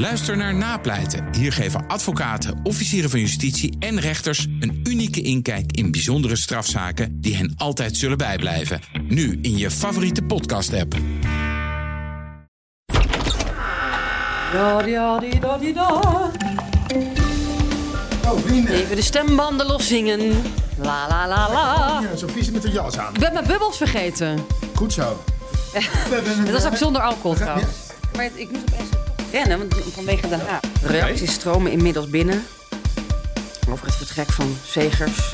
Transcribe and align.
Luister 0.00 0.36
naar 0.36 0.54
Napleiten. 0.54 1.28
Hier 1.32 1.52
geven 1.52 1.86
advocaten, 1.86 2.60
officieren 2.62 3.10
van 3.10 3.20
justitie 3.20 3.76
en 3.78 4.00
rechters 4.00 4.46
een 4.60 4.80
unieke 4.84 5.20
inkijk 5.22 5.72
in 5.72 5.90
bijzondere 5.90 6.36
strafzaken 6.36 7.20
die 7.20 7.36
hen 7.36 7.54
altijd 7.56 7.96
zullen 7.96 8.18
bijblijven. 8.18 8.80
Nu 9.02 9.38
in 9.42 9.56
je 9.56 9.70
favoriete 9.70 10.22
podcast-app. 10.22 10.94
Ja, 14.52 14.84
ja, 14.86 15.18
die, 15.18 15.40
da, 15.40 15.58
die, 15.58 15.72
da. 15.72 15.88
Oh, 18.24 18.40
vrienden. 18.44 18.74
Even 18.74 18.96
de 18.96 19.02
stembanden 19.02 19.66
loszingen. 19.66 20.42
La 20.76 21.08
la 21.08 21.28
la 21.28 21.52
la. 21.52 22.00
Ja, 22.02 22.16
zit 22.16 22.52
met 22.52 22.64
een 22.64 22.72
jas 22.72 22.98
aan. 22.98 23.14
Ik 23.14 23.20
ben 23.20 23.32
mijn 23.32 23.46
bubbels 23.46 23.76
vergeten. 23.76 24.38
Goed 24.74 24.92
zo. 24.92 25.22
Dat 26.44 26.50
was 26.50 26.66
ook 26.66 26.76
zonder 26.76 27.02
alcohol 27.02 27.34
trouwens. 27.34 27.68
Maar 28.16 28.30
ik 28.34 28.50
moest 28.50 28.62
opeens 28.72 28.88
rennen, 29.32 29.58
want 29.58 29.74
vanwege 29.94 30.28
Den 30.28 30.40
Haag. 30.46 30.60
Reacties 30.82 31.32
stromen 31.32 31.72
inmiddels 31.72 32.08
binnen. 32.08 32.44
Over 33.70 33.86
het 33.86 33.94
vertrek 33.94 34.32
van 34.32 34.56
Zegers. 34.66 35.32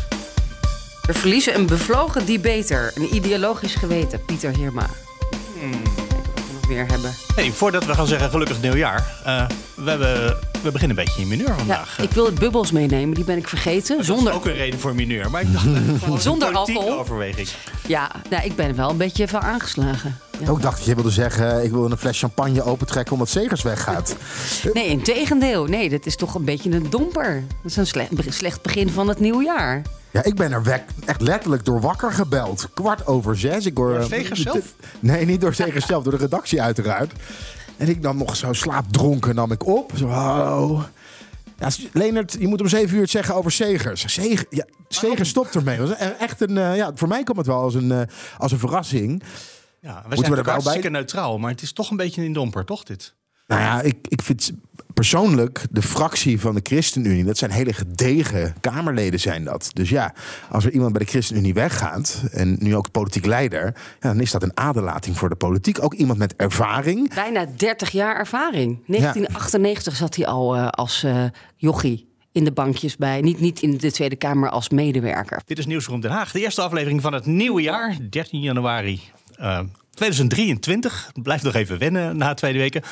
We 1.03 1.15
verliezen 1.15 1.55
een 1.55 1.67
bevlogen 1.67 2.27
debater. 2.27 2.93
Een 2.95 3.15
ideologisch 3.15 3.75
geweten, 3.75 4.25
Pieter 4.25 4.57
Heerma. 4.57 4.87
Kijken 5.61 5.83
wat 6.35 6.45
we 6.47 6.53
nog 6.53 6.69
meer 6.69 6.87
hebben. 6.87 7.15
Hey, 7.35 7.53
voordat 7.53 7.85
we 7.85 7.95
gaan 7.95 8.07
zeggen 8.07 8.31
gelukkig 8.31 8.61
nieuwjaar. 8.61 9.21
eh 9.25 9.47
we, 9.75 9.91
hebben, 9.91 10.39
we 10.67 10.73
beginnen 10.73 10.99
een 10.99 11.05
beetje 11.05 11.21
in 11.21 11.29
mineur 11.29 11.49
Ja, 11.49 11.57
vandaag. 11.57 11.99
ik 12.03 12.11
wil 12.11 12.25
het 12.25 12.35
bubbels 12.39 12.71
meenemen, 12.73 13.15
die 13.15 13.25
ben 13.25 13.37
ik 13.37 13.49
vergeten. 13.49 13.97
Dat 13.97 14.07
Zonder, 14.07 14.33
is 14.33 14.39
ook 14.39 14.47
een 14.47 14.53
reden 14.55 14.79
voor 14.81 14.95
mineur. 14.95 15.31
Maar 15.31 15.41
ik 15.43 15.53
dacht, 15.53 16.23
Zonder 16.23 16.53
alcohol. 16.55 16.99
overweging. 16.99 17.49
Ja, 17.87 18.11
nou, 18.31 18.45
ik 18.45 18.57
ben 18.57 18.77
wel 18.77 18.91
een 18.91 18.97
beetje 18.97 19.29
van 19.29 19.41
aangeslagen. 19.41 20.19
Ja. 20.41 20.49
Ook 20.51 20.63
dacht 20.63 20.77
dat 20.77 20.87
je 20.87 20.95
wilde 20.95 21.11
zeggen, 21.11 21.65
ik 21.65 21.71
wil 21.71 21.91
een 21.91 21.97
fles 21.99 22.19
champagne 22.19 22.63
opentrekken 22.63 23.13
omdat 23.13 23.29
Zegers 23.29 23.63
weggaat. 23.63 24.17
Nee, 24.73 24.87
in 24.87 25.03
tegendeel. 25.03 25.65
Nee, 25.65 25.89
dit 25.89 26.07
is 26.07 26.17
toch 26.17 26.35
een 26.35 26.45
beetje 26.45 26.71
een 26.71 26.87
domper. 26.91 27.45
Dat 27.63 27.71
is 27.71 27.77
een 27.77 27.87
slecht, 27.87 28.11
slecht 28.29 28.63
begin 28.63 28.91
van 28.91 29.09
het 29.09 29.21
nieuwjaar. 29.21 29.83
Ja, 30.11 30.25
ik 30.25 30.35
ben 30.35 30.53
er 30.53 30.63
weg, 30.63 30.81
echt 31.05 31.21
letterlijk 31.21 31.65
door 31.65 31.81
wakker 31.81 32.13
gebeld. 32.13 32.69
Kwart 32.75 33.07
over 33.07 33.39
zes. 33.39 33.67
Ik 33.67 33.77
hoor, 33.77 33.89
Door 33.91 33.99
eh, 33.99 34.07
Zegers 34.07 34.41
zelf? 34.43 34.75
Nee, 35.01 35.25
niet 35.27 35.41
door 35.41 35.55
Zegers 35.55 35.87
zelf, 35.87 36.03
door 36.03 36.13
de 36.13 36.19
redactie 36.19 36.63
uiteraard. 36.63 37.13
En 37.77 37.89
ik 37.89 38.01
nam 38.01 38.17
nog 38.17 38.37
zo 38.37 38.53
slaapdronken 38.53 39.35
nam 39.35 39.53
ik 39.53 39.67
op. 39.67 39.93
Zo, 39.97 40.07
hallo. 40.09 40.85
Ja, 41.59 41.69
Leonard, 41.93 42.37
je 42.39 42.47
moet 42.49 42.61
om 42.61 42.69
zeven 42.69 42.95
uur 42.95 43.03
het 43.03 43.11
zeggen 43.11 43.35
over 43.35 43.51
Zegers. 43.51 44.05
Zeger, 44.05 44.47
ja, 44.51 44.67
Zegers 44.89 45.29
stopt 45.29 45.55
ermee. 45.55 45.79
Dat 45.79 45.89
was 45.89 45.99
echt 46.19 46.41
een, 46.41 46.59
eh, 46.59 46.77
ja, 46.77 46.91
voor 46.95 47.09
mij 47.09 47.23
kwam 47.23 47.37
het 47.37 47.47
wel 47.47 47.61
als 47.61 47.75
een, 47.75 47.93
eh, 47.93 48.03
als 48.39 48.53
een 48.53 48.59
verrassing. 48.59 49.23
Ja, 49.81 49.89
we 49.89 49.91
er 49.91 49.93
zijn 49.93 50.09
wel 50.09 50.19
natuurlijk 50.19 50.45
bij? 50.45 50.53
hartstikke 50.53 50.91
neutraal. 50.91 51.39
Maar 51.39 51.51
het 51.51 51.63
is 51.63 51.73
toch 51.73 51.91
een 51.91 51.97
beetje 51.97 52.23
een 52.25 52.33
domper, 52.33 52.65
toch 52.65 52.83
dit? 52.83 53.15
Nou 53.47 53.61
ja, 53.61 53.81
ik, 53.81 53.97
ik 54.09 54.23
vind 54.23 54.53
persoonlijk 54.95 55.67
de 55.71 55.83
fractie 55.83 56.41
van 56.41 56.55
de 56.55 56.61
ChristenUnie, 56.63 57.25
dat 57.25 57.39
zijn 57.39 57.51
hele 57.51 57.73
gedegen 57.73 58.55
Kamerleden 58.61 59.21
zijn 59.21 59.45
dat. 59.45 59.71
Dus 59.73 59.89
ja, 59.89 60.15
als 60.51 60.65
er 60.65 60.73
iemand 60.73 60.93
bij 60.93 61.05
de 61.05 61.11
ChristenUnie 61.11 61.55
weggaat, 61.55 62.23
en 62.31 62.57
nu 62.61 62.77
ook 62.77 62.91
politiek 62.91 63.27
leider, 63.27 63.65
ja, 64.01 64.09
dan 64.09 64.21
is 64.21 64.31
dat 64.31 64.43
een 64.43 64.57
aderlating 64.57 65.17
voor 65.17 65.29
de 65.29 65.37
politiek. 65.37 65.83
Ook 65.83 65.95
iemand 65.95 66.19
met 66.19 66.37
ervaring. 66.37 67.15
Bijna 67.15 67.47
30 67.57 67.91
jaar 67.91 68.17
ervaring. 68.17 68.79
1998 68.87 69.97
zat 69.97 70.17
hij 70.17 70.27
al 70.27 70.57
eh, 70.57 70.69
als 70.69 71.03
eh, 71.03 71.25
jochie 71.57 72.09
in 72.33 72.45
de 72.45 72.53
bankjes 72.53 72.97
bij. 72.97 73.21
Niet, 73.21 73.41
niet 73.41 73.63
in 73.63 73.77
de 73.77 73.93
Tweede 73.93 74.17
Kamer 74.17 74.51
als 74.51 74.69
medewerker. 74.69 75.43
Dit 75.47 75.59
is 75.59 75.67
Nieuwsroom 75.67 76.01
Den 76.01 76.11
Haag. 76.11 76.33
De 76.33 76.41
eerste 76.41 76.63
aflevering 76.63 77.03
van 77.03 77.13
het 77.13 77.27
nieuwe 77.27 77.63
jaar. 77.63 77.97
13 78.11 78.41
januari 78.41 79.01
eh, 79.37 79.61
2023. 79.95 81.11
Blijf 81.23 81.43
nog 81.43 81.55
even 81.55 81.79
wennen 81.79 82.17
na 82.17 82.35
twee 82.35 82.53
weken. 82.53 82.83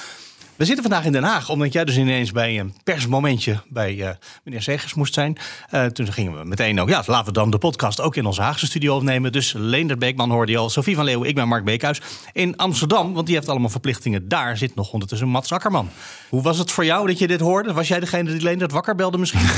We 0.56 0.64
zitten 0.64 0.84
vandaag 0.84 1.04
in 1.04 1.12
Den 1.12 1.22
Haag, 1.22 1.48
omdat 1.48 1.72
jij 1.72 1.84
dus 1.84 1.96
ineens 1.96 2.32
bij 2.32 2.58
een 2.58 2.74
persmomentje 2.84 3.60
bij 3.68 4.02
eh, 4.02 4.14
meneer 4.44 4.62
Zegers 4.62 4.94
moest 4.94 5.14
zijn. 5.14 5.36
Eh, 5.70 5.84
toen 5.84 6.12
gingen 6.12 6.38
we 6.38 6.44
meteen 6.44 6.80
ook, 6.80 6.88
ja, 6.88 7.02
laten 7.06 7.26
we 7.26 7.32
dan 7.32 7.50
de 7.50 7.58
podcast 7.58 8.00
ook 8.00 8.16
in 8.16 8.26
onze 8.26 8.42
Haagse 8.42 8.66
studio 8.66 8.96
opnemen. 8.96 9.32
Dus 9.32 9.52
Leendert 9.56 9.98
Beekman 9.98 10.30
hoorde 10.30 10.52
je 10.52 10.58
al, 10.58 10.70
Sophie 10.70 10.94
van 10.94 11.04
Leeuwen, 11.04 11.28
ik 11.28 11.34
ben 11.34 11.48
Mark 11.48 11.64
Beekhuis. 11.64 12.00
In 12.32 12.56
Amsterdam, 12.56 13.12
want 13.14 13.26
die 13.26 13.34
heeft 13.34 13.48
allemaal 13.48 13.68
verplichtingen. 13.68 14.28
Daar 14.28 14.56
zit 14.56 14.74
nog 14.74 14.92
ondertussen 14.92 15.28
Mats 15.28 15.52
Akkerman. 15.52 15.90
Hoe 16.28 16.42
was 16.42 16.58
het 16.58 16.70
voor 16.70 16.84
jou 16.84 17.06
dat 17.06 17.18
je 17.18 17.26
dit 17.26 17.40
hoorde? 17.40 17.72
Was 17.72 17.88
jij 17.88 18.00
degene 18.00 18.30
die 18.30 18.42
Leendert 18.42 18.72
wakker 18.72 18.94
belde 18.94 19.18
misschien? 19.18 19.42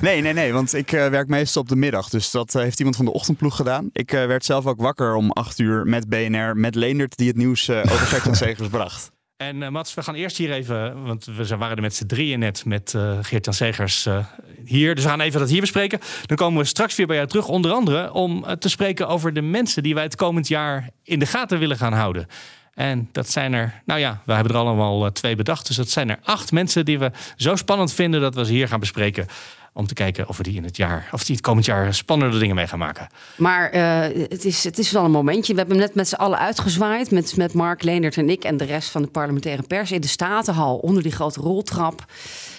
Nee, 0.00 0.20
nee, 0.20 0.32
nee, 0.32 0.52
want 0.52 0.74
ik 0.74 0.92
eh, 0.92 1.06
werk 1.06 1.28
meestal 1.28 1.62
op 1.62 1.68
de 1.68 1.76
middag. 1.76 2.08
Dus 2.08 2.30
dat 2.30 2.52
heeft 2.52 2.78
iemand 2.78 2.96
van 2.96 3.04
de 3.04 3.12
ochtendploeg 3.12 3.56
gedaan. 3.56 3.88
Ik 3.92 4.10
werd 4.10 4.44
zelf 4.44 4.66
ook 4.66 4.80
wakker 4.80 5.14
om 5.14 5.30
8 5.30 5.58
uur 5.58 5.86
met 5.86 6.08
BNR, 6.08 6.56
met 6.56 6.74
Leendert, 6.74 7.16
die 7.16 7.28
het 7.28 7.36
nieuws 7.36 7.70
over 7.70 8.06
Gert-Jan 8.06 8.36
Segers 8.46 8.68
bracht. 8.68 9.16
En 9.38 9.62
eh, 9.62 9.68
Mats, 9.68 9.94
we 9.94 10.02
gaan 10.02 10.14
eerst 10.14 10.36
hier 10.36 10.52
even, 10.52 11.04
want 11.04 11.24
we 11.24 11.56
waren 11.56 11.76
er 11.76 11.82
met 11.82 11.94
z'n 11.94 12.06
drieën 12.06 12.38
net 12.38 12.64
met 12.64 12.94
eh 12.94 13.18
Geert-Jan 13.22 13.54
Segers 13.54 14.06
eh, 14.06 14.24
hier. 14.64 14.94
Dus 14.94 15.04
we 15.04 15.10
gaan 15.10 15.20
even 15.20 15.40
dat 15.40 15.48
hier 15.48 15.60
bespreken. 15.60 16.00
Dan 16.26 16.36
komen 16.36 16.60
we 16.60 16.68
straks 16.68 16.96
weer 16.96 17.06
bij 17.06 17.16
jou 17.16 17.28
terug, 17.28 17.48
onder 17.48 17.72
andere 17.72 18.12
om 18.12 18.44
te 18.58 18.68
spreken 18.68 19.08
over 19.08 19.32
de 19.32 19.42
mensen 19.42 19.82
die 19.82 19.94
wij 19.94 20.02
het 20.02 20.16
komend 20.16 20.48
jaar 20.48 20.88
in 21.02 21.18
de 21.18 21.26
gaten 21.26 21.58
willen 21.58 21.76
gaan 21.76 21.92
houden. 21.92 22.26
En 22.74 23.08
dat 23.12 23.30
zijn 23.30 23.52
er, 23.52 23.82
nou 23.84 24.00
ja, 24.00 24.22
we 24.24 24.32
hebben 24.32 24.52
er 24.52 24.58
allemaal 24.58 25.12
twee 25.12 25.36
bedacht. 25.36 25.66
Dus 25.66 25.76
dat 25.76 25.90
zijn 25.90 26.10
er 26.10 26.18
acht 26.22 26.52
mensen 26.52 26.84
die 26.84 26.98
we 26.98 27.10
zo 27.36 27.56
spannend 27.56 27.92
vinden 27.92 28.20
dat 28.20 28.34
we 28.34 28.44
ze 28.44 28.52
hier 28.52 28.68
gaan 28.68 28.80
bespreken. 28.80 29.26
Om 29.72 29.86
te 29.86 29.94
kijken 29.94 30.28
of 30.28 30.36
we 30.36 30.42
die 30.42 30.56
in 30.56 30.64
het 30.64 30.76
jaar, 30.76 31.08
of 31.12 31.24
die 31.24 31.34
het 31.34 31.44
komend 31.44 31.66
jaar 31.66 31.94
spannende 31.94 32.38
dingen 32.38 32.54
mee 32.54 32.66
gaan 32.66 32.78
maken. 32.78 33.06
Maar 33.36 33.70
eh, 33.70 34.00
het, 34.28 34.44
is, 34.44 34.64
het 34.64 34.78
is 34.78 34.90
wel 34.90 35.04
een 35.04 35.10
momentje. 35.10 35.52
We 35.52 35.58
hebben 35.58 35.76
hem 35.76 35.86
net 35.86 35.94
met 35.94 36.08
z'n 36.08 36.14
allen 36.14 36.38
uitgezwaaid. 36.38 37.10
Met, 37.10 37.36
met 37.36 37.52
Mark, 37.52 37.82
Leendert 37.82 38.16
en 38.16 38.30
ik 38.30 38.44
en 38.44 38.56
de 38.56 38.64
rest 38.64 38.90
van 38.90 39.02
de 39.02 39.08
parlementaire 39.08 39.62
pers. 39.62 39.92
In 39.92 40.00
de 40.00 40.08
Statenhal, 40.08 40.76
onder 40.76 41.02
die 41.02 41.12
grote 41.12 41.40
roltrap. 41.40 42.04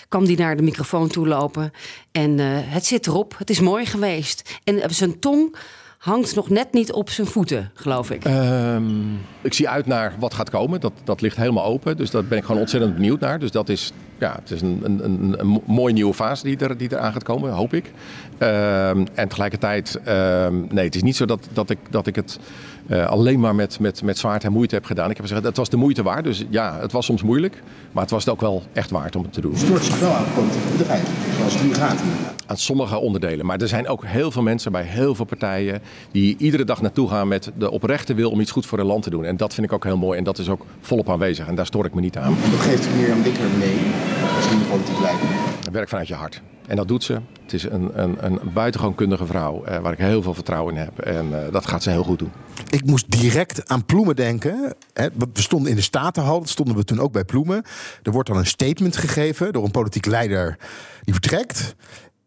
Kwam 0.08 0.25
die 0.25 0.38
naar 0.38 0.56
de 0.56 0.64
microfoon 0.64 1.08
toe 1.08 1.28
lopen. 1.28 1.72
En 2.12 2.40
eh, 2.40 2.46
het 2.52 2.86
zit 2.86 3.08
erop. 3.08 3.36
Het 3.38 3.50
is 3.50 3.59
mooi 3.59 3.86
geweest. 3.86 4.59
En 4.64 4.81
eh, 4.81 4.90
zijn 4.90 5.20
tong 5.20 5.56
hangt 6.00 6.36
nog 6.36 6.50
net 6.50 6.74
niet 6.74 6.91
op 6.91 7.09
zijn 7.09 7.28
voeten, 7.28 7.72
geloof 7.74 8.12
ik. 8.12 8.24
Ehm, 8.24 9.14
ik 9.41 9.53
zie 9.53 9.70
uit 9.70 9.86
naar 9.86 10.14
wat 10.20 10.34
gaat 10.34 10.50
komen. 10.50 10.80
Dat, 10.80 10.94
dat 11.03 11.22
ligt 11.22 11.38
helemaal 11.38 11.64
open. 11.66 11.97
Dus 11.97 12.12
daar 12.12 12.24
ben 12.24 12.38
ik 12.38 12.44
gewoon 12.44 12.62
ontzettend 12.62 12.94
benieuwd 12.94 13.20
naar. 13.20 13.40
Dus 13.40 13.52
dat 13.52 13.70
is, 13.70 13.91
ja, 14.19 14.35
het 14.41 14.52
is 14.52 14.62
een, 14.62 14.80
een, 14.84 15.03
een, 15.03 15.35
een 15.40 15.62
mooie 15.66 15.94
nieuwe 15.94 16.13
fase 16.13 16.44
die 16.44 16.57
er, 16.57 16.78
die 16.78 16.90
er 16.90 16.97
aan 16.97 17.13
gaat 17.13 17.24
komen, 17.24 17.52
hoop 17.52 17.74
ik. 17.74 17.91
Ehm, 18.38 19.06
en 19.13 19.28
tegelijkertijd, 19.28 20.00
ehm, 20.03 20.56
nee, 20.69 20.85
het 20.85 20.96
is 20.96 21.03
niet 21.03 21.16
zo 21.16 21.25
dat, 21.25 21.47
dat, 21.53 21.69
ik, 21.69 21.78
dat 21.90 22.07
ik 22.07 22.16
het 22.16 22.40
eh, 22.88 23.08
alleen 23.08 23.40
maar 23.40 23.56
met, 23.56 23.79
met, 23.79 24.02
met 24.03 24.18
zwaard 24.18 24.44
en 24.44 24.52
moeite 24.52 24.75
heb 24.75 24.85
gedaan. 24.85 25.09
Ik 25.09 25.18
heb 25.18 25.25
gezegd, 25.25 25.44
het 25.44 25.58
was 25.58 25.69
de 25.69 25.78
moeite 25.78 26.03
waard. 26.03 26.24
Dus 26.24 26.46
ja, 26.50 26.79
het 26.79 26.91
was 26.91 27.06
soms 27.06 27.24
moeilijk. 27.24 27.62
Maar 27.91 28.03
het 28.03 28.12
was 28.12 28.25
het 28.25 28.34
ook 28.34 28.41
wel 28.41 28.63
echt 28.74 28.90
waard 28.90 29.16
om 29.16 29.24
het 29.24 29.34
te 29.34 29.41
doen. 29.41 29.58
Stoort 29.58 29.84
zich 29.84 30.00
wel 30.00 30.13
aan 30.13 30.25
politieke 30.35 30.78
bedrijf, 30.78 31.08
zoals 31.38 31.53
het 31.53 31.63
nu 31.63 31.74
gaat. 31.74 32.02
Aan 32.50 32.58
sommige 32.58 32.98
onderdelen. 32.98 33.46
Maar 33.46 33.62
er 33.62 33.68
zijn 33.68 33.88
ook 33.88 34.06
heel 34.06 34.32
veel 34.32 34.42
mensen 34.42 34.72
bij 34.72 34.84
heel 34.84 35.16
veel 35.16 35.26
partijen 35.26 35.82
die 36.12 36.36
iedere 36.38 36.64
dag 36.64 36.82
naartoe 36.82 37.10
gaan 37.10 37.28
met 37.28 37.52
de 37.58 37.72
oprechte 37.72 38.14
wil 38.14 38.32
om 38.32 38.40
iets 38.40 38.52
goed 38.52 38.66
voor 38.66 38.78
hun 38.78 38.88
land 38.88 39.04
te 39.04 39.10
doen. 39.10 39.26
En 39.26 39.38
dat 39.38 39.54
vind 39.54 39.68
ik 39.68 39.74
ook 39.74 39.84
heel 39.84 39.98
mooi 39.98 40.18
en 40.18 40.24
dat 40.24 40.38
is 40.38 40.50
ook 40.50 40.66
volop 40.82 41.09
aanwezig. 41.09 41.48
En 41.48 41.56
daar 41.56 41.66
stoor 41.66 41.86
ik 41.86 41.94
me 41.94 42.02
niet 42.02 42.18
aan. 42.18 42.36
Dat 42.52 42.59
geeft 42.59 42.96
Mirjam 42.96 43.24
Dikker 43.24 43.50
mee, 43.58 43.78
als 44.36 44.50
nieuwe 44.50 44.66
politiek 44.66 45.00
leider. 45.00 45.28
Werk 45.72 45.90
vanuit 45.90 46.08
je 46.08 46.14
hart. 46.14 46.42
En 46.68 46.76
dat 46.76 46.88
doet 46.88 47.04
ze. 47.04 47.20
Het 47.42 47.54
is 47.54 47.64
een, 47.64 47.90
een, 47.94 48.26
een 48.26 48.40
buitengewoon 48.54 48.96
kundige 48.96 49.26
vrouw 49.26 49.64
eh, 49.64 49.78
waar 49.78 49.92
ik 49.92 49.98
heel 49.98 50.22
veel 50.22 50.34
vertrouwen 50.34 50.76
in 50.76 50.82
heb. 50.82 51.00
En 51.00 51.46
eh, 51.46 51.52
dat 51.52 51.68
gaat 51.68 51.84
ze 51.84 51.90
heel 51.90 52.04
goed 52.04 52.20
doen. 52.20 52.32
Ik 52.70 52.86
moest 52.86 53.12
direct 53.12 53.70
aan 53.70 53.86
Ploemen 53.86 54.16
denken. 54.16 54.76
We 54.94 55.28
stonden 55.34 55.70
in 55.70 55.76
de 55.76 55.82
Statenhal, 55.82 56.40
dat 56.40 56.50
stonden 56.50 56.76
we 56.76 56.84
toen 56.84 57.00
ook 57.00 57.12
bij 57.12 57.24
Ploemen. 57.24 57.64
Er 58.04 58.12
wordt 58.12 58.30
dan 58.30 58.38
een 58.38 58.46
statement 58.46 58.98
gegeven 58.98 59.54
door 59.54 59.64
een 59.64 59.72
politiek 59.72 60.06
leider 60.06 60.58
die 61.04 61.14
vertrekt. 61.14 61.76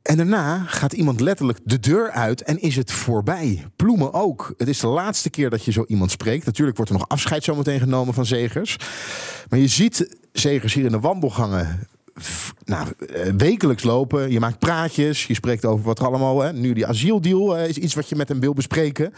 En 0.02 0.16
daarna 0.16 0.64
gaat 0.66 0.92
iemand 0.92 1.20
letterlijk 1.20 1.58
de 1.64 1.80
deur 1.80 2.10
uit 2.10 2.42
en 2.42 2.60
is 2.60 2.76
het 2.76 2.92
voorbij. 2.92 3.66
Ploemen 3.76 4.12
ook. 4.12 4.54
Het 4.56 4.68
is 4.68 4.78
de 4.80 4.86
laatste 4.86 5.30
keer 5.30 5.50
dat 5.50 5.64
je 5.64 5.72
zo 5.72 5.84
iemand 5.88 6.10
spreekt. 6.10 6.46
Natuurlijk 6.46 6.76
wordt 6.76 6.92
er 6.92 6.98
nog 6.98 7.08
afscheid 7.08 7.44
zometeen 7.44 7.80
genomen 7.80 8.14
van 8.14 8.26
Zegers. 8.26 8.76
Maar 9.48 9.58
je 9.58 9.66
ziet 9.68 10.16
Zegers 10.32 10.74
hier 10.74 10.84
in 10.84 10.90
de 10.92 11.00
wandelgangen 11.00 11.88
nou, 12.64 12.88
eh, 13.14 13.32
wekelijks 13.36 13.82
lopen. 13.82 14.30
Je 14.30 14.40
maakt 14.40 14.58
praatjes. 14.58 15.26
Je 15.26 15.34
spreekt 15.34 15.64
over 15.64 15.84
wat 15.84 15.98
er 15.98 16.06
allemaal. 16.06 16.40
Hè. 16.40 16.52
Nu 16.52 16.72
die 16.72 16.86
asieldeal 16.86 17.56
eh, 17.56 17.68
is 17.68 17.78
iets 17.78 17.94
wat 17.94 18.08
je 18.08 18.16
met 18.16 18.28
hem 18.28 18.40
wil 18.40 18.52
bespreken. 18.52 19.12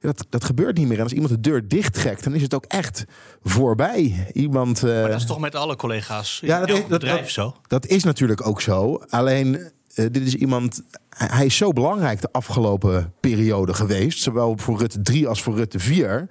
Dat, 0.00 0.26
dat 0.28 0.44
gebeurt 0.44 0.76
niet 0.76 0.86
meer. 0.88 0.96
En 0.96 1.02
als 1.02 1.12
iemand 1.12 1.30
de 1.32 1.40
deur 1.40 1.68
dichttrekt, 1.68 2.24
dan 2.24 2.34
is 2.34 2.42
het 2.42 2.54
ook 2.54 2.64
echt 2.64 3.04
voorbij. 3.42 4.26
Iemand. 4.32 4.82
eh, 4.82 4.90
Maar 5.00 5.10
dat 5.10 5.20
is 5.20 5.26
toch 5.26 5.40
met 5.40 5.54
alle 5.54 5.76
collega's 5.76 6.38
in 6.42 6.48
Ja, 6.48 6.58
dat 6.60 6.68
elk 6.68 6.76
is- 6.78 6.82
dat- 6.88 6.98
bedrijf 7.00 7.20
dat- 7.20 7.30
zo? 7.30 7.54
dat 7.66 7.86
is 7.86 8.04
natuurlijk 8.04 8.46
ook 8.46 8.60
zo. 8.60 9.02
Alleen, 9.08 9.70
eh, 9.94 10.04
dit 10.10 10.26
is 10.26 10.34
iemand. 10.34 10.82
hij- 11.16 11.46
is 11.46 11.56
zo 11.56 11.72
belangrijk 11.72 12.20
de 12.20 12.32
afgelopen 12.32 13.12
periode 13.20 13.74
geweest. 13.74 14.22
Zowel 14.22 14.56
voor 14.58 14.78
Rutte 14.78 15.02
3 15.02 15.28
als 15.28 15.42
voor 15.42 15.56
Rutte 15.56 15.78
4. 15.78 16.26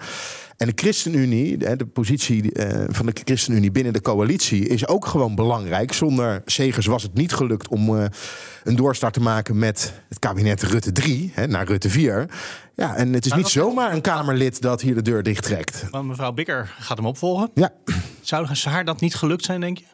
En 0.57 0.67
de 0.67 0.71
ChristenUnie, 0.75 1.57
de 1.57 1.75
de 1.75 1.85
positie 1.85 2.51
eh, 2.53 2.85
van 2.88 3.06
de 3.06 3.11
ChristenUnie 3.23 3.71
binnen 3.71 3.94
de 3.94 4.01
coalitie, 4.01 4.67
is 4.67 4.88
ook 4.88 5.06
gewoon 5.06 5.35
belangrijk. 5.35 5.94
Zonder 5.94 6.41
Segers 6.45 6.85
was 6.85 7.03
het 7.03 7.13
niet 7.13 7.33
gelukt 7.33 7.67
om 7.67 7.97
eh, 7.97 8.06
een 8.63 8.75
doorstart 8.75 9.13
te 9.13 9.21
maken 9.21 9.59
met 9.59 9.94
het 10.09 10.19
kabinet 10.19 10.63
Rutte 10.63 10.91
3, 10.91 11.31
hè, 11.33 11.47
naar 11.47 11.65
Rutte 11.67 11.89
4. 11.89 12.29
Ja, 12.75 12.95
en 12.95 13.13
het 13.13 13.25
is 13.25 13.33
niet 13.33 13.47
zomaar 13.47 13.94
een 13.94 14.01
Kamerlid 14.01 14.62
dat 14.62 14.81
hier 14.81 14.95
de 14.95 15.01
deur 15.01 15.23
dichttrekt. 15.23 15.85
Want 15.91 16.07
mevrouw 16.07 16.31
Bikker 16.31 16.75
gaat 16.79 16.97
hem 16.97 17.05
opvolgen. 17.05 17.51
Ja. 17.53 17.73
Zou 18.21 18.47
haar 18.63 18.85
dat 18.85 19.00
niet 19.01 19.15
gelukt 19.15 19.45
zijn, 19.45 19.59
denk 19.62 19.77
je? 19.77 19.85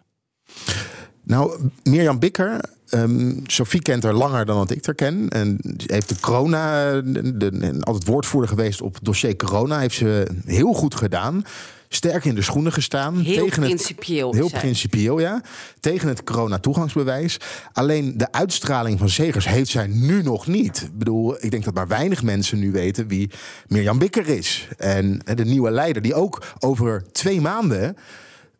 Nou, 1.25 1.59
Mirjam 1.83 2.19
Bikker, 2.19 2.59
ehm 2.89 3.33
Sophie 3.45 3.81
kent 3.81 4.03
haar 4.03 4.13
langer 4.13 4.45
dan 4.45 4.57
dat 4.57 4.71
ik 4.71 4.85
haar 4.85 4.95
ken. 4.95 5.29
En 5.29 5.59
heeft 5.85 6.09
de 6.09 6.19
corona, 6.19 6.91
de, 7.01 7.33
de- 7.37 7.77
altijd 7.81 8.05
woordvoerder 8.05 8.49
geweest 8.49 8.81
op 8.81 8.93
het 8.93 9.03
dossier 9.03 9.35
corona. 9.35 9.79
Heeft 9.79 9.95
ze 9.95 10.27
heel 10.45 10.73
goed 10.73 10.95
gedaan. 10.95 11.43
Sterk 11.89 12.25
in 12.25 12.35
de 12.35 12.41
schoenen 12.41 12.71
gestaan. 12.71 13.15
Heel 13.19 13.43
tegen 13.45 13.61
het, 13.61 13.71
principieel. 13.73 14.33
Heel 14.33 14.45
is 14.45 14.51
hij. 14.51 14.59
principieel, 14.59 15.19
ja. 15.19 15.41
Tegen 15.79 16.07
het 16.07 16.23
corona-toegangsbewijs. 16.23 17.37
Alleen 17.73 18.17
de 18.17 18.31
uitstraling 18.31 18.99
van 18.99 19.09
Segers 19.09 19.47
heeft 19.47 19.69
zij 19.69 19.87
nu 19.87 20.23
nog 20.23 20.47
niet. 20.47 20.81
Ik 20.81 20.97
bedoel, 20.97 21.35
ik 21.39 21.51
denk 21.51 21.63
dat 21.63 21.73
maar 21.73 21.87
weinig 21.87 22.23
mensen 22.23 22.59
nu 22.59 22.71
weten 22.71 23.07
wie 23.07 23.29
Mirjam 23.67 23.99
Bikker 23.99 24.27
is. 24.27 24.67
En 24.77 25.21
eh, 25.25 25.35
de 25.35 25.45
nieuwe 25.45 25.71
leider, 25.71 26.01
die 26.01 26.13
ook 26.13 26.43
over 26.59 27.03
twee 27.11 27.41
maanden 27.41 27.97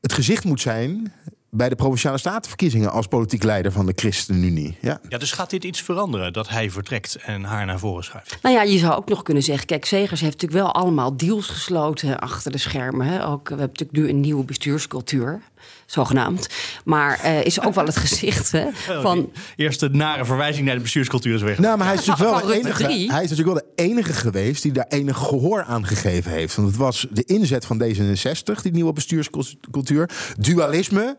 het 0.02 0.14
gezicht 0.14 0.44
moet 0.44 0.62
zijn 0.62 1.14
bij 1.56 1.69
de 1.69 1.75
provinciale 1.75 2.18
statenverkiezingen 2.18 2.92
als 2.92 3.07
politiek 3.07 3.44
leider 3.44 3.72
van 3.72 3.86
de 3.86 3.94
ChristenUnie. 3.96 4.78
Ja. 4.81 5.00
Ja, 5.10 5.18
dus 5.18 5.31
gaat 5.31 5.50
dit 5.50 5.63
iets 5.63 5.81
veranderen 5.81 6.34
dat 6.34 6.50
hij 6.50 6.72
vertrekt 6.72 7.16
en 7.16 7.44
haar 7.44 7.66
naar 7.66 7.80
voren 7.80 8.04
schuift? 8.04 8.38
Nou 8.42 8.56
ja, 8.56 8.62
je 8.62 8.78
zou 8.78 8.96
ook 8.96 9.10
nog 9.10 9.24
kunnen 9.24 9.44
zeggen... 9.44 9.66
Kijk, 9.66 9.86
Segers 9.86 10.22
heeft 10.22 10.42
natuurlijk 10.42 10.63
wel 10.63 10.74
allemaal 10.74 11.18
deals 11.18 11.48
gesloten 11.48 12.19
achter 12.19 12.52
de 12.52 12.57
schermen. 12.57 13.07
Hè. 13.07 13.28
Ook, 13.28 13.50
we 13.50 13.56
hebben 13.56 13.78
natuurlijk 13.78 13.98
nu 13.98 14.10
een 14.10 14.19
nieuwe 14.19 14.44
bestuurscultuur, 14.44 15.42
zogenaamd. 15.86 16.48
Maar 16.86 17.20
eh, 17.20 17.46
is 17.46 17.62
ook 17.62 17.74
wel 17.74 17.86
het 17.86 17.98
gezicht 17.98 18.52
hè, 18.52 18.66
van... 19.02 19.32
Eerst 19.56 19.80
de 19.80 19.90
nare 19.90 20.26
verwijzing 20.26 20.66
naar 20.66 20.76
de 20.76 20.82
bestuurscultuur 20.82 21.36
is 21.36 21.42
weg. 21.42 21.58
Nou, 21.58 21.78
maar 21.78 21.88
hij 21.88 21.96
is 21.96 22.06
natuurlijk 22.06 22.38
wel 22.38 22.48
de 22.48 22.54
enige, 22.54 22.84
hij 22.84 23.24
is 23.24 23.30
natuurlijk 23.30 23.58
wel 23.58 23.74
de 23.76 23.84
enige 23.84 24.14
geweest 24.14 24.62
die 24.62 24.72
daar 24.72 24.88
enig 24.90 25.18
gehoor 25.18 25.64
aan 25.64 25.86
gegeven 25.86 26.32
heeft. 26.32 26.56
Want 26.56 26.68
het 26.68 26.78
was 26.78 27.08
de 27.12 27.24
inzet 27.24 27.66
van 27.66 27.84
D66, 27.84 28.62
die 28.62 28.72
nieuwe 28.72 28.94
bestuurscultuur. 28.94 30.10
Dualisme. 30.38 31.18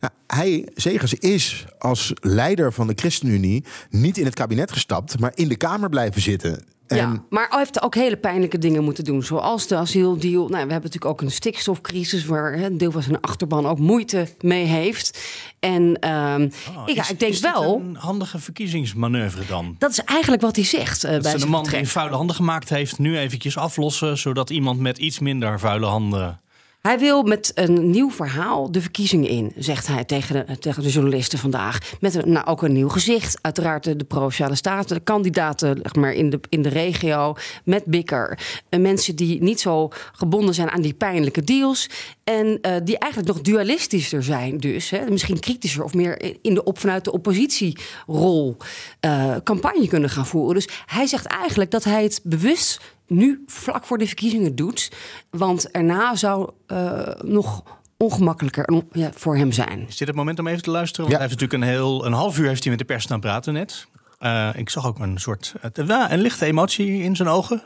Nou, 0.00 0.12
hij, 0.26 0.68
Zegers, 0.74 1.14
is 1.14 1.64
als 1.78 2.12
leider 2.20 2.72
van 2.72 2.86
de 2.86 2.92
ChristenUnie 2.96 3.64
niet 3.90 4.18
in 4.18 4.24
het 4.24 4.34
kabinet 4.34 4.72
gestapt, 4.72 5.18
maar 5.18 5.32
in 5.34 5.48
de 5.48 5.56
Kamer 5.56 5.88
blijven 5.88 6.20
zitten. 6.20 6.64
En 6.86 6.96
Ja, 6.96 7.22
maar 7.30 7.46
hij 7.48 7.58
heeft 7.58 7.82
ook 7.82 7.94
hele 7.94 8.16
pijnlijke 8.16 8.58
dingen 8.58 8.84
moeten 8.84 9.04
doen. 9.04 9.22
Zoals 9.22 9.66
de 9.66 9.76
asieldeal. 9.76 10.40
Nou, 10.40 10.48
we 10.48 10.56
hebben 10.56 10.72
natuurlijk 10.72 11.04
ook 11.04 11.20
een 11.20 11.30
stikstofcrisis... 11.30 12.24
waar 12.24 12.52
hè, 12.52 12.66
een 12.66 12.78
deel 12.78 12.90
van 12.90 13.02
zijn 13.02 13.20
achterban 13.20 13.66
ook 13.66 13.78
moeite 13.78 14.28
mee 14.40 14.64
heeft. 14.64 15.18
En 15.60 15.98
ehm, 16.00 16.42
ik, 16.42 16.52
ja, 16.74 16.80
Oh, 16.80 16.88
Is- 16.88 17.10
ik 17.10 17.18
denk 17.20 17.32
is 17.32 17.40
dit 17.40 17.52
wel... 17.52 17.80
een 17.80 17.96
handige 17.96 18.38
verkiezingsmanoeuvre 18.38 19.42
dan? 19.48 19.76
Dat 19.78 19.90
is 19.90 20.00
eigenlijk 20.04 20.42
wat 20.42 20.56
hij 20.56 20.64
zegt 20.64 21.04
eh, 21.04 21.10
bij 21.10 21.20
Dat 21.20 21.26
ze 21.26 21.32
de 21.32 21.38
zijn 21.38 21.50
man 21.50 21.64
die 21.64 21.88
vuile 21.88 22.16
handen 22.16 22.36
gemaakt 22.36 22.68
heeft, 22.68 22.98
nu 22.98 23.18
eventjes 23.18 23.56
aflossen, 23.56 24.18
zodat 24.18 24.50
iemand 24.50 24.80
met 24.80 24.98
iets 24.98 25.18
minder 25.18 25.58
vuile 25.60 25.86
handen. 25.86 26.38
Hij 26.86 26.98
wil 26.98 27.22
met 27.22 27.52
een 27.54 27.90
nieuw 27.90 28.10
verhaal 28.10 28.72
de 28.72 28.80
verkiezingen 28.80 29.28
in, 29.28 29.52
zegt 29.56 29.86
hij 29.86 30.04
tegen 30.04 30.46
de, 30.46 30.58
tegen 30.58 30.82
de 30.82 30.88
journalisten 30.88 31.38
vandaag. 31.38 31.78
Met 32.00 32.14
een, 32.14 32.32
nou, 32.32 32.46
ook 32.46 32.62
een 32.62 32.72
nieuw 32.72 32.88
gezicht. 32.88 33.38
Uiteraard 33.40 33.84
de, 33.84 33.96
de 33.96 34.04
Provinciale 34.04 34.54
Staten, 34.54 34.96
de 34.96 35.02
kandidaten 35.02 35.78
zeg 35.82 35.94
maar, 35.94 36.12
in, 36.12 36.30
de, 36.30 36.40
in 36.48 36.62
de 36.62 36.68
regio. 36.68 37.34
Met 37.64 37.84
Bikker. 37.84 38.38
En 38.68 38.82
mensen 38.82 39.16
die 39.16 39.42
niet 39.42 39.60
zo 39.60 39.88
gebonden 40.12 40.54
zijn 40.54 40.70
aan 40.70 40.80
die 40.82 40.94
pijnlijke 40.94 41.44
deals. 41.44 41.90
En 42.24 42.58
eh, 42.60 42.74
die 42.84 42.98
eigenlijk 42.98 43.32
nog 43.32 43.42
dualistischer 43.44 44.22
zijn 44.22 44.58
dus. 44.58 44.90
Hè, 44.90 45.10
misschien 45.10 45.40
kritischer 45.40 45.84
of 45.84 45.94
meer 45.94 46.36
in 46.42 46.54
de, 46.54 46.64
op, 46.64 46.78
vanuit 46.78 47.04
de 47.04 47.12
oppositierol 47.12 48.56
eh, 49.00 49.34
campagne 49.44 49.88
kunnen 49.88 50.10
gaan 50.10 50.26
voeren. 50.26 50.54
Dus 50.54 50.68
hij 50.86 51.06
zegt 51.06 51.26
eigenlijk 51.26 51.70
dat 51.70 51.84
hij 51.84 52.02
het 52.02 52.20
bewust 52.22 52.80
nu 53.06 53.42
vlak 53.46 53.84
voor 53.84 53.98
de 53.98 54.06
verkiezingen 54.06 54.54
doet. 54.54 54.92
Want 55.30 55.70
erna 55.70 56.14
zou 56.16 56.50
eh, 56.66 57.08
nog 57.22 57.62
ongemakkelijker 57.96 58.64
on- 58.64 58.88
ja, 58.92 59.10
voor 59.14 59.36
hem 59.36 59.52
zijn. 59.52 59.84
Is 59.88 59.96
dit 59.96 60.08
het 60.08 60.16
moment 60.16 60.38
om 60.38 60.46
even 60.46 60.62
te 60.62 60.70
luisteren? 60.70 61.00
Want 61.10 61.12
Ja. 61.16 61.20
hij 61.22 61.28
heeft 61.28 61.40
natuurlijk 61.40 61.70
een 61.70 61.76
heel 61.78 62.06
een 62.06 62.12
half 62.12 62.38
uur 62.38 62.46
heeft 62.48 62.62
hij 62.62 62.70
met 62.70 62.78
de 62.80 62.86
pers 62.86 63.04
staan 63.04 63.20
praten 63.20 63.52
net. 63.52 63.86
Eh, 64.18 64.48
ik 64.54 64.70
zag 64.70 64.86
ook 64.86 64.98
een 64.98 65.18
soort 65.18 65.54
eh, 65.60 66.04
een 66.08 66.18
lichte 66.20 66.44
emotie 66.44 67.02
in 67.02 67.16
zijn 67.16 67.28
ogen. 67.28 67.62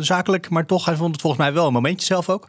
Zakelijk, 0.00 0.50
maar 0.50 0.66
toch, 0.66 0.84
hij 0.84 0.96
vond 0.96 1.12
het 1.12 1.20
volgens 1.20 1.42
mij 1.42 1.52
wel 1.52 1.66
een 1.66 1.72
momentje 1.72 2.06
zelf 2.06 2.28
ook. 2.28 2.48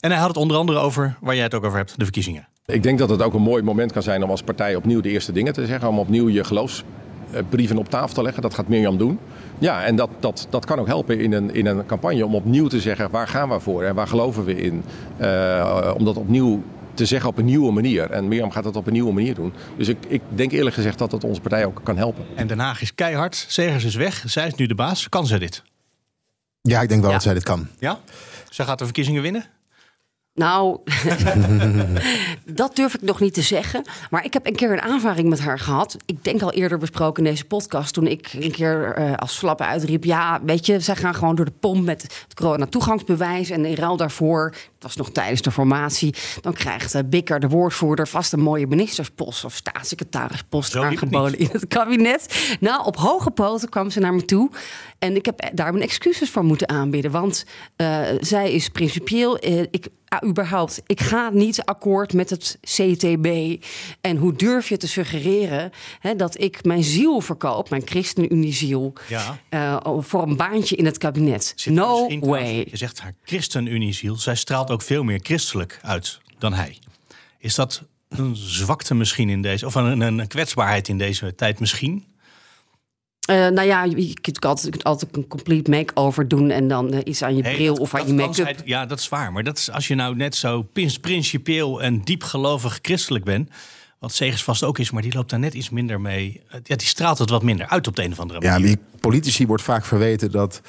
En 0.00 0.10
hij 0.10 0.18
had 0.18 0.28
het 0.28 0.36
onder 0.36 0.56
andere 0.56 0.78
over 0.78 1.16
waar 1.20 1.34
jij 1.34 1.44
het 1.44 1.54
ook 1.54 1.64
over 1.64 1.78
hebt, 1.78 1.94
de 1.98 2.04
verkiezingen. 2.04 2.48
Ik 2.66 2.82
denk 2.82 2.98
dat 2.98 3.08
het 3.10 3.22
ook 3.22 3.34
een 3.34 3.42
mooi 3.42 3.62
moment 3.62 3.92
kan 3.92 4.02
zijn 4.02 4.22
om 4.22 4.30
als 4.30 4.42
partij 4.42 4.74
opnieuw 4.74 5.00
de 5.00 5.08
eerste 5.08 5.32
dingen 5.32 5.52
te 5.52 5.66
zeggen. 5.66 5.88
Om 5.88 5.98
opnieuw 5.98 6.28
je 6.28 6.44
geloofsbrieven 6.44 7.78
op 7.78 7.88
tafel 7.88 8.14
te 8.14 8.22
leggen. 8.22 8.42
Dat 8.42 8.54
gaat 8.54 8.68
Mirjam 8.68 8.98
doen. 8.98 9.18
Ja, 9.64 9.84
en 9.84 9.96
dat, 9.96 10.10
dat, 10.20 10.46
dat 10.50 10.64
kan 10.64 10.78
ook 10.78 10.86
helpen 10.86 11.20
in 11.20 11.32
een, 11.32 11.54
in 11.54 11.66
een 11.66 11.86
campagne 11.86 12.26
om 12.26 12.34
opnieuw 12.34 12.66
te 12.66 12.80
zeggen 12.80 13.10
waar 13.10 13.28
gaan 13.28 13.48
we 13.48 13.60
voor 13.60 13.82
en 13.82 13.94
waar 13.94 14.06
geloven 14.06 14.44
we 14.44 14.54
in. 14.56 14.84
Eh, 15.16 15.92
om 15.96 16.04
dat 16.04 16.16
opnieuw 16.16 16.62
te 16.94 17.06
zeggen 17.06 17.28
op 17.28 17.38
een 17.38 17.44
nieuwe 17.44 17.72
manier. 17.72 18.10
En 18.10 18.28
Mirjam 18.28 18.50
gaat 18.50 18.64
dat 18.64 18.76
op 18.76 18.86
een 18.86 18.92
nieuwe 18.92 19.12
manier 19.12 19.34
doen. 19.34 19.52
Dus 19.76 19.88
ik, 19.88 19.96
ik 20.08 20.22
denk 20.28 20.52
eerlijk 20.52 20.74
gezegd 20.74 20.98
dat 20.98 21.10
dat 21.10 21.24
onze 21.24 21.40
partij 21.40 21.64
ook 21.64 21.80
kan 21.82 21.96
helpen. 21.96 22.24
En 22.34 22.46
Den 22.46 22.58
Haag 22.58 22.80
is 22.82 22.94
keihard. 22.94 23.44
Segers 23.48 23.84
is 23.84 23.94
weg. 23.94 24.22
Zij 24.26 24.46
is 24.46 24.54
nu 24.54 24.66
de 24.66 24.74
baas. 24.74 25.08
Kan 25.08 25.26
zij 25.26 25.38
dit? 25.38 25.62
ja, 26.60 26.80
ik 26.82 26.88
denk 26.88 27.00
wel 27.00 27.08
Ja. 27.10 27.14
dat 27.16 27.24
zij 27.24 27.34
dit 27.34 27.42
kan. 27.42 27.66
Ja? 27.78 27.98
Zij 28.50 28.64
gaat 28.64 28.78
de 28.78 28.84
verkiezingen 28.84 29.22
winnen? 29.22 29.44
Nou, 30.34 30.78
dat 32.44 32.76
durf 32.76 32.94
ik 32.94 33.02
nog 33.02 33.20
niet 33.20 33.34
te 33.34 33.42
zeggen. 33.42 33.84
Maar 34.10 34.24
ik 34.24 34.32
heb 34.32 34.46
een 34.46 34.54
keer 34.54 34.72
een 34.72 34.80
aanvaring 34.80 35.28
met 35.28 35.40
haar 35.40 35.58
gehad. 35.58 35.96
Ik 36.06 36.24
denk 36.24 36.42
al 36.42 36.52
eerder 36.52 36.78
besproken 36.78 37.24
in 37.24 37.30
deze 37.30 37.44
podcast. 37.44 37.94
Toen 37.94 38.06
ik 38.06 38.32
een 38.32 38.50
keer 38.50 38.94
eh, 38.94 39.14
als 39.14 39.38
flappen 39.38 39.66
uitriep. 39.66 40.04
Ja, 40.04 40.40
weet 40.44 40.66
je, 40.66 40.80
zij 40.80 40.96
gaan 40.96 41.14
gewoon 41.14 41.34
door 41.34 41.44
de 41.44 41.52
pomp 41.60 41.84
met 41.84 42.02
het 42.02 42.34
corona-toegangsbewijs. 42.34 43.50
En 43.50 43.64
in 43.64 43.74
ruil 43.74 43.96
daarvoor, 43.96 44.50
dat 44.50 44.60
was 44.78 44.96
nog 44.96 45.10
tijdens 45.10 45.42
de 45.42 45.50
formatie. 45.50 46.14
Dan 46.40 46.52
krijgt 46.52 46.94
eh, 46.94 47.02
Bikker, 47.06 47.40
de 47.40 47.48
woordvoerder, 47.48 48.08
vast 48.08 48.32
een 48.32 48.40
mooie 48.40 48.66
ministerspost 48.66 49.44
of 49.44 49.54
staatssecretarispost 49.54 50.70
Zo 50.70 50.78
het 50.78 50.90
aangeboden 50.90 51.38
in 51.38 51.48
het 51.52 51.66
kabinet. 51.66 52.56
Nou, 52.60 52.84
op 52.84 52.96
hoge 52.96 53.30
poten 53.30 53.68
kwam 53.68 53.90
ze 53.90 54.00
naar 54.00 54.14
me 54.14 54.24
toe. 54.24 54.50
En 54.98 55.16
ik 55.16 55.26
heb 55.26 55.50
daar 55.54 55.72
mijn 55.72 55.84
excuses 55.84 56.30
voor 56.30 56.44
moeten 56.44 56.68
aanbieden. 56.68 57.10
Want 57.10 57.44
eh, 57.76 58.02
zij 58.20 58.52
is 58.52 58.68
principieel. 58.68 59.36
ik, 59.70 59.88
ah, 60.20 60.28
überhaupt, 60.28 60.82
ik 60.86 61.00
ga 61.00 61.30
niet 61.32 61.62
akkoord 61.64 62.12
met 62.12 62.30
het 62.30 62.58
CTB. 62.60 63.56
En 64.00 64.16
hoe 64.16 64.32
durf 64.34 64.68
je 64.68 64.76
te 64.76 64.88
suggereren 64.88 65.70
hè, 65.98 66.16
dat 66.16 66.40
ik 66.40 66.64
mijn 66.64 66.84
ziel 66.84 67.20
verkoop, 67.20 67.70
mijn 67.70 67.82
ChristenUnie-ziel, 67.84 68.92
Ja. 69.08 69.38
eh, 69.48 69.76
voor 69.98 70.22
een 70.22 70.36
baantje 70.36 70.76
in 70.76 70.84
het 70.84 70.98
kabinet? 70.98 71.52
Zit 71.56 71.72
No 71.74 71.82
trouwens- 71.84 72.26
way. 72.26 72.66
Je 72.70 72.76
zegt 72.76 73.00
haar 73.00 73.14
ChristenUnie-ziel. 73.22 74.16
Zij 74.16 74.34
straalt 74.34 74.70
ook 74.70 74.82
veel 74.82 75.02
meer 75.04 75.20
christelijk 75.22 75.78
uit 75.82 76.20
dan 76.38 76.52
hij. 76.52 76.78
Is 77.38 77.54
dat 77.54 77.82
een 78.08 78.36
zwakte 78.36 78.94
misschien 78.94 79.28
in 79.28 79.42
deze... 79.42 79.66
of 79.66 79.74
een, 79.74 80.00
een 80.00 80.26
kwetsbaarheid 80.26 80.88
in 80.88 80.98
deze 80.98 81.34
tijd 81.34 81.60
misschien? 81.60 82.04
Eh, 83.24 83.36
nou 83.36 83.62
ja, 83.62 83.84
je, 83.84 84.14
kunt 84.20 84.44
altijd, 84.84 85.16
een 85.16 85.26
complete 85.28 85.70
make-over 85.70 86.28
doen 86.28 86.50
en 86.50 86.68
dan 86.68 86.92
eh, 86.92 87.00
iets 87.04 87.22
aan 87.22 87.36
je 87.36 87.42
Hey, 87.42 87.54
bril 87.54 87.72
dat- 87.74 87.82
of 87.82 87.94
aan 87.94 88.06
je 88.06 88.12
make-up. 88.12 88.56
Ja, 88.64 88.86
dat 88.86 88.98
is 88.98 89.08
waar. 89.08 89.32
Maar 89.32 89.42
dat 89.42 89.58
is 89.58 89.70
als 89.70 89.88
je 89.88 89.94
nou 89.94 90.16
net 90.16 90.34
zo 90.34 90.62
prin- 90.62 91.00
principieel 91.00 91.82
en 91.82 92.00
diepgelovig 92.00 92.78
christelijk 92.82 93.24
bent... 93.24 93.50
wat 93.98 94.12
Segers 94.12 94.44
vast 94.44 94.62
ook 94.64 94.78
is, 94.78 94.90
maar 94.90 95.02
die 95.02 95.14
loopt 95.14 95.30
daar 95.30 95.38
net 95.38 95.54
iets 95.54 95.70
minder 95.70 96.00
mee. 96.00 96.40
Eh, 96.48 96.60
Ja, 96.62 96.76
die 96.76 96.86
straalt 96.86 97.18
het 97.18 97.30
wat 97.30 97.42
minder 97.42 97.66
uit 97.68 97.86
op 97.86 97.96
de 97.96 98.04
een 98.04 98.12
of 98.12 98.20
andere 98.20 98.40
Ja, 98.42 98.50
manier. 98.50 98.66
die 98.66 98.78
politici 99.00 99.46
wordt 99.46 99.62
vaak 99.62 99.84
verweten 99.84 100.30
dat 100.30 100.60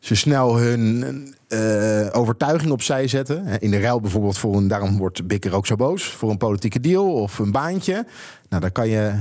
ze 0.00 0.14
snel 0.14 0.56
hun 0.56 1.04
eh, 1.48 2.06
overtuiging 2.12 2.70
opzij 2.72 3.08
zetten. 3.08 3.44
Hè, 3.46 3.58
In 3.58 3.70
de 3.70 3.80
ruil 3.80 4.00
bijvoorbeeld 4.00 4.38
voor 4.38 4.56
een, 4.56 4.68
daarom 4.68 4.96
wordt 4.98 5.26
Bikker 5.26 5.54
ook 5.54 5.66
zo 5.66 5.76
boos, 5.76 6.04
voor 6.04 6.30
een 6.30 6.36
politieke 6.36 6.80
deal 6.80 7.12
of 7.12 7.38
een 7.38 7.52
baantje. 7.52 8.06
Nou, 8.48 8.62
daar 8.62 8.70
kan 8.72 8.88
je 8.88 9.12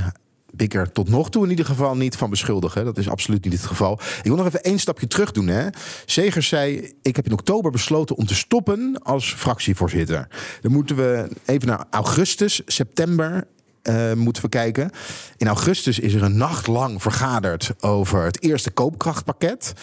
Bikker 0.53 0.91
tot 0.91 1.09
nog 1.09 1.29
toe 1.29 1.43
in 1.43 1.49
ieder 1.49 1.65
geval 1.65 1.95
niet 1.95 2.15
van 2.15 2.29
beschuldigen. 2.29 2.85
Dat 2.85 2.97
is 2.97 3.09
absoluut 3.09 3.43
niet 3.43 3.53
het 3.53 3.65
geval. 3.65 3.93
Ik 3.93 4.23
wil 4.23 4.35
nog 4.35 4.45
even 4.45 4.63
één 4.63 4.79
stapje 4.79 5.07
terug 5.07 5.31
doen. 5.31 5.47
Hè. 5.47 5.67
Segers 6.05 6.47
zei, 6.47 6.93
ik 7.01 7.15
heb 7.15 7.25
in 7.25 7.31
oktober 7.31 7.71
besloten 7.71 8.15
om 8.15 8.25
te 8.25 8.35
stoppen 8.35 8.99
als 9.03 9.33
fractievoorzitter. 9.33 10.27
Dan 10.61 10.71
moeten 10.71 10.95
we 10.95 11.29
even 11.45 11.67
naar 11.67 11.85
augustus, 11.89 12.61
september 12.65 13.47
eh, 13.81 14.13
moeten 14.13 14.43
we 14.43 14.49
kijken. 14.49 14.91
In 15.37 15.47
augustus 15.47 15.99
is 15.99 16.13
er 16.13 16.23
een 16.23 16.37
nacht 16.37 16.67
lang 16.67 17.01
vergaderd 17.01 17.73
over 17.79 18.23
het 18.23 18.43
eerste 18.43 18.71
koopkrachtpakket. 18.71 19.73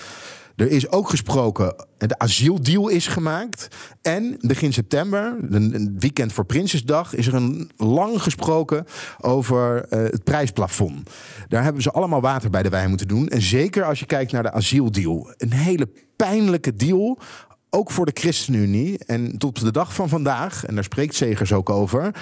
Er 0.56 0.70
is 0.70 0.90
ook 0.90 1.08
gesproken, 1.08 1.86
de 1.98 2.18
asieldeal 2.18 2.88
is 2.88 3.06
gemaakt. 3.06 3.68
En 4.02 4.36
begin 4.40 4.72
september, 4.72 5.36
een 5.50 5.96
weekend 5.98 6.32
voor 6.32 6.44
Prinsjesdag, 6.44 7.14
is 7.14 7.26
er 7.26 7.34
een 7.34 7.70
lang 7.76 8.22
gesproken 8.22 8.86
over 9.20 9.84
eh, 9.84 10.02
het 10.02 10.24
prijsplafond. 10.24 11.10
Daar 11.48 11.62
hebben 11.62 11.82
ze 11.82 11.90
allemaal 11.90 12.20
water 12.20 12.50
bij 12.50 12.62
de 12.62 12.68
wijn 12.68 12.88
moeten 12.88 13.08
doen. 13.08 13.28
En 13.28 13.42
zeker 13.42 13.84
als 13.84 13.98
je 13.98 14.06
kijkt 14.06 14.32
naar 14.32 14.42
de 14.42 14.52
asieldeal. 14.52 15.34
Een 15.36 15.52
hele 15.52 15.88
pijnlijke 16.16 16.74
deal. 16.74 17.18
Ook 17.70 17.90
voor 17.90 18.06
de 18.06 18.20
ChristenUnie. 18.20 18.98
En 18.98 19.38
tot 19.38 19.60
de 19.60 19.72
dag 19.72 19.94
van 19.94 20.08
vandaag, 20.08 20.64
en 20.64 20.74
daar 20.74 20.84
spreekt 20.84 21.14
Segers 21.14 21.52
ook 21.52 21.70
over 21.70 22.12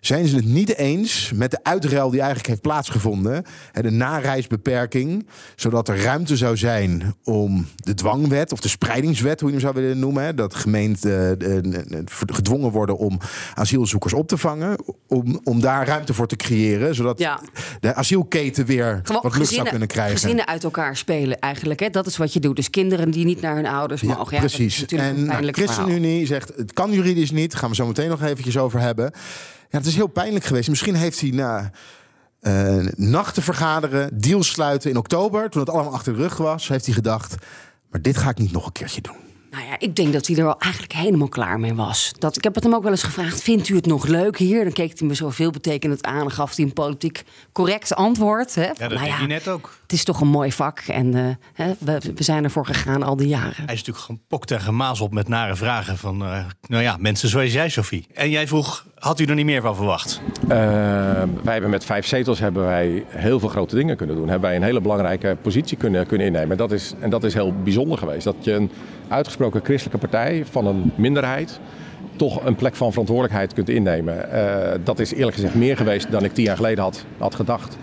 zijn 0.00 0.26
ze 0.26 0.36
het 0.36 0.44
niet 0.44 0.76
eens 0.76 1.32
met 1.34 1.50
de 1.50 1.58
uitruil 1.62 2.10
die 2.10 2.18
eigenlijk 2.18 2.48
heeft 2.48 2.60
plaatsgevonden. 2.60 3.44
De 3.72 3.90
nareisbeperking, 3.90 5.26
zodat 5.56 5.88
er 5.88 6.02
ruimte 6.02 6.36
zou 6.36 6.56
zijn 6.56 7.14
om 7.24 7.66
de 7.76 7.94
dwangwet 7.94 8.52
of 8.52 8.60
de 8.60 8.68
spreidingswet, 8.68 9.40
hoe 9.40 9.48
je 9.50 9.54
hem 9.56 9.64
zou 9.64 9.74
willen 9.82 9.98
noemen, 9.98 10.36
dat 10.36 10.54
gemeenten 10.54 11.38
eh, 11.38 11.98
gedwongen 12.26 12.70
worden 12.70 12.96
om 12.98 13.18
asielzoekers 13.54 14.12
op 14.12 14.28
te 14.28 14.36
vangen, 14.36 14.78
om, 15.06 15.40
om 15.44 15.60
daar 15.60 15.86
ruimte 15.86 16.14
voor 16.14 16.26
te 16.26 16.36
creëren, 16.36 16.94
zodat 16.94 17.18
Ja. 17.18 17.40
de 17.80 17.94
asielketen 17.94 18.66
weer 18.66 19.00
Gewoon 19.02 19.22
wat 19.22 19.36
lucht 19.36 19.52
zou 19.52 19.68
kunnen 19.68 19.88
krijgen. 19.88 20.18
gezinnen 20.18 20.46
uit 20.46 20.64
elkaar 20.64 20.96
spelen 20.96 21.38
eigenlijk. 21.38 21.80
Hè? 21.80 21.90
Dat 21.90 22.06
is 22.06 22.16
wat 22.16 22.32
je 22.32 22.40
doet. 22.40 22.56
Dus 22.56 22.70
kinderen 22.70 23.10
die 23.10 23.24
niet 23.24 23.40
naar 23.40 23.54
hun 23.54 23.66
ouders 23.66 24.02
mogen. 24.02 24.34
Ja, 24.34 24.38
precies. 24.40 24.84
en 24.86 25.24
nou, 25.24 25.26
verhaal. 25.26 25.52
ChristenUnie 25.52 26.26
zegt 26.26 26.52
het 26.56 26.72
kan 26.72 26.92
juridisch 26.92 27.30
niet. 27.30 27.54
Gaan 27.54 27.68
we 27.68 27.74
zo 27.74 27.86
meteen 27.86 28.08
nog 28.08 28.22
eventjes 28.22 28.58
over 28.58 28.80
hebben. 28.80 29.12
Ja, 29.70 29.78
het 29.78 29.86
is 29.86 29.94
heel 29.94 30.06
pijnlijk 30.06 30.44
geweest. 30.44 30.68
Misschien 30.68 30.94
heeft 30.94 31.20
hij 31.20 31.30
na 31.30 31.70
eh, 32.40 32.86
nachten 32.96 33.42
vergaderen, 33.42 34.20
deals 34.20 34.48
sluiten 34.48 34.90
in 34.90 34.96
oktober, 34.96 35.50
toen 35.50 35.60
het 35.60 35.70
allemaal 35.70 35.92
achter 35.92 36.12
de 36.12 36.18
rug 36.18 36.36
was, 36.36 36.68
heeft 36.68 36.84
hij 36.84 36.94
gedacht: 36.94 37.34
maar 37.90 38.02
dit 38.02 38.16
ga 38.16 38.30
ik 38.30 38.38
niet 38.38 38.52
nog 38.52 38.66
een 38.66 38.72
keertje 38.72 39.00
doen. 39.00 39.16
Nou 39.50 39.64
ja, 39.64 39.78
ik 39.78 39.96
denk 39.96 40.12
dat 40.12 40.26
hij 40.26 40.36
er 40.36 40.44
wel 40.44 40.58
eigenlijk 40.58 40.92
helemaal 40.92 41.28
klaar 41.28 41.60
mee 41.60 41.74
was. 41.74 42.12
Dat, 42.18 42.36
ik 42.36 42.44
heb 42.44 42.54
het 42.54 42.64
hem 42.64 42.74
ook 42.74 42.82
wel 42.82 42.90
eens 42.90 43.02
gevraagd: 43.02 43.42
vindt 43.42 43.68
u 43.68 43.76
het 43.76 43.86
nog 43.86 44.06
leuk 44.06 44.38
hier? 44.38 44.64
Dan 44.64 44.72
keek 44.72 44.98
hij 44.98 45.08
me 45.08 45.14
zo 45.14 45.30
veelbetekenend 45.30 46.04
aan 46.04 46.24
en 46.24 46.30
gaf 46.30 46.56
hij 46.56 46.64
een 46.64 46.72
politiek 46.72 47.24
correct 47.52 47.94
antwoord. 47.94 48.54
Hè? 48.54 48.66
Ja, 48.66 48.72
dat 48.74 48.90
nou 48.90 49.04
deed 49.04 49.14
hij 49.14 49.26
net 49.26 49.48
ook. 49.48 49.79
Het 49.90 49.98
is 49.98 50.04
toch 50.04 50.20
een 50.20 50.28
mooi 50.28 50.52
vak 50.52 50.78
en 50.78 51.14
eh, 51.14 51.24
hè, 51.52 51.72
we, 51.78 51.98
we 52.14 52.22
zijn 52.22 52.44
ervoor 52.44 52.66
gegaan 52.66 53.02
al 53.02 53.16
die 53.16 53.28
jaren. 53.28 53.64
Hij 53.64 53.74
is 53.74 53.84
natuurlijk 53.84 54.04
gepokt 54.04 54.50
en 54.50 54.60
gemazeld 54.60 55.12
met 55.12 55.28
nare 55.28 55.56
vragen 55.56 55.96
van, 55.96 56.22
eh, 56.24 56.44
nou 56.66 56.82
ja, 56.82 56.96
mensen 57.00 57.28
zoals 57.28 57.52
jij, 57.52 57.68
Sophie. 57.68 58.06
En 58.14 58.30
jij 58.30 58.46
vroeg, 58.46 58.86
had 58.94 59.20
u 59.20 59.24
er 59.24 59.34
niet 59.34 59.44
meer 59.44 59.62
van 59.62 59.76
verwacht? 59.76 60.20
Eh, 60.42 60.48
wij 61.42 61.52
hebben 61.52 61.70
met 61.70 61.84
vijf 61.84 62.06
zetels 62.06 62.38
hebben 62.38 62.64
wij 62.64 63.04
heel 63.08 63.40
veel 63.40 63.48
grote 63.48 63.74
dingen 63.74 63.96
kunnen 63.96 64.16
doen. 64.16 64.28
Hebben 64.28 64.48
wij 64.48 64.58
een 64.58 64.64
hele 64.64 64.80
belangrijke 64.80 65.36
positie 65.42 65.76
kunnen, 65.76 66.06
kunnen 66.06 66.26
innemen. 66.26 66.56
Dat 66.56 66.72
is, 66.72 66.94
en 67.00 67.10
dat 67.10 67.24
is 67.24 67.34
heel 67.34 67.54
bijzonder 67.62 67.98
geweest. 67.98 68.24
Dat 68.24 68.36
je 68.40 68.52
een 68.52 68.70
uitgesproken 69.08 69.60
christelijke 69.64 70.08
partij 70.08 70.44
van 70.50 70.66
een 70.66 70.92
minderheid 70.94 71.60
toch 72.16 72.44
een 72.44 72.54
plek 72.54 72.74
van 72.74 72.90
verantwoordelijkheid 72.90 73.52
kunt 73.52 73.68
innemen. 73.68 74.32
Eh, 74.32 74.78
dat 74.84 74.98
is 74.98 75.12
eerlijk 75.12 75.34
gezegd 75.34 75.54
meer 75.54 75.76
geweest 75.76 76.10
dan 76.10 76.24
ik 76.24 76.32
tien 76.32 76.44
jaar 76.44 76.56
geleden 76.56 76.84
had, 76.84 77.04
had 77.18 77.34
gedacht. 77.34 77.76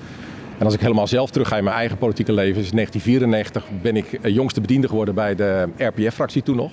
En 0.58 0.66
als 0.66 0.74
ik 0.74 0.80
helemaal 0.80 1.08
zelf 1.08 1.32
terug 1.32 1.48
ga 1.48 1.58
in 1.58 1.64
mijn 1.64 1.76
eigen 1.76 1.98
politieke 1.98 2.34
leven, 2.34 2.62
is 2.62 2.72
1994 2.72 3.66
ben 3.82 3.96
ik 3.96 4.14
eh, 4.14 4.34
jongste 4.34 4.62
bediende 4.62 4.88
geworden 4.88 5.16
bij 5.16 5.36
de 5.36 5.68
RPF-fractie 5.78 6.44
toen 6.44 6.56
nog. 6.56 6.72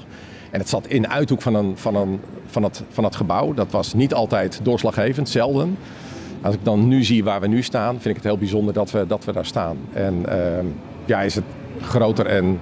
En 0.50 0.60
het 0.60 0.68
zat 0.68 0.86
in 0.86 1.02
de 1.02 1.08
uithoek 1.08 1.42
van, 1.42 1.54
een, 1.54 1.76
van, 1.76 1.94
een, 1.94 2.20
van, 2.46 2.62
het, 2.62 2.82
van 2.88 3.04
het 3.04 3.16
gebouw. 3.16 3.54
Dat 3.54 3.70
was 3.70 3.94
niet 3.94 4.14
altijd 4.14 4.60
doorslaggevend, 4.62 5.28
zelden. 5.28 5.76
Als 6.42 6.54
ik 6.54 6.64
dan 6.64 6.88
nu 6.88 7.04
zie 7.04 7.24
waar 7.24 7.40
we 7.40 7.46
nu 7.46 7.62
staan, 7.62 7.92
vind 7.92 8.04
ik 8.04 8.14
het 8.14 8.24
heel 8.24 8.38
bijzonder 8.38 8.74
dat 8.74 8.90
we, 8.90 9.06
dat 9.06 9.24
we 9.24 9.32
daar 9.32 9.46
staan. 9.46 9.76
En 9.92 10.26
ehm, 10.28 10.66
ja, 11.04 11.20
is 11.22 11.34
het 11.34 11.44
groter 11.80 12.26
en 12.26 12.60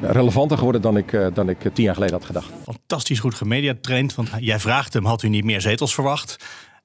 relevanter 0.00 0.56
geworden 0.56 0.80
dan 0.82 0.96
ik, 0.96 1.12
eh, 1.12 1.26
dan 1.34 1.48
ik 1.48 1.58
tien 1.72 1.84
jaar 1.84 1.94
geleden 1.94 2.14
had 2.14 2.24
gedacht. 2.24 2.52
Fantastisch 2.64 3.18
goed 3.18 3.34
gemediatraind, 3.34 4.14
want 4.14 4.28
jij 4.38 4.58
vraagt 4.58 4.92
hem, 4.92 5.04
had 5.04 5.22
u 5.22 5.28
niet 5.28 5.44
meer 5.44 5.60
zetels 5.60 5.94
verwacht? 5.94 6.36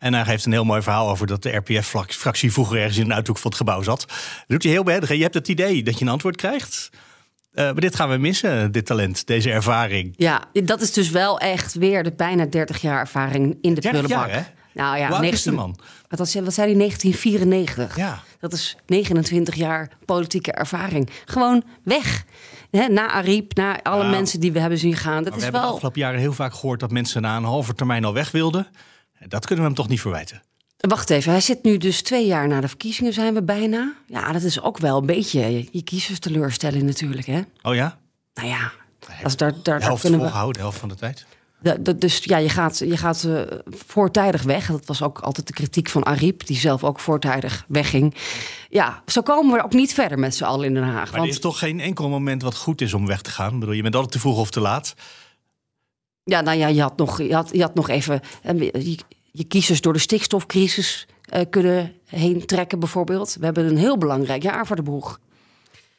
En 0.01 0.13
hij 0.13 0.25
geeft 0.25 0.45
een 0.45 0.51
heel 0.51 0.63
mooi 0.63 0.81
verhaal 0.81 1.09
over 1.09 1.27
dat 1.27 1.43
de 1.43 1.49
RPF-fractie 1.55 2.51
vroeger 2.53 2.77
ergens 2.77 2.97
in 2.97 3.07
de 3.07 3.13
uithoek 3.13 3.37
van 3.37 3.49
het 3.49 3.59
gebouw 3.59 3.81
zat. 3.81 3.99
Dat 4.07 4.17
doet 4.47 4.63
hij 4.63 4.71
heel 4.71 4.83
behendig. 4.83 5.09
En 5.09 5.15
Je 5.15 5.21
hebt 5.21 5.33
het 5.33 5.47
idee 5.47 5.83
dat 5.83 5.99
je 5.99 6.05
een 6.05 6.11
antwoord 6.11 6.35
krijgt. 6.35 6.89
Eh, 7.51 7.65
maar 7.65 7.81
dit 7.81 7.95
gaan 7.95 8.09
we 8.09 8.17
missen, 8.17 8.71
dit 8.71 8.85
talent, 8.85 9.27
deze 9.27 9.51
ervaring. 9.51 10.13
Ja, 10.17 10.43
dat 10.63 10.81
is 10.81 10.93
dus 10.93 11.09
wel 11.09 11.39
echt 11.39 11.73
weer 11.73 12.03
de 12.03 12.11
bijna 12.11 12.45
30 12.45 12.81
jaar 12.81 12.99
ervaring 12.99 13.57
in 13.61 13.73
de 13.73 13.81
30 13.81 14.01
prullenbak. 14.01 14.27
jaar, 14.27 14.37
hè? 14.37 14.43
Nou 14.73 14.97
ja, 14.97 15.07
Hoe 15.07 15.15
oud 15.15 15.23
is 15.23 15.43
de 15.43 15.51
19 15.51 15.53
man? 15.53 15.79
Wat, 16.07 16.19
was, 16.19 16.33
wat 16.33 16.53
zei 16.53 16.67
hij? 16.67 16.77
1994. 16.77 17.95
Ja. 17.97 18.23
Dat 18.39 18.53
is 18.53 18.77
29 18.85 19.55
jaar 19.55 19.89
politieke 20.05 20.51
ervaring. 20.51 21.09
Gewoon 21.25 21.63
weg. 21.83 22.25
Na 22.71 23.09
Ariep, 23.09 23.55
na 23.55 23.81
alle 23.81 24.09
mensen 24.09 24.39
die 24.39 24.51
we 24.51 24.59
hebben 24.59 24.77
zien 24.77 24.95
gaan. 24.95 25.23
Dat 25.23 25.31
we 25.31 25.37
is 25.37 25.43
hebben 25.43 25.61
de 25.61 25.67
afgelopen 25.67 25.99
jaren 26.01 26.19
heel 26.19 26.33
vaak 26.33 26.53
gehoord 26.53 26.79
dat 26.79 26.91
mensen 26.91 27.21
na 27.21 27.37
een 27.37 27.43
halve 27.43 27.73
termijn 27.73 28.05
al 28.05 28.13
weg 28.13 28.31
wilden. 28.31 28.67
Dat 29.27 29.45
kunnen 29.45 29.63
we 29.65 29.69
hem 29.71 29.79
toch 29.79 29.87
niet 29.89 30.01
verwijten. 30.01 30.41
Wacht 30.77 31.09
even, 31.09 31.31
hij 31.31 31.41
zit 31.41 31.63
nu 31.63 31.77
dus 31.77 32.01
twee 32.01 32.25
jaar 32.25 32.47
na 32.47 32.61
de 32.61 32.67
verkiezingen 32.67 33.13
zijn 33.13 33.33
we 33.33 33.43
bijna. 33.43 33.93
Ja, 34.07 34.31
dat 34.31 34.41
is 34.41 34.61
ook 34.61 34.77
wel 34.77 34.97
een 34.97 35.05
beetje 35.05 35.67
je 35.71 35.81
kiezers 35.83 36.19
teleurstellen 36.19 36.85
natuurlijk, 36.85 37.27
hè? 37.27 37.41
Oh 37.61 37.75
ja? 37.75 37.97
Nou 38.33 38.47
ja, 38.47 38.71
als 39.23 39.37
daar, 39.37 39.51
daar, 39.51 39.57
De 39.63 39.69
daar 39.69 39.81
helft 39.81 40.01
kunnen 40.01 40.19
we... 40.19 40.25
volgehouden, 40.25 40.55
de 40.61 40.67
helft 40.67 40.79
van 40.79 40.89
de 40.89 40.95
tijd. 40.95 41.25
De- 41.59 41.81
de- 41.81 41.97
dus 41.97 42.17
ja, 42.23 42.37
je 42.37 42.49
gaat, 42.49 42.77
je 42.77 42.97
gaat 42.97 43.23
eh, 43.23 43.41
voortijdig 43.87 44.41
weg. 44.43 44.67
Dat 44.67 44.85
was 44.85 45.01
ook 45.01 45.19
altijd 45.19 45.47
de 45.47 45.53
kritiek 45.53 45.89
van 45.89 46.03
Ariep, 46.05 46.45
die 46.45 46.57
zelf 46.57 46.83
ook 46.83 46.99
voortijdig 46.99 47.65
wegging. 47.67 48.15
Ja, 48.69 49.03
zo 49.05 49.21
komen 49.21 49.55
we 49.57 49.63
ook 49.63 49.73
niet 49.73 49.93
verder 49.93 50.19
met 50.19 50.35
z'n 50.35 50.43
allen 50.43 50.65
in 50.65 50.73
Den 50.73 50.83
Haag. 50.83 50.93
Maar 51.03 51.11
Want 51.11 51.23
er 51.23 51.29
is 51.29 51.39
toch 51.39 51.59
geen 51.59 51.79
enkel 51.79 52.09
moment 52.09 52.41
wat 52.41 52.55
goed 52.55 52.81
is 52.81 52.93
om 52.93 53.05
weg 53.07 53.21
te 53.21 53.31
gaan? 53.31 53.53
Ik 53.53 53.59
bedoel, 53.59 53.75
je 53.75 53.81
bent 53.81 53.95
altijd 53.95 54.13
te 54.13 54.19
vroeg 54.19 54.37
of 54.37 54.49
te 54.51 54.59
laat. 54.59 54.93
Ja, 56.31 56.41
nou 56.41 56.57
ja, 56.57 56.67
je 56.67 56.81
had 56.81 56.97
nog, 56.97 57.21
je 57.21 57.33
had, 57.33 57.49
je 57.53 57.61
had 57.61 57.73
nog 57.75 57.89
even 57.89 58.21
eh, 58.43 58.59
je, 58.59 58.97
je 59.31 59.43
kiezers 59.43 59.81
door 59.81 59.93
de 59.93 59.99
stikstofcrisis 59.99 61.07
eh, 61.29 61.41
kunnen 61.49 61.93
heen 62.05 62.45
trekken, 62.45 62.79
bijvoorbeeld. 62.79 63.35
We 63.39 63.45
hebben 63.45 63.65
een 63.67 63.77
heel 63.77 63.97
belangrijk 63.97 64.43
jaar 64.43 64.67
voor 64.67 64.75
de 64.75 64.81
boeg. 64.81 65.19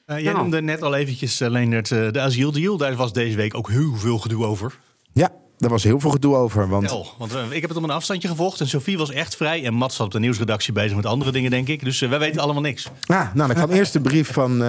Eh, 0.07 0.17
jij 0.19 0.33
Nou. 0.33 0.37
noemde 0.43 0.63
net 0.63 0.83
al 0.83 0.95
eventjes, 0.95 1.41
uh, 1.41 1.49
Leendert, 1.51 1.91
eh, 1.91 2.11
de 2.11 2.21
asieldeal. 2.21 2.77
Daar 2.77 2.95
was 2.95 3.13
deze 3.13 3.37
week 3.37 3.55
ook 3.57 3.69
heel 3.71 3.95
veel 3.97 4.19
gedoe 4.19 4.45
over. 4.45 4.79
Ja, 5.13 5.33
daar 5.59 5.71
was 5.71 5.83
heel 5.83 6.01
veel 6.01 6.11
gedoe 6.11 6.37
over. 6.37 6.69
Want 6.69 6.91
want 7.19 7.33
ik 7.51 7.61
heb 7.61 7.69
het 7.69 7.79
op 7.79 7.85
een 7.85 7.91
afstandje 7.91 8.29
gevolgd 8.29 8.61
en 8.61 8.69
Sophie 8.69 8.99
was 8.99 9.11
echt 9.11 9.37
vrij. 9.37 9.65
En 9.65 9.75
Mats 9.75 9.97
zat 9.97 10.07
op 10.07 10.13
de 10.13 10.19
nieuwsredactie 10.21 10.73
bezig 10.73 10.97
met 10.97 11.07
andere 11.07 11.33
dingen, 11.33 11.51
denk 11.51 11.69
ik. 11.69 11.85
Dus 11.85 12.01
wij 12.01 12.19
weten 12.19 12.41
allemaal 12.41 12.63
niks. 12.63 12.87
Ah, 13.07 13.35
nou, 13.35 13.49
dan 13.55 13.57
kwam 13.57 13.71
eerst 13.71 13.95
een 13.95 14.03
brief 14.03 14.33
van 14.33 14.63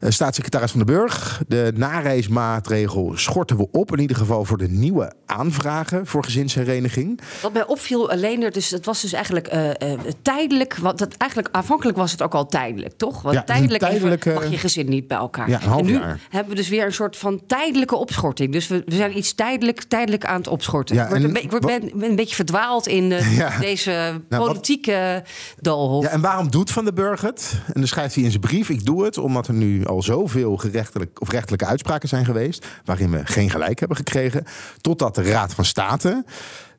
staatssecretaris 0.00 0.70
Van 0.70 0.84
den 0.84 0.94
Burg. 0.96 1.42
De 1.48 1.72
nareismaatregel 1.76 3.12
schorten 3.14 3.56
we 3.56 3.68
op, 3.72 3.92
in 3.92 3.98
ieder 4.00 4.16
geval 4.16 4.44
voor 4.44 4.58
de 4.58 4.68
nieuwe 4.68 5.12
aanvragen 5.26 6.06
voor 6.06 6.24
gezinshereniging. 6.24 7.20
Wat 7.42 7.52
mij 7.52 7.66
opviel 7.66 8.10
alleen, 8.10 8.42
er, 8.42 8.52
dus 8.52 8.70
het 8.70 8.84
was 8.86 9.00
dus 9.02 9.12
eigenlijk 9.12 9.46
eh, 9.46 9.70
eh, 9.92 9.98
tijdelijk. 10.22 10.76
Wat, 10.76 10.98
dat, 10.98 11.14
eigenlijk 11.16 11.54
aanvankelijk 11.54 11.98
was 11.98 12.10
het 12.12 12.22
ook 12.22 12.34
al 12.34 12.46
tijdelijk, 12.46 12.94
toch? 12.96 13.22
Want 13.22 13.34
Ja, 13.34 13.42
tijdelijk 13.42 13.82
even 13.82 14.18
mag 14.34 14.50
je 14.50 14.58
gezin 14.58 14.88
niet 14.88 15.08
bij 15.08 15.16
elkaar. 15.18 15.48
Ja, 15.48 15.60
en 15.60 15.84
nu 15.84 15.92
jaar. 15.92 16.20
hebben 16.30 16.50
we 16.50 16.58
dus 16.58 16.68
weer 16.68 16.84
een 16.86 16.92
soort 16.92 17.16
van 17.16 17.40
tijdelijke 17.46 17.96
opschorting. 17.96 18.52
Dus 18.52 18.66
we, 18.68 18.82
we 18.86 18.94
zijn 18.94 19.16
iets 19.18 19.34
tijdelijk, 19.34 19.82
tijdelijk 19.82 20.24
aan 20.24 20.36
het 20.36 20.48
opschorten. 20.48 20.96
Ja, 20.96 21.02
ik 21.02 21.08
word, 21.08 21.20
en 21.20 21.26
een, 21.26 21.32
be- 21.32 21.40
ik 21.40 21.50
word 21.50 21.62
wat- 21.64 21.80
ben, 21.80 21.90
ben 21.98 22.08
een 22.10 22.16
beetje 22.16 22.34
verdwaald 22.34 22.86
in 22.86 23.12
eh, 23.12 23.36
Ja. 23.38 23.58
deze 23.58 24.20
wat- 24.28 24.38
politieke 24.46 25.22
doolhof. 25.60 26.04
Ja, 26.04 26.10
en 26.10 26.20
waarom 26.20 26.50
doet 26.50 26.70
Van 26.70 26.84
den 26.84 26.94
Burg 26.94 27.20
het? 27.20 27.52
En 27.66 27.72
dan 27.74 27.86
schrijft 27.86 28.14
hij 28.14 28.24
in 28.24 28.30
zijn 28.30 28.42
brief: 28.42 28.68
Ik 28.68 28.84
doe 28.84 29.04
het 29.04 29.18
omdat 29.18 29.48
er 29.48 29.54
nu 29.54 29.84
al 29.88 30.02
zoveel 30.02 30.56
gerechtelijk, 30.56 31.20
of 31.20 31.30
rechtelijke 31.30 31.66
uitspraken 31.66 32.08
zijn 32.08 32.24
geweest. 32.24 32.66
waarin 32.84 33.10
we 33.10 33.26
geen 33.26 33.50
gelijk 33.50 33.78
hebben 33.78 33.96
gekregen. 33.96 34.44
Totdat 34.80 35.14
de 35.14 35.22
Raad 35.22 35.54
van 35.54 35.64
State 35.64 36.24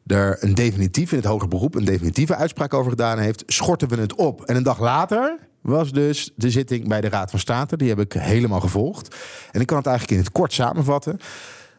er 0.05 0.37
een 0.39 0.55
definitief 0.55 1.11
in 1.11 1.17
het 1.17 1.27
hoger 1.27 1.47
beroep 1.47 1.75
een 1.75 1.85
definitieve 1.85 2.35
uitspraak 2.35 2.73
over 2.73 2.89
gedaan 2.89 3.19
heeft, 3.19 3.43
schorten 3.45 3.87
we 3.87 3.95
het 3.95 4.15
op. 4.15 4.43
En 4.43 4.55
een 4.55 4.63
dag 4.63 4.79
later 4.79 5.37
was 5.61 5.91
dus 5.91 6.31
de 6.35 6.49
zitting 6.49 6.87
bij 6.87 7.01
de 7.01 7.09
Raad 7.09 7.29
van 7.29 7.39
State. 7.39 7.77
Die 7.77 7.89
heb 7.89 7.99
ik 7.99 8.13
helemaal 8.13 8.59
gevolgd. 8.59 9.15
En 9.51 9.61
ik 9.61 9.67
kan 9.67 9.77
het 9.77 9.85
eigenlijk 9.85 10.17
in 10.17 10.23
het 10.23 10.33
kort 10.33 10.53
samenvatten. 10.53 11.19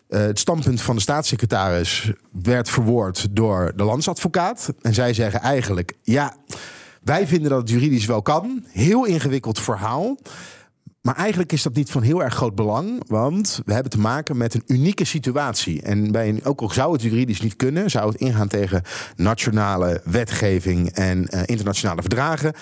Eh, 0.08 0.20
het 0.20 0.38
standpunt 0.38 0.82
van 0.82 0.94
de 0.94 1.00
staatssecretaris 1.00 2.12
werd 2.42 2.70
verwoord 2.70 3.26
door 3.30 3.72
de 3.76 3.84
landsadvocaat. 3.84 4.72
En 4.82 4.94
zij 4.94 5.14
zeggen 5.14 5.40
eigenlijk: 5.40 5.94
ja, 6.02 6.36
wij 7.02 7.26
vinden 7.26 7.50
dat 7.50 7.60
het 7.60 7.70
juridisch 7.70 8.06
wel 8.06 8.22
kan. 8.22 8.64
Heel 8.68 9.04
ingewikkeld 9.04 9.60
verhaal. 9.60 10.16
Maar 11.00 11.16
eigenlijk 11.16 11.52
is 11.52 11.62
dat 11.62 11.74
niet 11.74 11.90
van 11.90 12.02
heel 12.02 12.22
erg 12.22 12.34
groot 12.34 12.54
belang, 12.54 13.02
want 13.06 13.62
we 13.64 13.72
hebben 13.72 13.90
te 13.90 13.98
maken 13.98 14.36
met 14.36 14.54
een 14.54 14.62
unieke 14.66 15.04
situatie. 15.04 15.82
En 15.82 16.12
bij 16.12 16.28
een, 16.28 16.44
ook 16.44 16.60
al 16.60 16.70
zou 16.70 16.92
het 16.92 17.02
juridisch 17.02 17.40
niet 17.40 17.56
kunnen, 17.56 17.90
zou 17.90 18.10
het 18.10 18.20
ingaan 18.20 18.48
tegen 18.48 18.82
nationale 19.16 20.00
wetgeving 20.04 20.90
en 20.90 21.28
eh, 21.28 21.42
internationale 21.44 22.00
verdragen. 22.00 22.52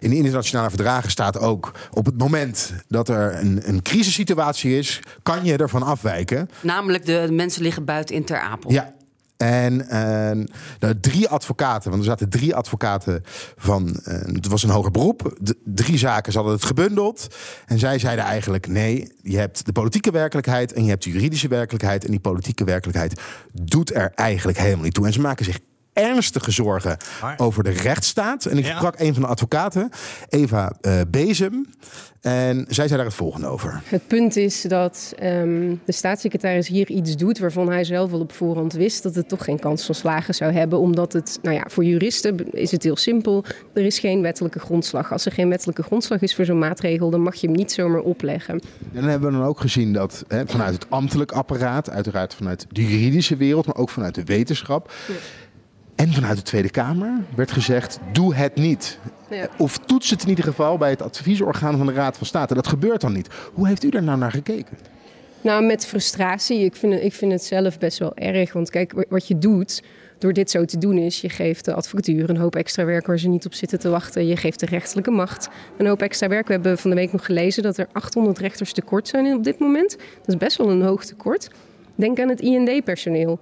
In 0.00 0.10
de 0.10 0.16
internationale 0.16 0.68
verdragen 0.68 1.10
staat 1.10 1.38
ook 1.38 1.72
op 1.90 2.06
het 2.06 2.18
moment 2.18 2.72
dat 2.88 3.08
er 3.08 3.34
een, 3.40 3.68
een 3.68 3.82
crisissituatie 3.82 4.78
is, 4.78 5.00
kan 5.22 5.44
je 5.44 5.56
ervan 5.56 5.82
afwijken. 5.82 6.50
Namelijk 6.62 7.06
de 7.06 7.28
mensen 7.30 7.62
liggen 7.62 7.84
buiten 7.84 8.14
in 8.14 8.24
Ter 8.24 8.40
Apel. 8.40 8.70
Ja. 8.70 8.92
En 9.42 9.88
eh, 9.88 10.46
de 10.78 11.00
drie 11.00 11.28
advocaten, 11.28 11.90
want 11.90 12.02
er 12.02 12.08
zaten 12.08 12.28
drie 12.28 12.54
advocaten 12.54 13.22
van, 13.56 14.00
eh, 14.04 14.14
het 14.14 14.46
was 14.46 14.62
een 14.62 14.70
hoger 14.70 14.90
beroep. 14.90 15.36
Drie 15.64 15.98
zaken, 15.98 16.32
ze 16.32 16.38
hadden 16.38 16.56
het 16.56 16.64
gebundeld. 16.64 17.26
En 17.66 17.78
zij 17.78 17.98
zeiden 17.98 18.24
eigenlijk: 18.24 18.66
nee, 18.66 19.12
je 19.22 19.38
hebt 19.38 19.66
de 19.66 19.72
politieke 19.72 20.10
werkelijkheid 20.10 20.72
en 20.72 20.84
je 20.84 20.90
hebt 20.90 21.04
de 21.04 21.10
juridische 21.10 21.48
werkelijkheid. 21.48 22.04
En 22.04 22.10
die 22.10 22.20
politieke 22.20 22.64
werkelijkheid 22.64 23.20
doet 23.52 23.94
er 23.94 24.12
eigenlijk 24.14 24.58
helemaal 24.58 24.84
niet 24.84 24.94
toe. 24.94 25.06
En 25.06 25.12
ze 25.12 25.20
maken 25.20 25.44
zich 25.44 25.58
ernstige 25.92 26.50
zorgen 26.50 26.96
Maar- 27.22 27.38
over 27.38 27.64
de 27.64 27.70
rechtsstaat. 27.70 28.44
En 28.44 28.58
ik 28.58 28.64
Ja. 28.64 28.76
sprak 28.76 29.00
een 29.00 29.12
van 29.12 29.22
de 29.22 29.28
advocaten, 29.28 29.90
Eva 30.28 30.72
eh, 30.80 31.00
Bezem. 31.08 31.66
En 32.20 32.64
zij 32.68 32.86
zei 32.86 32.96
daar 32.96 33.04
het 33.06 33.14
volgende 33.14 33.46
over. 33.46 33.80
Het 33.84 34.06
punt 34.06 34.36
is 34.36 34.62
dat 34.62 35.12
ehm, 35.18 35.74
de 35.84 35.92
staatssecretaris 35.92 36.68
hier 36.68 36.88
iets 36.90 37.16
doet 37.16 37.38
waarvan 37.38 37.68
hij 37.70 37.84
zelf 37.84 38.12
al 38.12 38.20
op 38.20 38.32
voorhand 38.32 38.72
wist 38.72 39.02
dat 39.02 39.14
het 39.14 39.28
toch 39.28 39.44
geen 39.44 39.58
kans 39.58 39.84
van 39.86 39.94
slagen 39.94 40.34
zou 40.34 40.52
hebben. 40.52 40.78
Omdat 40.78 41.12
het, 41.12 41.38
nou 41.42 41.56
ja, 41.56 41.64
voor 41.68 41.84
juristen 41.84 42.52
is 42.52 42.70
het 42.70 42.82
heel 42.82 42.96
simpel. 42.96 43.44
Er 43.72 43.84
is 43.84 43.98
geen 43.98 44.22
wettelijke 44.22 44.58
grondslag. 44.58 45.12
Als 45.12 45.26
er 45.26 45.32
geen 45.32 45.48
wettelijke 45.48 45.82
grondslag 45.82 46.20
is 46.20 46.34
voor 46.34 46.44
zo'n 46.44 46.58
maatregel, 46.58 47.10
dan 47.10 47.20
mag 47.20 47.34
je 47.34 47.46
hem 47.46 47.56
niet 47.56 47.72
zomaar 47.72 48.00
opleggen. 48.00 48.54
En 48.54 48.60
dan 49.00 49.04
hebben 49.04 49.32
we 49.32 49.36
dan 49.38 49.46
ook 49.46 49.60
gezien 49.60 49.92
dat 49.92 50.24
hè, 50.28 50.46
vanuit 50.46 50.74
het 50.74 50.86
ambtelijk 50.90 51.32
apparaat, 51.32 51.90
uiteraard 51.90 52.34
vanuit 52.34 52.66
de 52.70 52.86
juridische 52.86 53.36
wereld, 53.36 53.66
maar 53.66 53.76
ook 53.76 53.90
vanuit 53.90 54.14
de 54.14 54.24
wetenschap. 54.24 54.92
En 55.94 56.12
vanuit 56.12 56.36
de 56.36 56.42
Tweede 56.42 56.70
Kamer 56.70 57.12
werd 57.36 57.50
gezegd: 57.52 57.98
doe 58.12 58.34
het 58.34 58.54
niet. 58.54 58.98
Ja. 59.30 59.48
Of 59.58 59.78
toets 59.78 60.10
het 60.10 60.22
in 60.22 60.28
ieder 60.28 60.44
geval 60.44 60.78
bij 60.78 60.90
het 60.90 61.02
adviesorgaan 61.02 61.76
van 61.76 61.86
de 61.86 61.92
Raad 61.92 62.16
van 62.16 62.26
State. 62.26 62.54
Dat 62.54 62.66
gebeurt 62.66 63.00
dan 63.00 63.12
niet. 63.12 63.28
Hoe 63.52 63.68
heeft 63.68 63.84
u 63.84 63.88
daar 63.90 64.02
nou 64.02 64.18
naar 64.18 64.30
gekeken? 64.30 64.76
Nou, 65.40 65.64
met 65.64 65.86
frustratie. 65.86 66.64
Ik 66.64 66.76
vind, 66.76 66.92
het, 66.92 67.02
ik 67.02 67.12
vind 67.12 67.32
het 67.32 67.44
zelf 67.44 67.78
best 67.78 67.98
wel 67.98 68.16
erg. 68.16 68.52
Want 68.52 68.70
kijk, 68.70 68.92
wa- 68.92 69.04
wat 69.08 69.28
je 69.28 69.38
doet 69.38 69.82
door 70.18 70.32
dit 70.32 70.50
zo 70.50 70.64
te 70.64 70.78
doen 70.78 70.98
is... 70.98 71.20
je 71.20 71.28
geeft 71.28 71.64
de 71.64 71.74
advocatuur 71.74 72.30
een 72.30 72.36
hoop 72.36 72.56
extra 72.56 72.84
werk 72.84 73.06
waar 73.06 73.18
ze 73.18 73.28
niet 73.28 73.46
op 73.46 73.54
zitten 73.54 73.78
te 73.78 73.88
wachten. 73.88 74.26
Je 74.26 74.36
geeft 74.36 74.60
de 74.60 74.66
rechterlijke 74.66 75.10
macht 75.10 75.48
een 75.78 75.86
hoop 75.86 76.02
extra 76.02 76.28
werk. 76.28 76.46
We 76.46 76.52
hebben 76.52 76.78
van 76.78 76.90
de 76.90 76.96
week 76.96 77.12
nog 77.12 77.24
gelezen 77.24 77.62
dat 77.62 77.76
er 77.78 77.86
800 77.92 78.38
rechters 78.38 78.72
tekort 78.72 79.08
zijn 79.08 79.34
op 79.34 79.44
dit 79.44 79.58
moment. 79.58 79.90
Dat 80.18 80.28
is 80.28 80.36
best 80.36 80.56
wel 80.56 80.70
een 80.70 80.82
hoog 80.82 81.04
tekort. 81.04 81.50
Denk 81.94 82.20
aan 82.20 82.28
het 82.28 82.40
IND-personeel. 82.40 83.38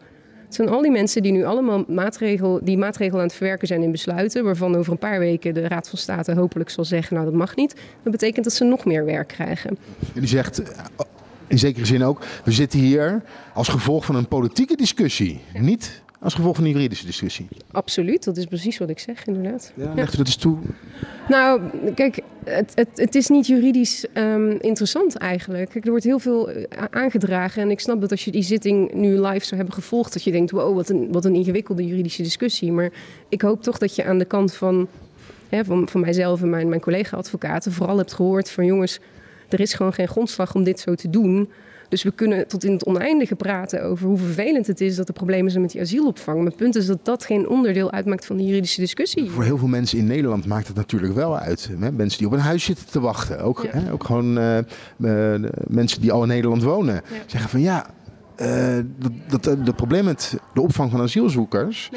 Zijn 0.50 0.68
al 0.68 0.82
die 0.82 0.90
mensen 0.90 1.22
die 1.22 1.32
nu 1.32 1.44
allemaal 1.44 1.84
maatregel, 1.88 2.60
die 2.62 2.78
maatregelen 2.78 3.20
aan 3.20 3.26
het 3.26 3.36
verwerken 3.36 3.66
zijn 3.66 3.82
in 3.82 3.90
besluiten... 3.90 4.44
waarvan 4.44 4.76
over 4.76 4.92
een 4.92 4.98
paar 4.98 5.18
weken 5.18 5.54
de 5.54 5.68
Raad 5.68 5.88
van 5.88 5.98
State 5.98 6.34
hopelijk 6.34 6.70
zal 6.70 6.84
zeggen... 6.84 7.14
nou, 7.14 7.26
dat 7.26 7.38
mag 7.38 7.56
niet. 7.56 7.74
Dat 8.02 8.12
betekent 8.12 8.44
dat 8.44 8.54
ze 8.54 8.64
nog 8.64 8.84
meer 8.84 9.04
werk 9.04 9.28
krijgen. 9.28 9.78
En 10.14 10.20
die 10.20 10.28
zegt 10.28 10.62
eh, 10.62 10.78
in 11.46 11.58
zekere 11.58 11.86
zin 11.86 12.04
ook: 12.04 12.22
we 12.44 12.52
zitten 12.52 12.78
hier 12.78 13.22
als 13.54 13.68
gevolg 13.68 14.04
van 14.04 14.14
een 14.14 14.28
politieke 14.28 14.76
discussie. 14.76 15.40
Niet 15.58 16.02
als 16.20 16.34
gevolg 16.34 16.56
van 16.56 16.64
een 16.64 16.70
juridische 16.70 17.06
discussie. 17.06 17.48
Absoluut, 17.70 18.24
dat 18.24 18.36
is 18.36 18.44
precies 18.44 18.78
wat 18.78 18.88
ik 18.88 18.98
zeg, 18.98 19.26
inderdaad. 19.26 19.72
Ja, 19.76 19.94
legt 19.94 20.14
u 20.14 20.16
dat 20.16 20.26
eens 20.26 20.36
toe? 20.36 20.58
Nou, 21.28 21.60
kijk, 21.94 22.20
het, 22.44 22.72
het, 22.74 22.88
het 22.94 23.14
is 23.14 23.28
niet 23.28 23.46
juridisch 23.46 24.06
ehm, 24.12 24.50
interessant 24.50 25.16
eigenlijk. 25.16 25.70
Kijk, 25.70 25.84
er 25.84 25.90
wordt 25.90 26.04
heel 26.04 26.18
veel 26.18 26.50
eh, 26.50 26.84
aangedragen. 26.90 27.62
En 27.62 27.70
ik 27.70 27.80
snap 27.80 28.00
dat 28.00 28.10
als 28.10 28.24
je 28.24 28.30
die 28.30 28.42
zitting 28.42 28.92
nu 28.92 29.08
live 29.08 29.44
zou 29.44 29.56
hebben 29.56 29.74
gevolgd... 29.74 30.12
dat 30.12 30.24
je 30.24 30.30
denkt, 30.30 30.50
wow, 30.50 30.74
wat 30.74 30.88
een, 30.88 31.12
wat 31.12 31.24
een 31.24 31.34
ingewikkelde 31.34 31.86
juridische 31.86 32.22
discussie. 32.22 32.72
Maar 32.72 32.90
ik 33.28 33.42
hoop 33.42 33.62
toch 33.62 33.78
dat 33.78 33.94
je 33.94 34.04
aan 34.04 34.18
de 34.18 34.24
kant 34.24 34.54
van, 34.54 34.88
hè, 35.48 35.64
van, 35.64 35.88
van 35.88 36.00
mijzelf 36.00 36.42
en 36.42 36.50
mijn, 36.50 36.68
mijn 36.68 36.80
collega-advocaten... 36.80 37.72
vooral 37.72 37.96
hebt 37.96 38.12
gehoord 38.12 38.50
van 38.50 38.64
jongens, 38.64 38.98
er 39.48 39.60
is 39.60 39.74
gewoon 39.74 39.92
geen 39.92 40.08
grondslag 40.08 40.54
om 40.54 40.64
dit 40.64 40.80
zo 40.80 40.94
te 40.94 41.10
doen... 41.10 41.50
Dus 41.90 42.02
we 42.02 42.10
kunnen 42.10 42.46
tot 42.48 42.64
in 42.64 42.72
het 42.72 42.86
oneindige 42.86 43.34
praten 43.34 43.82
over 43.82 44.06
hoe 44.06 44.18
vervelend 44.18 44.66
het 44.66 44.80
is 44.80 44.96
dat 44.96 45.08
er 45.08 45.14
problemen 45.14 45.50
zijn 45.50 45.62
met 45.62 45.72
die 45.72 45.80
asielopvang. 45.80 46.36
Maar 46.36 46.46
het 46.46 46.56
punt 46.56 46.76
is 46.76 46.86
dat 46.86 47.04
dat 47.04 47.24
geen 47.24 47.48
onderdeel 47.48 47.90
uitmaakt 47.92 48.26
van 48.26 48.36
de 48.36 48.44
juridische 48.44 48.80
discussie. 48.80 49.30
Voor 49.30 49.44
heel 49.44 49.58
veel 49.58 49.68
mensen 49.68 49.98
in 49.98 50.06
Nederland 50.06 50.46
maakt 50.46 50.66
het 50.66 50.76
natuurlijk 50.76 51.14
wel 51.14 51.38
uit. 51.38 51.70
Hè? 51.78 51.92
Mensen 51.92 52.18
die 52.18 52.26
op 52.26 52.32
een 52.32 52.38
huis 52.38 52.64
zitten 52.64 52.86
te 52.86 53.00
wachten. 53.00 53.38
Ook, 53.40 53.62
Ja. 53.72 53.78
hè? 53.78 53.92
ook 53.92 54.04
gewoon 54.04 54.38
eh, 54.38 54.58
eh, 54.58 54.64
de 54.98 55.50
mensen 55.68 56.00
die 56.00 56.12
al 56.12 56.22
in 56.22 56.28
Nederland 56.28 56.62
wonen. 56.62 57.02
Zeggen 57.26 57.50
van 57.50 57.60
ja, 57.60 57.86
eh, 58.36 58.78
dat, 59.28 59.42
dat, 59.44 59.66
dat 59.66 59.76
probleem 59.76 60.04
met 60.04 60.36
de 60.54 60.60
opvang 60.60 60.90
van 60.90 61.00
asielzoekers 61.00 61.90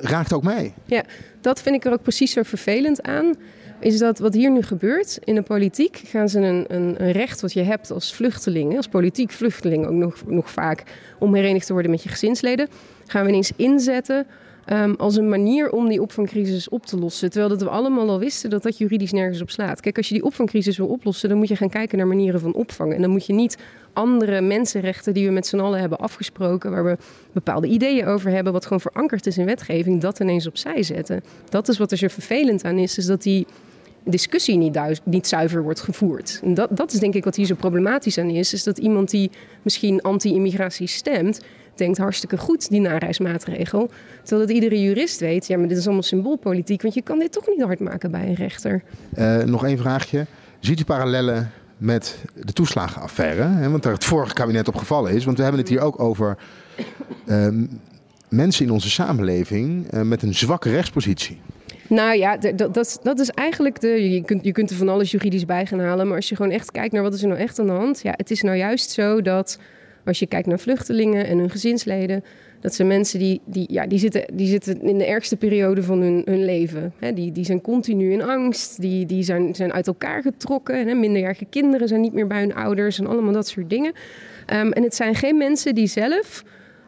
raakt 0.00 0.32
ook 0.32 0.42
mij. 0.42 0.74
Ja, 0.84 1.04
dat 1.40 1.62
vind 1.62 1.74
ik 1.74 1.84
er 1.84 1.92
ook 1.92 2.02
precies 2.02 2.32
zo 2.32 2.42
vervelend 2.42 3.02
aan. 3.02 3.34
Is 3.80 3.98
dat 3.98 4.18
wat 4.18 4.34
hier 4.34 4.50
nu 4.50 4.62
gebeurt 4.62 5.18
in 5.24 5.34
de 5.34 5.42
politiek, 5.42 5.96
gaan 5.96 6.28
ze 6.28 6.40
een, 6.40 6.64
een, 6.68 7.02
een 7.02 7.12
recht 7.12 7.40
wat 7.40 7.52
je 7.52 7.62
hebt 7.62 7.90
als 7.90 8.14
vluchteling, 8.14 8.76
als 8.76 8.88
politiek 8.88 9.30
vluchteling 9.30 9.86
ook 9.86 9.92
nog, 9.92 10.22
nog 10.26 10.50
vaak, 10.50 10.82
om 11.18 11.34
herenigd 11.34 11.66
te 11.66 11.72
worden 11.72 11.90
met 11.90 12.02
je 12.02 12.08
gezinsleden, 12.08 12.68
gaan 13.06 13.22
we 13.22 13.28
ineens 13.28 13.52
inzetten 13.56 14.26
ehm, 14.66 14.94
als 14.98 15.16
een 15.16 15.28
manier 15.28 15.70
om 15.70 15.88
die 15.88 16.02
opvangcrisis 16.02 16.68
op 16.68 16.86
te 16.86 16.98
lossen. 16.98 17.30
Terwijl 17.30 17.50
dat 17.50 17.62
we 17.62 17.68
allemaal 17.68 18.08
al 18.08 18.18
wisten 18.18 18.50
dat 18.50 18.62
dat 18.62 18.78
juridisch 18.78 19.12
nergens 19.12 19.40
op 19.40 19.50
slaat. 19.50 19.80
Kijk, 19.80 19.96
als 19.96 20.08
je 20.08 20.14
die 20.14 20.24
opvangcrisis 20.24 20.76
wil 20.76 20.86
oplossen, 20.86 21.28
dan 21.28 21.38
moet 21.38 21.48
je 21.48 21.56
gaan 21.56 21.68
kijken 21.68 21.98
naar 21.98 22.06
manieren 22.06 22.40
van 22.40 22.54
opvang. 22.54 22.94
En 22.94 23.00
dan 23.00 23.10
moet 23.10 23.26
je 23.26 23.32
niet 23.32 23.58
andere 23.92 24.40
mensenrechten 24.40 25.14
die 25.14 25.26
we 25.26 25.32
met 25.32 25.46
z'n 25.46 25.58
allen 25.58 25.80
hebben 25.80 25.98
afgesproken, 25.98 26.70
waar 26.70 26.84
we 26.84 26.96
bepaalde 27.32 27.66
ideeën 27.66 28.06
over 28.06 28.30
hebben, 28.30 28.52
wat 28.52 28.62
gewoon 28.62 28.80
verankerd 28.80 29.26
is 29.26 29.38
in 29.38 29.44
wetgeving, 29.44 30.00
dat 30.00 30.20
ineens 30.20 30.46
opzij 30.46 30.82
zetten. 30.82 31.22
Dat 31.48 31.68
is 31.68 31.78
wat 31.78 31.90
er 31.90 31.96
zo 31.96 32.08
vervelend 32.08 32.64
aan 32.64 32.78
is, 32.78 32.98
is 32.98 33.06
dat 33.06 33.22
die 33.22 33.46
discussie 34.04 34.56
niet, 34.56 35.00
niet 35.04 35.26
zuiver 35.26 35.62
wordt 35.62 35.80
gevoerd. 35.80 36.40
En 36.42 36.54
dat, 36.54 36.76
dat 36.76 36.92
is 36.92 36.98
denk 36.98 37.14
ik 37.14 37.24
wat 37.24 37.36
hier 37.36 37.46
zo 37.46 37.54
problematisch 37.54 38.18
aan 38.18 38.30
is, 38.30 38.52
is 38.52 38.62
dat 38.62 38.78
iemand 38.78 39.10
die 39.10 39.30
misschien 39.62 40.02
anti-immigratie 40.02 40.86
stemt, 40.86 41.40
denkt 41.78 41.98
hartstikke 41.98 42.36
goed, 42.38 42.68
die 42.70 42.80
nareismaatregel. 42.80 43.90
Terwijl 44.22 44.46
dat 44.46 44.56
iedere 44.56 44.80
jurist 44.82 45.20
weet, 45.20 45.46
ja, 45.46 45.58
maar 45.58 45.68
dit 45.68 45.78
is 45.78 45.84
allemaal 45.84 46.02
symboolpolitiek, 46.02 46.82
want 46.82 46.94
je 46.94 47.02
kan 47.02 47.18
dit 47.18 47.32
toch 47.32 47.46
niet 47.48 47.62
hard 47.62 47.80
maken 47.80 48.10
bij 48.10 48.26
een 48.26 48.34
rechter. 48.34 48.82
Eh, 49.14 49.36
nog 49.38 49.64
één 49.64 49.78
vraagje. 49.78 50.26
Ziet 50.60 50.80
u 50.80 50.84
parallellen 50.84 51.50
met 51.78 52.18
de 52.44 52.52
toeslagenaffaire? 52.52 53.42
Hè? 53.42 53.70
Want 53.70 53.82
daar 53.82 53.92
het 53.92 54.04
vorige 54.04 54.34
kabinet 54.34 54.68
op 54.68 54.74
gevallen 54.76 55.12
is. 55.12 55.24
Want 55.24 55.36
we 55.36 55.42
hebben 55.42 55.60
het 55.60 55.70
hier 55.70 55.80
ook 55.80 56.00
over 56.00 56.36
ehm, 57.26 57.64
mensen 58.28 58.64
in 58.64 58.70
onze 58.72 58.90
samenleving 58.90 59.90
eh, 59.90 60.02
met 60.02 60.22
een 60.22 60.34
zwakke 60.34 60.70
rechtspositie. 60.70 61.40
Nou 61.88 62.16
ja, 62.18 62.36
dat, 62.36 62.58
dat, 62.58 62.76
is- 62.86 62.98
dat 63.02 63.18
is 63.18 63.30
eigenlijk 63.30 63.80
de. 63.80 64.10
Je 64.10 64.22
kunt, 64.24 64.44
je 64.44 64.52
kunt 64.52 64.70
er 64.70 64.76
van 64.76 64.88
alles 64.88 65.10
juridisch 65.10 65.44
bij 65.44 65.66
gaan 65.66 65.80
halen. 65.80 66.06
Maar 66.06 66.16
als 66.16 66.28
je 66.28 66.36
gewoon 66.36 66.50
echt 66.52 66.70
kijkt 66.70 66.92
naar 66.92 67.02
wat 67.02 67.14
is 67.14 67.22
er 67.22 67.28
nou 67.28 67.40
echt 67.40 67.58
aan 67.58 67.66
de 67.66 67.72
hand. 67.72 68.00
Ja, 68.02 68.12
het 68.16 68.30
is 68.30 68.42
nou 68.42 68.56
juist 68.56 68.90
zo 68.90 69.22
dat 69.22 69.58
als 70.06 70.18
je 70.18 70.26
kijkt 70.26 70.46
naar 70.46 70.58
vluchtelingen 70.58 71.26
en 71.26 71.38
hun 71.38 71.50
gezinsleden. 71.50 72.24
Dat 72.60 72.74
zijn 72.74 72.88
mensen 72.88 73.18
die, 73.18 73.40
die, 73.44 73.66
ja, 73.72 73.86
die, 73.86 73.98
zitten, 73.98 74.24
die 74.32 74.46
zitten 74.46 74.80
in 74.82 74.98
de 74.98 75.06
ergste 75.06 75.36
periode 75.36 75.82
van 75.82 76.00
hun, 76.00 76.22
hun 76.24 76.44
leven. 76.44 76.92
Die, 77.14 77.32
die 77.32 77.44
zijn 77.44 77.60
continu 77.60 78.12
in 78.12 78.22
angst. 78.22 78.80
Die, 78.80 79.06
die 79.06 79.22
zijn, 79.22 79.54
zijn 79.54 79.72
uit 79.72 79.86
elkaar 79.86 80.22
getrokken. 80.22 81.00
Minderjarige 81.00 81.44
kinderen 81.44 81.88
zijn 81.88 82.00
niet 82.00 82.12
meer 82.12 82.26
bij 82.26 82.40
hun 82.40 82.54
ouders. 82.54 82.98
En 82.98 83.06
allemaal 83.06 83.32
dat 83.32 83.48
soort 83.48 83.70
dingen. 83.70 83.92
Ehm, 84.46 84.70
en 84.70 84.82
het 84.82 84.94
zijn 84.94 85.14
geen 85.14 85.36
mensen 85.36 85.74
die 85.74 85.86
zelf 85.86 86.44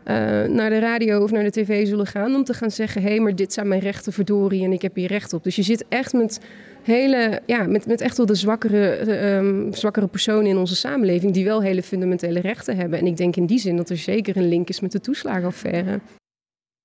eh, 0.09 0.15
naar 0.45 0.71
de 0.71 0.79
radio 0.79 1.23
of 1.23 1.31
naar 1.31 1.43
de 1.43 1.51
tv 1.51 1.87
zullen 1.87 2.07
gaan 2.07 2.35
om 2.35 2.45
te 2.45 2.55
gaan 2.55 2.71
zeggen: 2.71 3.03
hé, 3.03 3.09
hey, 3.09 3.21
maar 3.21 3.37
dit 3.37 3.53
zijn 3.53 3.69
mijn 3.69 3.81
rechten, 3.81 4.13
verdorie, 4.13 4.65
en 4.65 4.73
ik 4.73 4.83
heb 4.83 4.95
hier 4.95 5.09
recht 5.09 5.33
op. 5.33 5.45
Dus 5.45 5.57
je 5.57 5.63
zit 5.63 5.85
echt 5.89 6.13
met 6.13 6.41
hele, 6.83 7.43
ja, 7.47 7.63
met, 7.63 7.87
met 7.87 8.01
echt 8.01 8.17
wel 8.17 8.27
de 8.27 8.35
zwakkere, 8.35 8.89
eh, 8.91 9.37
ehm, 9.37 9.73
zwakkere 9.73 10.07
personen 10.07 10.47
in 10.47 10.57
onze 10.57 10.77
samenleving 10.77 11.33
die 11.33 11.45
wel 11.45 11.63
hele 11.63 11.83
fundamentele 11.83 12.41
rechten 12.41 12.77
hebben. 12.77 12.99
En 12.99 13.07
ik 13.07 13.17
denk 13.17 13.37
in 13.37 13.47
die 13.47 13.59
zin 13.59 13.77
dat 13.77 13.91
er 13.91 13.97
zeker 13.97 14.37
een 14.37 14.49
link 14.49 14.69
is 14.69 14.81
met 14.81 14.93
de 14.93 15.01
toeslagenaffaire. 15.01 16.01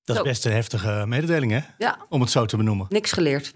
Dat 0.04 0.16
is 0.16 0.22
Zo. 0.22 0.24
best 0.28 0.46
een 0.46 0.52
heftige 0.52 1.04
mededeling, 1.08 1.52
hè? 1.52 1.60
Ja, 1.78 1.98
Om 2.10 2.22
het 2.22 2.30
zo 2.30 2.46
te 2.46 2.58
benoemen. 2.58 2.86
niks 2.90 3.12
geleerd. 3.12 3.54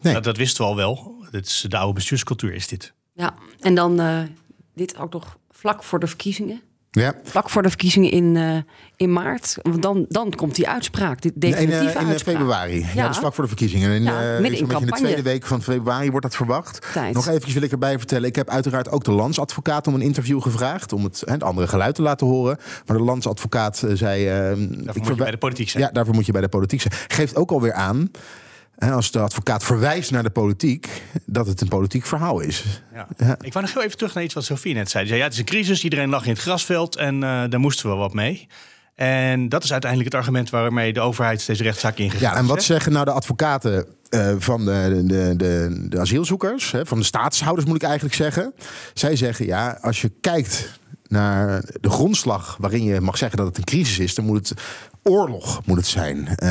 Nee. 0.00 0.12
Nou, 0.12 0.24
dat 0.24 0.36
wisten 0.36 0.64
we 0.64 0.70
al 0.70 0.76
wel. 0.76 1.14
Dit 1.30 1.46
is 1.46 1.64
de 1.68 1.76
oude 1.76 1.92
bestuurscultuur, 1.94 2.54
is 2.54 2.68
dit. 2.68 2.92
Ja, 3.12 3.34
en 3.60 3.74
dan 3.74 4.00
eh, 4.00 4.22
dit 4.74 4.98
ook 4.98 5.12
nog 5.12 5.38
vlak 5.50 5.82
voor 5.82 5.98
de 6.00 6.06
verkiezingen. 6.06 6.60
Ja. 7.00 7.14
Vlak 7.24 7.50
voor 7.50 7.62
de 7.62 7.68
verkiezingen 7.68 8.10
in, 8.10 8.36
eh, 8.36 8.56
in 8.96 9.12
maart. 9.12 9.56
Want 9.62 9.82
dan, 9.82 10.06
dan 10.08 10.30
komt 10.34 10.54
die 10.54 10.68
uitspraak, 10.68 11.20
die 11.22 11.32
In, 11.34 11.40
eh, 11.42 11.50
definitieve 11.50 11.98
in, 11.98 12.04
eh, 12.04 12.10
uitspraak. 12.10 12.36
februari. 12.36 12.80
Ja. 12.80 12.86
Ja. 12.94 13.02
dat 13.02 13.10
is 13.10 13.18
vlak 13.18 13.34
voor 13.34 13.42
de 13.42 13.48
verkiezingen. 13.48 13.88
En 13.90 13.96
in, 13.96 14.02
Ja, 14.02 14.10
eh, 14.34 14.40
midden 14.40 14.42
zo'n 14.42 14.52
in 14.60 14.66
beetje 14.66 14.80
in 14.84 14.86
de 14.86 14.92
tweede 14.98 15.22
week 15.22 15.46
van 15.46 15.62
februari 15.62 16.10
wordt 16.10 16.26
dat 16.26 16.36
verwacht. 16.36 16.86
Tijd. 16.92 17.14
Nog 17.14 17.26
eventjes 17.28 17.54
wil 17.54 17.62
ik 17.62 17.72
erbij 17.72 17.98
vertellen. 17.98 18.28
Ik 18.28 18.36
heb 18.36 18.48
uiteraard 18.48 18.90
ook 18.90 19.04
de 19.04 19.12
landsadvocaat 19.12 19.86
om 19.86 19.94
een 19.94 20.00
interview 20.02 20.42
gevraagd. 20.42 20.92
Om 20.92 21.04
het, 21.04 21.22
hè, 21.26 21.32
het 21.32 21.42
andere 21.42 21.66
geluid 21.68 21.94
te 21.94 22.02
laten 22.02 22.26
horen. 22.26 22.58
Maar 22.86 22.96
de 22.96 23.02
landsadvocaat 23.02 23.82
zei... 23.92 24.26
eh, 24.28 24.34
Daarvoor 24.34 24.62
ik 24.94 24.94
moet 24.94 25.06
je 25.06 25.14
bij 25.14 25.30
de 25.30 25.36
politiek 25.38 25.68
zijn. 25.68 25.82
Ja, 25.82 25.90
daarvoor 25.90 26.14
moet 26.14 26.26
je 26.26 26.32
bij 26.32 26.40
de 26.40 26.48
politiek 26.48 26.80
zijn. 26.80 26.94
Geeft 27.08 27.36
ook 27.36 27.50
alweer 27.50 27.72
aan, 27.72 28.10
als 28.78 29.10
de 29.10 29.18
advocaat 29.18 29.64
verwijst 29.64 30.10
naar 30.10 30.22
de 30.22 30.30
politiek, 30.30 31.02
dat 31.26 31.46
het 31.46 31.60
een 31.60 31.68
politiek 31.68 32.06
verhaal 32.06 32.40
is. 32.40 32.64
Ja. 32.94 33.06
Ja. 33.16 33.36
Ik 33.40 33.52
wou 33.52 33.64
nog 33.64 33.74
heel 33.74 33.82
even 33.82 33.96
terug 33.96 34.14
naar 34.14 34.24
iets 34.24 34.34
wat 34.34 34.44
Sofie 34.44 34.74
net 34.74 34.90
zei. 34.90 35.04
Die 35.04 35.12
zei, 35.12 35.18
ja, 35.18 35.24
het 35.24 35.32
is 35.32 35.38
een 35.38 35.54
crisis, 35.54 35.84
iedereen 35.84 36.08
lag 36.08 36.24
in 36.24 36.32
het 36.32 36.40
grasveld 36.40 36.96
en 36.96 37.14
eh, 37.14 37.42
daar 37.48 37.60
moesten 37.60 37.90
we 37.90 37.96
wat 37.96 38.14
mee. 38.14 38.48
En 38.94 39.48
dat 39.48 39.64
is 39.64 39.72
uiteindelijk 39.72 40.12
het 40.12 40.20
argument 40.20 40.50
waarmee 40.50 40.92
de 40.92 41.00
overheid 41.00 41.46
deze 41.46 41.62
rechtszaak 41.62 41.96
ingegaan 41.96 42.30
Ja, 42.30 42.36
en 42.36 42.42
is, 42.42 42.48
wat 42.48 42.56
hè? 42.56 42.62
zeggen 42.62 42.92
nou 42.92 43.04
de 43.04 43.10
advocaten 43.10 43.86
eh, 44.08 44.34
van 44.38 44.64
de, 44.64 45.02
de, 45.06 45.36
de, 45.36 45.86
de 45.88 46.00
asielzoekers, 46.00 46.70
hè, 46.70 46.86
van 46.86 46.98
de 46.98 47.04
staatshouders 47.04 47.66
moet 47.66 47.76
ik 47.76 47.82
eigenlijk 47.82 48.14
zeggen? 48.14 48.54
Zij 48.94 49.16
zeggen, 49.16 49.46
ja, 49.46 49.78
als 49.80 50.00
je 50.00 50.12
kijkt 50.20 50.80
naar 51.06 51.64
de 51.80 51.90
grondslag 51.90 52.56
waarin 52.60 52.84
je 52.84 53.00
mag 53.00 53.18
zeggen 53.18 53.38
dat 53.38 53.46
het 53.46 53.56
een 53.56 53.64
crisis 53.64 53.98
is, 53.98 54.14
dan 54.14 54.24
moet 54.24 54.48
het 54.48 54.60
oorlog 55.02 55.60
moet 55.66 55.76
het 55.76 55.86
zijn. 55.86 56.28
Eh, 56.36 56.48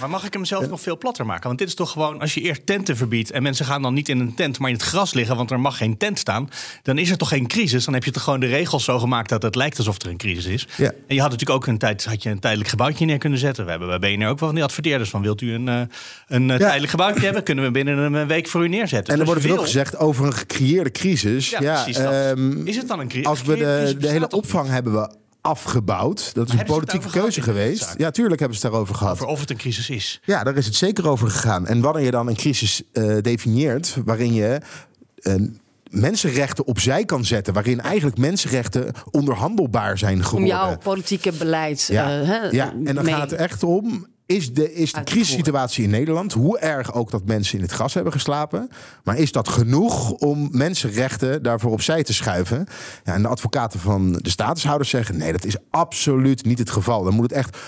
Maar 0.00 0.10
mag 0.10 0.24
ik 0.24 0.32
hem 0.32 0.44
zelf 0.44 0.68
nog 0.68 0.80
veel 0.80 0.98
platter 0.98 1.26
maken? 1.26 1.46
Want 1.46 1.58
dit 1.58 1.68
is 1.68 1.74
toch 1.74 1.90
gewoon, 1.90 2.20
als 2.20 2.34
je 2.34 2.40
eerst 2.40 2.66
tenten 2.66 2.96
verbiedt 2.96 3.30
en 3.30 3.42
mensen 3.42 3.64
gaan 3.66 3.82
dan 3.82 3.94
niet 3.94 4.08
in 4.08 4.20
een 4.20 4.34
tent, 4.34 4.58
maar 4.58 4.68
in 4.70 4.74
het 4.76 4.84
gras 4.84 5.14
liggen, 5.14 5.36
want 5.36 5.50
er 5.50 5.60
mag 5.60 5.76
geen 5.76 5.96
tent 5.96 6.18
staan, 6.18 6.48
dan 6.82 6.98
is 6.98 7.10
er 7.10 7.16
toch 7.16 7.28
geen 7.28 7.46
crisis? 7.46 7.84
Dan 7.84 7.94
heb 7.94 8.04
je 8.04 8.10
toch 8.10 8.22
gewoon 8.22 8.40
de 8.40 8.46
regels 8.46 8.84
zo 8.84 8.98
gemaakt 8.98 9.28
dat 9.28 9.42
het 9.42 9.54
lijkt 9.54 9.78
alsof 9.78 10.02
er 10.02 10.08
een 10.08 10.16
crisis 10.16 10.44
is. 10.46 10.66
Ja. 10.76 10.86
En 11.06 11.14
je 11.14 11.20
had 11.20 11.30
natuurlijk 11.30 11.58
ook 11.60 11.66
een 11.66 11.78
tijd, 11.78 12.04
had 12.04 12.22
je 12.22 12.30
een 12.30 12.38
tijdelijk 12.40 12.68
gebouwtje 12.70 13.04
neer 13.04 13.18
kunnen 13.18 13.38
zetten. 13.38 13.64
We 13.64 13.70
hebben 13.70 14.00
bij 14.00 14.16
BNR 14.16 14.28
ook 14.28 14.38
wel 14.38 14.48
van 14.48 14.54
die 14.54 14.64
adverteerders 14.64 15.10
van, 15.10 15.22
wilt 15.22 15.40
u 15.40 15.52
een, 15.54 15.68
eh, 15.68 15.80
een 16.28 16.50
eh, 16.50 16.58
Ja. 16.58 16.64
tijdelijk 16.64 16.90
gebouwtje 16.90 17.24
hebben? 17.24 17.42
Kunnen 17.42 17.64
we 17.64 17.70
binnen 17.70 17.98
een 18.14 18.26
week 18.26 18.48
voor 18.48 18.64
u 18.64 18.68
neerzetten. 18.68 19.12
en 19.14 19.20
er 19.20 19.24
Dus 19.24 19.26
wordt 19.26 19.42
er 19.44 19.50
je 19.50 19.58
ook 19.58 19.64
gezegd 19.64 19.96
over 19.96 20.26
een 20.26 20.32
gecreëerde 20.32 20.90
crisis. 20.90 21.50
Ja, 21.50 21.58
precies 21.82 21.96
ehm, 21.96 22.66
Is 22.66 22.76
het 22.76 22.88
dan 22.88 23.00
een 23.00 23.08
crisis? 23.08 23.26
als 23.26 23.42
we 23.42 23.56
de, 23.56 23.96
de 23.98 24.08
hele 24.08 24.28
opvang 24.28 24.68
hebben 24.68 24.92
we 24.92 25.18
afgebouwd. 25.40 26.34
Dat 26.34 26.48
is 26.48 26.54
een 26.60 26.64
politieke 26.64 27.10
keuze 27.10 27.42
geweest. 27.42 27.94
Ja, 27.96 28.10
tuurlijk 28.10 28.40
hebben 28.40 28.58
ze 28.58 28.62
het 28.64 28.72
daarover 28.72 28.94
gehad. 28.94 29.12
Over 29.14 29.26
of 29.26 29.40
het 29.40 29.50
een 29.50 29.56
crisis 29.56 29.90
is. 29.90 30.20
Ja, 30.24 30.44
daar 30.44 30.56
is 30.56 30.66
het 30.66 30.74
zeker 30.74 31.08
over 31.08 31.30
gegaan. 31.30 31.66
En 31.66 31.80
wanneer 31.80 32.04
je 32.04 32.10
dan 32.10 32.28
een 32.28 32.36
crisis 32.36 32.82
eh, 32.92 33.16
definieert 33.20 33.96
waarin 34.04 34.32
je 34.34 34.60
eh, 35.16 35.34
mensenrechten 35.90 36.66
opzij 36.66 37.04
kan 37.04 37.24
zetten, 37.24 37.54
waarin 37.54 37.80
eigenlijk 37.80 38.18
mensenrechten 38.18 38.92
onderhandelbaar 39.10 39.98
zijn 39.98 40.16
Om 40.16 40.22
geworden. 40.24 40.48
jouw 40.48 40.78
politieke 40.78 41.32
beleid. 41.32 41.86
Ja, 41.90 42.20
eh, 42.20 42.28
hè, 42.28 42.36
ja. 42.50 42.72
en 42.84 42.94
dan 42.94 43.04
mee- 43.04 43.14
gaat 43.14 43.30
het 43.30 43.40
echt 43.40 43.62
om. 43.62 44.06
Is 44.30 44.52
de, 44.52 44.74
is 44.74 44.92
de 44.92 45.02
crisissituatie 45.04 45.84
in 45.84 45.90
Nederland, 45.90 46.32
hoe 46.32 46.58
erg 46.58 46.94
ook 46.94 47.10
dat 47.10 47.24
mensen 47.24 47.56
in 47.56 47.64
het 47.64 47.72
gras 47.72 47.94
hebben 47.94 48.12
geslapen, 48.12 48.68
maar 49.04 49.18
is 49.18 49.32
dat 49.32 49.48
genoeg 49.48 50.10
om 50.10 50.48
mensenrechten 50.52 51.42
daarvoor 51.42 51.70
opzij 51.70 52.02
te 52.02 52.12
schuiven? 52.12 52.66
Ja, 53.04 53.14
en 53.14 53.22
de 53.22 53.28
advocaten 53.28 53.80
van 53.80 54.12
de 54.12 54.30
statushouders 54.30 54.90
zeggen: 54.90 55.16
nee, 55.16 55.32
dat 55.32 55.44
is 55.44 55.56
absoluut 55.70 56.44
niet 56.44 56.58
het 56.58 56.70
geval. 56.70 57.04
Dan 57.04 57.14
moet 57.14 57.22
het 57.22 57.32
echt. 57.32 57.58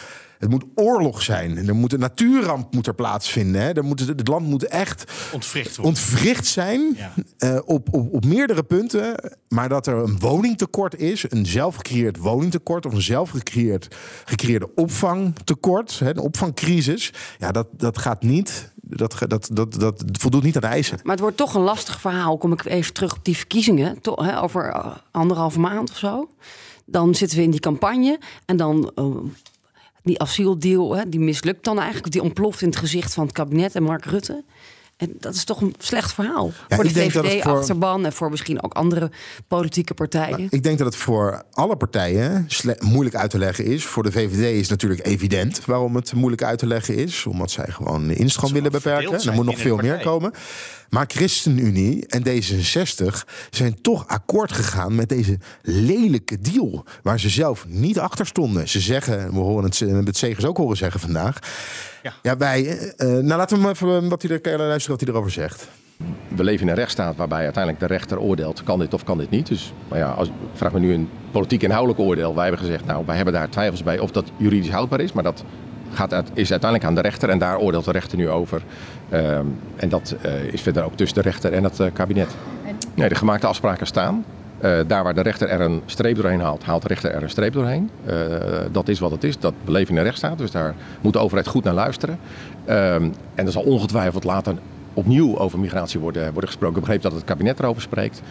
Het 0.43 0.51
moet 0.51 0.65
oorlog 0.75 1.23
zijn. 1.23 1.69
Er 1.69 1.75
moet 1.75 1.93
een 1.93 1.99
natuurramp 2.01 2.75
moet 2.75 2.87
er 2.87 2.95
plaatsvinden. 2.95 3.61
Hè. 3.63 3.73
Er 3.73 3.85
moet, 3.85 4.01
het 4.01 4.29
land 4.29 4.47
moet 4.47 4.65
echt 4.67 5.13
Ontwricht 5.33 5.79
ontwricht 5.79 6.47
zijn 6.47 6.97
Ja. 6.97 7.13
eh, 7.39 7.59
op, 7.65 7.95
op, 7.95 8.15
op 8.15 8.25
meerdere 8.25 8.63
punten. 8.63 9.15
Maar 9.49 9.69
dat 9.69 9.87
er 9.87 9.95
een 9.97 10.19
woningtekort 10.19 10.99
is, 11.01 11.25
een 11.31 11.47
zelfgecreëerd 11.47 12.17
woningtekort 12.17 12.87
of 12.87 12.93
een 12.93 13.03
zelfgecreëerd 13.03 13.97
gecreëerde 14.25 14.69
opvangtekort, 14.75 15.99
hè, 15.99 16.11
een 16.11 16.19
opvangcrisis. 16.19 17.13
Ja, 17.39 17.51
dat, 17.53 17.67
dat 17.73 17.99
gaat 17.99 18.23
niet. 18.23 18.71
Dat, 18.83 19.17
dat, 19.27 19.49
dat, 19.53 19.75
dat 19.81 20.03
voldoet 20.13 20.43
niet 20.43 20.55
aan 20.55 20.61
de 20.61 20.67
eisen. 20.67 20.99
Maar 21.03 21.13
het 21.13 21.21
wordt 21.21 21.37
toch 21.37 21.55
een 21.55 21.63
lastig 21.63 22.01
verhaal. 22.01 22.39
Kom 22.39 22.53
ik 22.53 22.65
even 22.65 22.93
terug 22.93 23.13
op 23.17 23.25
die 23.25 23.37
verkiezingen. 23.37 24.01
To- 24.01 24.23
hè, 24.23 24.43
over 24.43 24.69
eh, 24.71 24.97
anderhalve 25.11 25.61
maand 25.61 25.91
of 25.91 25.97
zo. 25.97 26.29
Dan 26.87 27.15
zitten 27.15 27.39
we 27.39 27.45
in 27.45 27.51
die 27.51 27.61
campagne. 27.61 28.19
En 28.45 28.57
dan 28.57 28.93
eh, 28.95 29.05
die 30.03 30.21
asieldeal, 30.21 30.97
hè, 30.97 31.09
die 31.09 31.21
mislukt 31.21 31.65
dan 31.65 31.79
eigenlijk. 31.79 32.13
Die 32.13 32.23
ontploft 32.23 32.61
in 32.61 32.69
het 32.69 32.77
gezicht 32.77 33.15
van 33.15 33.25
het 33.25 33.33
kabinet 33.33 33.75
en 33.75 33.83
Mark 33.83 34.05
Rutte. 34.05 34.45
En 34.97 35.13
dat 35.21 35.35
is 35.35 35.45
toch 35.45 35.61
een 35.61 35.75
slecht 35.79 36.13
verhaal. 36.13 36.51
voor 36.69 36.85
de 36.85 37.01
het 37.01 37.13
voor- 37.13 37.25
VVD-achterban 37.25 38.05
en 38.05 38.13
voor 38.13 38.31
misschien 38.31 38.63
ook 38.63 38.73
andere 38.75 39.11
politieke 39.49 39.95
partijen. 39.95 40.47
Ik 40.51 40.63
denk 40.63 40.79
dat 40.79 40.87
het 40.87 40.97
voor 40.97 41.43
alle 41.51 41.77
partijen 41.77 42.47
moeilijk 42.79 43.17
uit 43.17 43.31
te 43.31 43.39
leggen 43.39 43.65
is. 43.65 43.85
Voor 43.85 44.03
de 44.03 44.13
VVD 44.13 44.55
is 44.55 44.61
het 44.61 44.71
natuurlijk 44.71 45.07
evident 45.07 45.65
waarom 45.65 45.95
het 45.95 46.13
moeilijk 46.13 46.43
uit 46.43 46.59
te 46.59 46.67
leggen 46.67 46.97
is. 46.97 47.27
Omdat 47.27 47.51
zij 47.51 47.67
gewoon 47.69 48.09
de 48.09 48.15
instroom 48.15 48.53
willen 48.53 48.73
beperken. 48.73 49.21
Er 49.27 49.33
moet 49.33 49.45
nog 49.45 49.59
veel 49.59 49.77
meer 49.77 50.01
komen. 50.01 50.33
Maar 50.89 51.05
ChristenUnie 51.09 52.07
en 52.07 52.23
D66 52.27 53.25
zijn 53.51 53.81
toch 53.81 54.07
akkoord 54.07 54.53
gegaan 54.53 54.95
met 54.95 55.09
deze 55.09 55.39
lelijke 55.63 56.39
deal. 56.41 56.85
Waar 57.03 57.21
ze 57.21 57.29
zelf 57.29 57.65
niet 57.69 57.99
achter 57.99 58.27
stonden. 58.27 58.69
Ze 58.69 58.81
zeggen, 58.81 59.33
we 59.33 59.39
horen 59.39 59.65
het, 59.65 59.79
we 59.79 59.87
hebben 59.87 60.05
het 60.05 60.17
Segers 60.17 60.45
ook 60.45 60.57
horen 60.57 60.77
zeggen 60.77 61.01
vandaag. 61.01 61.39
Ja. 62.03 62.13
Ja, 62.23 62.37
wij, 62.37 62.67
eh, 62.67 63.17
eh, 63.17 63.25
nou 63.25 63.39
laten 63.39 63.57
we 63.57 63.63
maar 63.63 63.73
even 63.73 64.09
wat 64.09 64.23
hij, 64.23 64.41
er, 64.43 64.51
je 64.51 64.59
luisteren 64.59 64.99
wat 64.99 65.01
hij 65.01 65.15
erover 65.15 65.31
zegt. 65.31 65.69
We 66.29 66.45
leven 66.45 66.63
in 66.63 66.69
een 66.69 66.79
rechtsstaat 66.79 67.17
waarbij 67.17 67.45
uiteindelijk 67.45 67.83
de 67.83 67.95
rechter 67.95 68.21
oordeelt, 68.21 68.63
kan 68.63 68.79
dit 68.79 68.95
of 68.95 69.05
kan 69.05 69.19
dit 69.19 69.31
niet. 69.31 69.47
Dus 69.47 69.73
maar 69.89 69.99
ja, 69.99 70.11
als, 70.11 70.31
vraag 70.53 70.73
me 70.73 70.79
nu 70.79 70.93
een 70.93 71.09
politiek 71.31 71.63
inhoudelijk 71.63 72.01
oordeel. 72.01 72.35
Wij 72.35 72.43
hebben 72.43 72.61
gezegd, 72.61 72.85
nou, 72.85 73.07
wij 73.07 73.17
hebben 73.17 73.35
daar 73.35 73.49
twijfels 73.49 73.83
bij 73.83 73.99
of 73.99 74.11
dat 74.11 74.25
juridisch 74.37 74.71
houdbaar 74.71 75.01
is. 75.01 75.13
Maar 75.13 75.23
dat 75.23 75.45
gaat 75.93 76.13
uit, 76.13 76.31
is 76.35 76.51
uiteindelijk 76.51 76.91
aan 76.91 76.95
de 76.95 77.01
rechter 77.09 77.29
en 77.29 77.39
daar 77.39 77.59
oordeelt 77.59 77.85
de 77.85 77.93
rechter 77.93 78.19
nu 78.19 78.29
over. 78.29 78.63
Ehm, 79.09 79.47
en 79.77 79.89
dat 79.89 80.15
eh, 80.23 80.45
is 80.45 80.61
verder 80.61 80.85
ook 80.85 80.97
tussen 80.97 81.23
de 81.23 81.29
rechter 81.29 81.53
en 81.53 81.65
het 81.65 81.81
eh, 81.81 81.87
kabinet. 81.93 82.35
Nee, 82.95 83.09
de 83.09 83.15
gemaakte 83.15 83.47
afspraken 83.47 83.87
staan. 83.87 84.25
Eh, 84.63 84.79
daar 84.87 85.03
waar 85.05 85.15
de 85.15 85.21
rechter 85.21 85.49
er 85.49 85.61
een 85.61 85.83
streep 85.87 86.17
doorheen 86.17 86.41
haalt, 86.41 86.65
haalt 86.65 86.83
de 86.83 86.89
rechter 86.89 87.11
er 87.11 87.23
een 87.23 87.31
streep 87.31 87.53
doorheen. 87.53 87.91
Eh, 88.05 88.17
dat 88.73 88.89
is 88.89 88.99
wat 88.99 89.11
het 89.11 89.25
is. 89.25 89.39
Dat 89.39 89.55
we 89.65 89.73
leven 89.73 89.91
in 89.91 89.97
een 89.97 90.03
rechtsstaat, 90.03 90.39
dus 90.39 90.51
daar 90.51 90.75
moet 91.01 91.13
de 91.13 91.19
overheid 91.19 91.47
goed 91.47 91.65
naar 91.65 91.75
luisteren. 91.75 92.19
Ehm, 92.65 93.09
en 93.35 93.47
er 93.47 93.53
zal 93.53 93.63
ongetwijfeld 93.63 94.25
later 94.25 94.55
opnieuw 94.95 95.39
over 95.39 95.59
migratie 95.59 96.01
worden, 96.01 96.23
worden 96.23 96.49
gesproken. 96.51 96.77
Ik 96.77 96.83
begreep 96.83 97.03
dat 97.03 97.13
het 97.13 97.25
kabinet 97.25 97.59
erover 97.59 97.83
spreekt. 97.83 98.23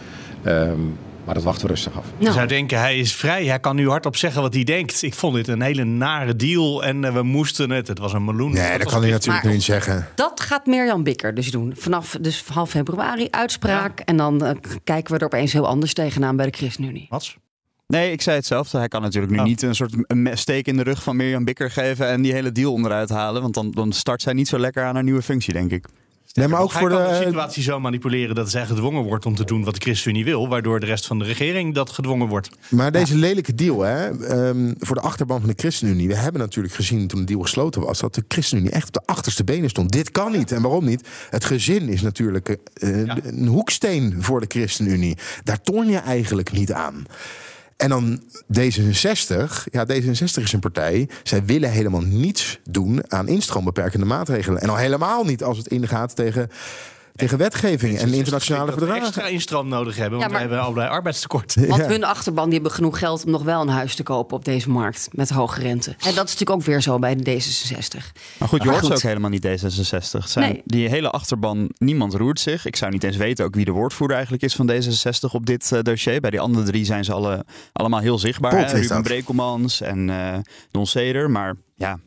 Maar 1.24 1.34
dat 1.34 1.42
wachten 1.42 1.66
we 1.66 1.72
rustig 1.72 1.96
af. 1.96 2.04
Je 2.16 2.22
Nou, 2.24 2.34
zou 2.34 2.46
denken, 2.46 2.78
hij 2.78 2.98
is 2.98 3.14
vrij. 3.14 3.44
Hij 3.46 3.60
kan 3.60 3.76
nu 3.76 3.88
hardop 3.88 4.16
zeggen 4.16 4.42
wat 4.42 4.54
hij 4.54 4.64
denkt. 4.64 5.02
Ik 5.02 5.14
vond 5.14 5.34
dit 5.34 5.48
een 5.48 5.60
hele 5.62 5.84
nare 5.84 6.36
deal 6.36 6.84
en 6.84 7.04
eh, 7.04 7.12
we 7.12 7.22
moesten 7.22 7.70
het. 7.70 7.88
Het 7.88 7.98
was 7.98 8.12
een 8.12 8.24
meloen. 8.24 8.52
Nee, 8.52 8.78
Dat 8.78 8.90
kan 8.90 9.02
hij 9.02 9.10
natuurlijk 9.10 9.44
Maar- 9.44 9.52
niet 9.52 9.62
zeggen. 9.62 10.08
dat 10.14 10.40
gaat 10.40 10.66
Mirjam 10.66 11.02
Bikker 11.02 11.34
dus 11.34 11.50
doen. 11.50 11.72
Vanaf 11.76 12.16
dus 12.20 12.44
half 12.52 12.70
februari 12.70 13.28
uitspraak. 13.30 14.00
En 14.00 14.16
dan 14.16 14.44
eh, 14.44 14.54
kijken 14.84 15.12
we 15.12 15.18
er 15.18 15.24
opeens 15.26 15.52
heel 15.52 15.66
anders 15.66 15.94
tegenaan 15.94 16.36
bij 16.36 16.46
de 16.50 16.56
ChristenUnie. 16.56 17.06
Wat? 17.10 17.36
Nee, 17.86 18.12
ik 18.12 18.22
zei 18.22 18.36
hetzelfde. 18.36 18.78
Hij 18.78 18.88
kan 18.88 19.02
natuurlijk 19.02 19.32
nu 19.32 19.38
Oh. 19.38 19.44
niet 19.44 19.62
een 19.62 19.74
soort 19.74 19.94
steek 20.32 20.66
in 20.66 20.76
de 20.76 20.82
rug 20.82 21.02
van 21.02 21.16
Mirjam 21.16 21.44
Bikker 21.44 21.70
geven 21.70 22.08
en 22.08 22.22
die 22.22 22.32
hele 22.32 22.52
deal 22.52 22.72
onderuit 22.72 23.08
halen. 23.08 23.42
Want 23.42 23.54
dan, 23.54 23.70
dan 23.70 23.92
start 23.92 24.22
zij 24.22 24.32
niet 24.32 24.48
zo 24.48 24.58
lekker 24.58 24.84
aan 24.84 24.94
haar 24.94 25.04
nieuwe 25.04 25.22
functie, 25.22 25.52
denk 25.52 25.70
ik. 25.70 25.86
Nee, 26.34 26.48
maar 26.48 26.60
ook 26.60 26.70
voor 26.72 26.88
kan 26.88 27.02
de 27.02 27.08
de, 27.08 27.22
situatie 27.24 27.62
zo 27.62 27.80
manipuleren 27.80 28.34
dat 28.34 28.50
zij 28.50 28.66
gedwongen 28.66 29.02
wordt 29.02 29.26
om 29.26 29.34
te 29.34 29.44
doen 29.44 29.64
wat 29.64 29.74
de 29.74 29.80
ChristenUnie 29.80 30.24
wil. 30.24 30.48
Waardoor 30.48 30.80
de 30.80 30.86
rest 30.86 31.06
van 31.06 31.18
de 31.18 31.24
regering 31.24 31.74
dat 31.74 31.90
gedwongen 31.90 32.26
wordt. 32.28 32.48
Maar 32.68 32.92
deze 32.92 33.16
lelijke 33.16 33.54
deal, 33.54 33.80
hè, 33.80 34.24
ehm, 34.26 34.72
voor 34.78 34.96
de 34.96 35.02
achterban 35.02 35.40
van 35.40 35.48
de 35.48 35.54
ChristenUnie. 35.56 36.08
We 36.08 36.14
hebben 36.16 36.40
natuurlijk 36.40 36.74
gezien 36.74 37.06
toen 37.06 37.20
de 37.20 37.26
deal 37.26 37.40
gesloten 37.40 37.80
was, 37.82 37.98
dat 38.00 38.14
de 38.14 38.24
ChristenUnie 38.28 38.70
echt 38.70 38.86
op 38.86 38.92
de 38.92 39.02
achterste 39.04 39.44
benen 39.44 39.70
stond. 39.70 39.92
Dit 39.92 40.10
kan 40.10 40.32
niet. 40.32 40.52
En 40.52 40.62
waarom 40.62 40.84
niet? 40.84 41.08
Het 41.30 41.44
gezin 41.44 41.88
is 41.88 42.02
natuurlijk 42.02 42.48
eh, 42.74 43.04
Ja. 43.06 43.18
een 43.22 43.46
hoeksteen 43.46 44.16
voor 44.18 44.40
de 44.40 44.46
ChristenUnie. 44.48 45.16
Daar 45.44 45.60
toorn 45.62 45.88
je 45.88 45.98
eigenlijk 45.98 46.52
niet 46.52 46.72
aan. 46.72 47.06
En 47.76 47.88
dan 47.88 48.22
D66. 48.58 49.64
Ja, 49.70 49.86
D66 49.86 50.42
is 50.42 50.52
een 50.52 50.60
partij. 50.60 51.08
Zij 51.22 51.44
willen 51.44 51.70
helemaal 51.70 52.00
niets 52.00 52.60
doen 52.70 53.12
aan 53.12 53.28
instroombeperkende 53.28 54.06
maatregelen. 54.06 54.60
En 54.60 54.68
al 54.68 54.76
helemaal 54.76 55.24
niet 55.24 55.44
als 55.44 55.58
het 55.58 55.66
ingaat 55.66 56.16
tegen, 56.16 56.50
tegen 57.16 57.38
wetgeving 57.38 57.98
en 57.98 58.12
internationale 58.12 58.64
Dat 58.66 58.74
we 58.74 58.80
verdragen. 58.80 59.06
extra 59.06 59.26
instroom 59.26 59.68
nodig 59.68 59.96
hebben, 59.96 60.18
want 60.18 60.30
Ja, 60.30 60.38
maar- 60.38 60.48
we 60.48 60.54
hebben 60.54 60.66
allerlei 60.66 60.88
arbeidstekort. 60.94 61.54
Want 61.68 61.80
Ja. 61.82 61.88
hun 61.88 62.04
achterban 62.04 62.44
die 62.44 62.54
hebben 62.54 62.72
genoeg 62.72 62.98
geld 62.98 63.24
om 63.24 63.30
nog 63.30 63.42
wel 63.42 63.60
een 63.60 63.68
huis 63.68 63.94
te 63.94 64.02
kopen 64.02 64.36
op 64.36 64.44
deze 64.44 64.70
markt. 64.70 65.08
Met 65.12 65.30
hoge 65.30 65.60
rente. 65.60 65.90
En 65.90 65.96
dat 65.98 66.10
is 66.10 66.14
natuurlijk 66.16 66.50
ook 66.50 66.62
weer 66.62 66.80
zo 66.80 66.98
bij 66.98 67.14
de 67.16 67.22
D66. 67.22 68.12
Maar 68.38 68.48
goed, 68.48 68.62
je 68.62 68.70
hoort 68.70 68.86
ze 68.86 68.92
ook 68.92 69.00
helemaal 69.00 69.30
niet 69.30 69.46
D66. 69.46 70.20
Het 70.20 70.30
Zijn, 70.30 70.52
Nee. 70.52 70.62
Die 70.64 70.88
hele 70.88 71.10
achterban, 71.10 71.70
niemand 71.78 72.14
roert 72.14 72.40
zich. 72.40 72.66
Ik 72.66 72.76
zou 72.76 72.90
niet 72.92 73.04
eens 73.04 73.16
weten 73.16 73.44
ook 73.44 73.54
wie 73.54 73.64
de 73.64 73.70
woordvoerder 73.70 74.16
eigenlijk 74.16 74.44
is 74.44 74.54
van 74.54 74.70
D66 74.70 75.30
op 75.32 75.46
dit 75.46 75.72
eh, 75.72 75.80
dossier. 75.82 76.20
Bij 76.20 76.30
die 76.30 76.40
andere 76.40 76.64
drie 76.66 76.84
zijn 76.84 77.04
ze 77.04 77.12
alle, 77.12 77.44
allemaal 77.72 78.00
heel 78.00 78.18
zichtbaar. 78.18 78.52
Hè? 78.52 78.64
Ruben 78.72 78.88
dat. 78.88 79.02
Brekelmans 79.02 79.80
en 79.80 80.10
eh 80.10 80.38
Don 80.70 80.86
Seder. 80.86 81.30
Maar 81.30 81.54
ja, 81.76 81.98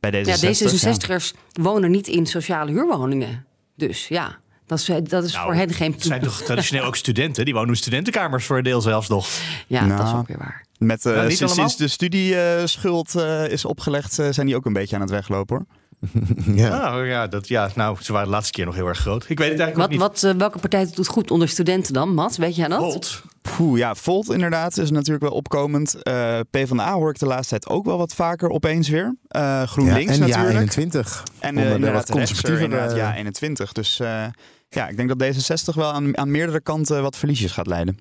bij 0.00 0.10
D66... 0.10 0.40
Ja, 0.40 0.48
ja. 0.50 0.94
D66'ers 0.94 1.30
wonen 1.52 1.90
niet 1.90 2.08
in 2.08 2.26
sociale 2.26 2.70
huurwoningen. 2.70 3.44
Dus 3.76 4.08
ja, 4.08 4.38
dat 4.66 4.78
is, 4.78 4.84
dat 5.08 5.24
is 5.24 5.32
Nou, 5.32 5.44
voor 5.44 5.54
hen 5.54 5.70
geen... 5.70 5.92
Het 5.92 6.02
zijn 6.02 6.20
toch 6.20 6.42
traditioneel 6.42 6.84
ook 6.84 6.96
studenten? 7.04 7.44
Die 7.44 7.54
wonen 7.54 7.68
in 7.68 7.76
studentenkamers 7.76 8.44
voor 8.44 8.56
een 8.56 8.62
deel 8.64 8.80
zelfs 8.80 9.08
nog. 9.08 9.28
Ja, 9.66 9.80
dat 9.86 9.98
is 9.98 10.04
Nou. 10.04 10.18
ook 10.18 10.28
weer 10.28 10.38
waar. 10.38 10.64
Met, 10.78 11.06
eh, 11.06 11.20
sinds, 11.20 11.40
allemaal? 11.42 11.56
sinds 11.56 11.76
de 11.76 11.88
studieschuld 11.88 13.14
eh 13.14 13.48
is 13.48 13.64
opgelegd, 13.64 14.18
eh, 14.18 14.26
zijn 14.30 14.46
die 14.46 14.56
ook 14.56 14.66
een 14.66 14.72
beetje 14.72 14.94
aan 14.94 15.00
het 15.02 15.10
weglopen 15.10 15.56
hoor. 15.56 15.66
Ja. 16.54 16.68
Nou 16.68 17.06
ja, 17.06 17.26
dat, 17.26 17.48
ja, 17.48 17.70
nou, 17.74 17.96
ze 18.00 18.12
waren 18.12 18.26
de 18.26 18.34
laatste 18.34 18.52
keer 18.52 18.64
nog 18.64 18.74
heel 18.74 18.86
erg 18.86 18.98
groot. 18.98 19.24
Ik 19.28 19.38
weet 19.38 19.50
het 19.50 19.60
eigenlijk 19.60 19.76
Wat, 19.76 19.84
ook 19.84 19.90
niet. 19.90 20.22
wat, 20.22 20.32
eh, 20.32 20.38
welke 20.38 20.58
partij 20.58 20.84
doet 20.84 20.96
het 20.96 21.06
goed 21.08 21.30
onder 21.30 21.48
studenten 21.48 21.92
dan, 21.92 22.14
Mat? 22.14 22.36
Weet 22.36 22.56
jij 22.56 22.68
dat? 22.68 22.78
Volt. 22.78 23.22
Poeh, 23.42 23.78
ja, 23.78 23.94
Volt 23.94 24.32
inderdaad 24.32 24.78
is 24.78 24.90
natuurlijk 24.90 25.24
wel 25.24 25.32
opkomend. 25.32 26.02
Eh 26.02 26.40
PvdA 26.50 26.92
hoor 26.92 27.10
ik 27.10 27.18
de 27.18 27.26
laatste 27.26 27.48
tijd 27.48 27.68
ook 27.68 27.84
wel 27.84 27.98
wat 27.98 28.14
vaker 28.14 28.48
opeens 28.48 28.88
weer. 28.88 29.16
Eh, 29.28 29.62
GroenLinks 29.62 30.18
en 30.18 30.26
ja, 30.26 30.26
natuurlijk. 30.26 30.54
21. 30.54 31.22
En 31.38 31.58
uh, 31.58 31.72
inderdaad 31.74 32.08
wat 32.08 32.48
inderdaad, 32.48 32.96
ja, 32.96 33.14
21. 33.14 33.72
Dus 33.72 34.00
eh, 34.00 34.24
ja, 34.68 34.88
ik 34.88 34.96
denk 34.96 35.18
dat 35.18 35.34
D66 35.34 35.74
wel 35.74 35.92
aan, 35.92 36.18
aan 36.18 36.30
meerdere 36.30 36.60
kanten 36.60 37.02
wat 37.02 37.16
verliesjes 37.16 37.52
gaat 37.52 37.66
leiden. 37.66 37.98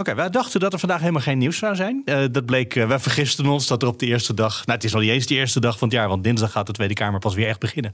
Oké, 0.00 0.14
wij 0.14 0.30
dachten 0.30 0.60
dat 0.60 0.72
er 0.72 0.78
vandaag 0.78 1.00
helemaal 1.00 1.22
geen 1.22 1.38
nieuws 1.38 1.58
zou 1.58 1.76
zijn. 1.76 2.02
Eh, 2.04 2.24
dat 2.30 2.46
bleek, 2.46 2.76
eh, 2.76 2.86
wij 2.86 2.98
vergisten 2.98 3.46
ons 3.46 3.66
dat 3.66 3.82
er 3.82 3.88
op 3.88 3.98
de 3.98 4.06
eerste 4.06 4.34
dag... 4.34 4.66
Nou, 4.66 4.78
het 4.78 4.84
is 4.84 4.94
al 4.94 5.00
niet 5.00 5.10
eens 5.10 5.26
de 5.26 5.34
eerste 5.34 5.60
dag 5.60 5.78
van 5.78 5.88
het 5.88 5.96
jaar... 5.96 6.08
want 6.08 6.24
dinsdag 6.24 6.50
gaat 6.50 6.66
de 6.66 6.72
Tweede 6.72 6.94
Kamer 6.94 7.20
pas 7.20 7.34
weer 7.34 7.48
echt 7.48 7.58
beginnen. 7.58 7.92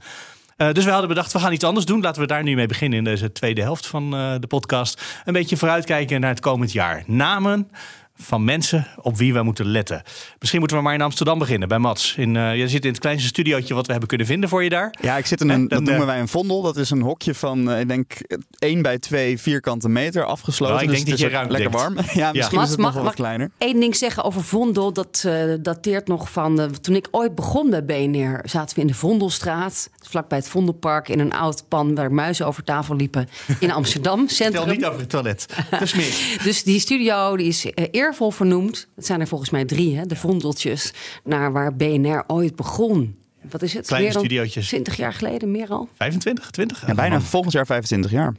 Eh, 0.57 0.71
dus 0.71 0.85
we 0.85 0.89
hadden 0.89 1.09
bedacht, 1.09 1.33
we 1.33 1.39
gaan 1.39 1.53
iets 1.53 1.63
anders 1.63 1.85
doen. 1.85 2.01
Laten 2.01 2.21
we 2.21 2.27
daar 2.27 2.43
nu 2.43 2.55
mee 2.55 2.67
beginnen 2.67 2.97
in 2.97 3.03
deze 3.03 3.31
tweede 3.31 3.61
helft 3.61 3.87
van 3.87 4.09
de 4.11 4.47
podcast. 4.47 5.01
Een 5.25 5.33
beetje 5.33 5.57
vooruitkijken 5.57 6.21
naar 6.21 6.29
het 6.29 6.39
komend 6.39 6.71
jaar. 6.71 7.03
Namen 7.07 7.69
van 8.17 8.43
mensen 8.43 8.87
op 9.01 9.17
wie 9.17 9.33
we 9.33 9.43
moeten 9.43 9.65
letten. 9.65 10.03
Misschien 10.39 10.59
moeten 10.59 10.77
we 10.77 10.83
maar 10.83 10.93
in 10.93 11.01
Amsterdam 11.01 11.39
beginnen, 11.39 11.67
bij 11.67 11.79
Mats. 11.79 12.15
In, 12.17 12.35
uh, 12.35 12.55
je 12.55 12.67
zit 12.67 12.85
in 12.85 12.91
het 12.91 12.99
kleinste 12.99 13.27
studiootje 13.27 13.73
wat 13.73 13.85
we 13.85 13.91
hebben 13.91 14.09
kunnen 14.09 14.27
vinden 14.27 14.49
voor 14.49 14.63
je 14.63 14.69
daar. 14.69 14.95
Ja, 15.01 15.17
ik 15.17 15.25
zit 15.25 15.41
in 15.41 15.49
een, 15.49 15.67
dat 15.67 15.81
noemen 15.81 16.05
wij 16.05 16.19
een 16.19 16.27
vondel. 16.27 16.61
Dat 16.61 16.77
is 16.77 16.89
een 16.89 17.01
hokje 17.01 17.33
van, 17.33 17.69
uh, 17.69 17.79
ik 17.79 17.87
denk, 17.87 18.13
1 18.59 18.81
bij 18.81 18.99
2 18.99 19.39
vierkante 19.39 19.89
meter 19.89 20.25
afgesloten. 20.25 20.75
Nou, 20.75 20.87
ik 20.87 20.93
denk 20.93 21.05
dus 21.05 21.19
dat 21.19 21.29
je 21.29 21.35
ruimte 21.35 21.51
lekker 21.51 21.71
warm. 21.71 21.95
ja, 22.13 22.31
misschien 22.31 22.57
Mats, 22.57 22.69
is 22.69 22.75
het 22.75 22.77
mag, 22.77 22.85
nog 22.85 22.93
wel 22.93 23.03
wat 23.03 23.13
kleiner. 23.13 23.51
Eén 23.57 23.79
ding 23.79 23.95
zeggen 23.95 24.23
over 24.23 24.43
Vondel, 24.43 24.93
dat 24.93 25.23
uh, 25.25 25.53
dateert 25.59 26.07
nog 26.07 26.31
van 26.31 26.71
toen 26.81 26.95
ik 26.95 27.07
ooit 27.11 27.35
begon 27.35 27.69
bij 27.69 27.85
BNR. 27.85 28.39
Zaten 28.43 28.75
we 28.75 28.81
in 28.81 28.87
de 28.87 28.93
Vondelstraat, 28.93 29.89
vlakbij 30.01 30.37
het 30.37 30.47
Vondelpark, 30.47 31.09
in 31.09 31.19
een 31.19 31.33
oud 31.33 31.63
pan 31.67 31.95
waar 31.95 32.11
muizen 32.11 32.47
over 32.47 32.63
tafel 32.63 32.95
liepen 32.95 33.29
in 33.59 33.71
Amsterdam. 33.71 34.27
Centrum. 34.27 34.61
Stel 34.61 34.75
niet 34.75 34.85
over 34.85 34.99
het 34.99 35.09
toilet. 35.09 35.45
Dus 35.79 35.93
meer. 35.93 36.39
dus 36.43 36.63
die 36.63 36.79
studio 36.79 37.37
die 37.37 37.47
is 37.47 37.65
eervol 38.05 38.31
vernoemd. 38.31 38.87
Het 38.95 39.05
zijn 39.05 39.19
er 39.21 39.27
volgens 39.27 39.49
mij 39.49 39.65
drie, 39.65 39.97
hè, 39.97 40.05
de 40.05 40.15
vondeltjes, 40.15 40.93
naar 41.23 41.51
waar 41.51 41.75
BNR 41.75 42.23
ooit 42.27 42.55
begon. 42.55 43.15
Wat 43.49 43.61
is 43.61 43.73
het? 43.73 43.87
Kleine 43.87 44.11
studiootjes. 44.11 44.67
20 44.67 44.95
jaar 44.97 45.13
geleden, 45.13 45.51
meer 45.51 45.67
al? 45.69 45.89
25, 45.95 46.49
20? 46.51 46.87
Ja, 46.87 46.93
bijna 46.93 47.21
volgend 47.21 47.53
jaar 47.53 47.65
25 47.65 48.11
jaar. 48.11 48.35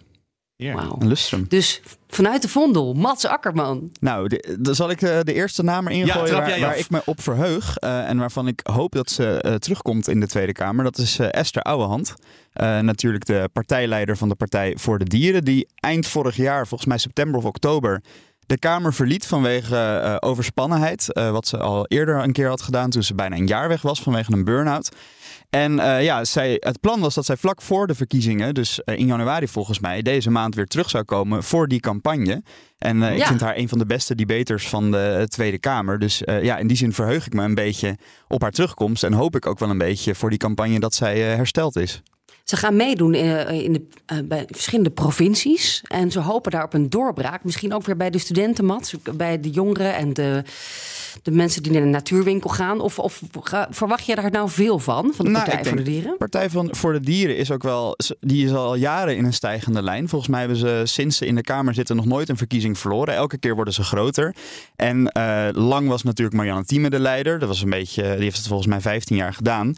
Ja. 0.57 0.87
Een 0.98 1.09
lustrum. 1.09 1.44
Dus 1.48 1.81
vanuit 2.09 2.42
de 2.42 2.48
Vondel, 2.48 2.94
Mats 2.94 3.24
Akkerman. 3.26 3.90
Nou, 4.00 4.29
de- 4.29 4.57
dan 4.61 4.74
zal 4.74 4.90
ik 4.90 5.02
eh, 5.02 5.20
de 5.22 5.33
eerste 5.33 5.62
naam 5.62 5.87
erin 5.87 6.07
Ja, 6.07 6.12
gooien 6.14 6.61
waar, 6.61 6.79
ik 6.79 6.90
me 6.90 7.02
op 7.05 7.20
verheug. 7.22 7.76
eh, 7.76 8.09
en 8.09 8.18
waarvan 8.18 8.46
ik 8.48 8.61
hoop 8.72 8.92
dat 8.92 9.11
ze 9.11 9.40
eh, 9.40 9.55
terugkomt 9.55 10.09
in 10.09 10.20
de 10.20 10.26
Tweede 10.26 10.52
Kamer. 10.52 10.85
Dat 10.85 10.98
is 10.98 11.18
eh, 11.18 11.26
Esther 11.31 11.62
Ouwehand. 11.62 12.14
Eh, 12.52 12.79
natuurlijk 12.81 13.24
de 13.26 13.48
partijleider 13.52 14.16
van 14.16 14.29
de 14.29 14.35
Partij 14.35 14.74
voor 14.79 14.98
de 14.98 15.05
Dieren. 15.05 15.44
Die 15.44 15.68
eind 15.74 16.07
vorig 16.07 16.37
jaar, 16.37 16.66
volgens 16.66 16.88
mij 16.88 16.98
september 16.98 17.38
of 17.38 17.44
oktober, 17.44 18.02
de 18.46 18.59
Kamer 18.59 18.94
verliet 18.94 19.26
vanwege 19.26 19.76
eh, 19.76 20.16
overspannenheid. 20.20 21.12
eh, 21.12 21.30
wat 21.30 21.46
ze 21.46 21.59
al 21.59 21.87
eerder 21.87 22.22
een 22.22 22.32
keer 22.32 22.48
had 22.48 22.62
gedaan 22.62 22.90
toen 22.90 23.02
ze 23.02 23.14
bijna 23.14 23.37
een 23.37 23.46
jaar 23.46 23.68
weg 23.68 23.82
was 23.82 24.02
vanwege 24.02 24.32
een 24.32 24.44
burn-out. 24.44 24.88
En 25.50 25.78
eh, 25.78 26.02
ja, 26.02 26.24
zij, 26.24 26.56
het 26.61 26.80
plan 26.80 27.00
was 27.00 27.14
dat 27.14 27.24
zij 27.24 27.37
vlak 27.37 27.62
voor 27.62 27.87
de 27.87 27.94
verkiezingen, 27.94 28.54
dus 28.54 28.80
in 28.85 29.06
januari 29.06 29.48
volgens 29.48 29.80
mij, 29.80 30.02
deze 30.02 30.30
maand 30.30 30.54
weer 30.54 30.66
terug 30.66 30.90
zou 30.90 31.04
komen 31.04 31.42
voor 31.42 31.68
die 31.68 31.80
campagne. 31.80 32.42
En 32.78 33.02
ik 33.02 33.26
vind 33.26 33.40
haar 33.40 33.56
een 33.56 33.68
van 33.68 33.78
de 33.78 33.87
beste 33.87 34.14
debaters 34.14 34.68
van 34.68 34.90
de 34.90 35.26
Tweede 35.28 35.59
Kamer. 35.59 35.98
Dus 35.98 36.22
ja, 36.24 36.56
in 36.56 36.66
die 36.66 36.76
zin 36.76 36.92
verheug 36.92 37.26
ik 37.26 37.32
me 37.32 37.42
een 37.42 37.54
beetje 37.54 37.96
op 38.28 38.42
haar 38.42 38.50
terugkomst. 38.50 39.04
En 39.04 39.12
hoop 39.12 39.37
ik 39.37 39.46
ook 39.46 39.59
wel 39.59 39.70
een 39.70 39.78
beetje 39.78 40.14
voor 40.14 40.30
die 40.30 40.38
campagne 40.38 40.80
dat 40.80 40.94
zij 40.94 41.20
hersteld 41.20 41.76
is. 41.76 42.02
Ze 42.46 42.56
gaan 42.56 42.76
meedoen 42.76 43.14
in, 43.14 43.48
in 43.48 43.72
de, 43.72 43.87
eh, 44.06 44.18
bij 44.24 44.44
verschillende 44.50 44.90
provincies. 44.90 45.82
En 45.87 46.11
ze 46.11 46.20
hopen 46.20 46.50
daar 46.50 46.64
op 46.64 46.74
een 46.74 46.90
doorbraak. 46.90 47.44
Misschien 47.44 47.74
ook 47.74 47.87
weer 47.87 47.96
bij 47.96 48.11
de 48.11 48.18
studenten, 48.18 48.64
Mats. 48.64 48.94
Bij 49.14 49.40
de 49.40 49.50
jongeren 49.50 49.94
en 49.94 50.12
de, 50.12 50.42
de 51.22 51.30
mensen 51.30 51.62
die 51.62 51.72
naar 51.72 51.80
de 51.82 51.88
natuurwinkel 51.88 52.50
gaan. 52.50 52.80
Of, 52.80 52.98
of 52.98 53.22
verwacht 53.70 54.06
je 54.06 54.14
daar 54.14 54.30
nou 54.30 54.50
veel 54.50 54.78
van, 54.78 55.12
van 55.14 55.24
de 55.24 55.30
Nou, 55.30 55.44
Partij 55.44 55.64
voor 55.64 55.76
de 55.76 55.82
Dieren? 55.82 56.16
Partij 56.16 56.50
van, 56.50 56.68
voor 56.74 56.92
de 56.92 57.00
Dieren 57.00 57.37
is 57.37 57.50
ook 57.50 57.62
wel, 57.62 57.96
die 58.20 58.44
is 58.44 58.52
al 58.52 58.74
jaren 58.74 59.16
in 59.16 59.24
een 59.24 59.32
stijgende 59.32 59.82
lijn. 59.82 60.09
Volgens 60.09 60.30
mij 60.30 60.40
hebben 60.40 60.59
ze 60.59 60.82
sinds 60.85 61.16
ze 61.16 61.26
in 61.26 61.35
de 61.35 61.42
Kamer 61.42 61.74
zitten 61.74 61.96
nog 61.96 62.06
nooit 62.06 62.28
een 62.28 62.37
verkiezing 62.37 62.78
verloren. 62.78 63.14
Elke 63.14 63.38
keer 63.38 63.54
worden 63.54 63.74
ze 63.74 63.82
groter. 63.82 64.35
En 64.76 65.09
eh, 65.09 65.48
lang 65.52 65.88
was 65.88 66.02
natuurlijk 66.02 66.37
Marianne 66.37 66.64
Thieme 66.64 66.90
de 66.90 67.00
leider. 67.00 67.38
Dat 67.38 67.48
was 67.48 67.62
een 67.62 67.70
beetje, 67.70 68.02
die 68.02 68.22
heeft 68.22 68.37
het 68.37 68.46
volgens 68.46 68.68
mij 68.68 68.80
15 68.80 69.16
jaar 69.16 69.35
gedaan. 69.35 69.74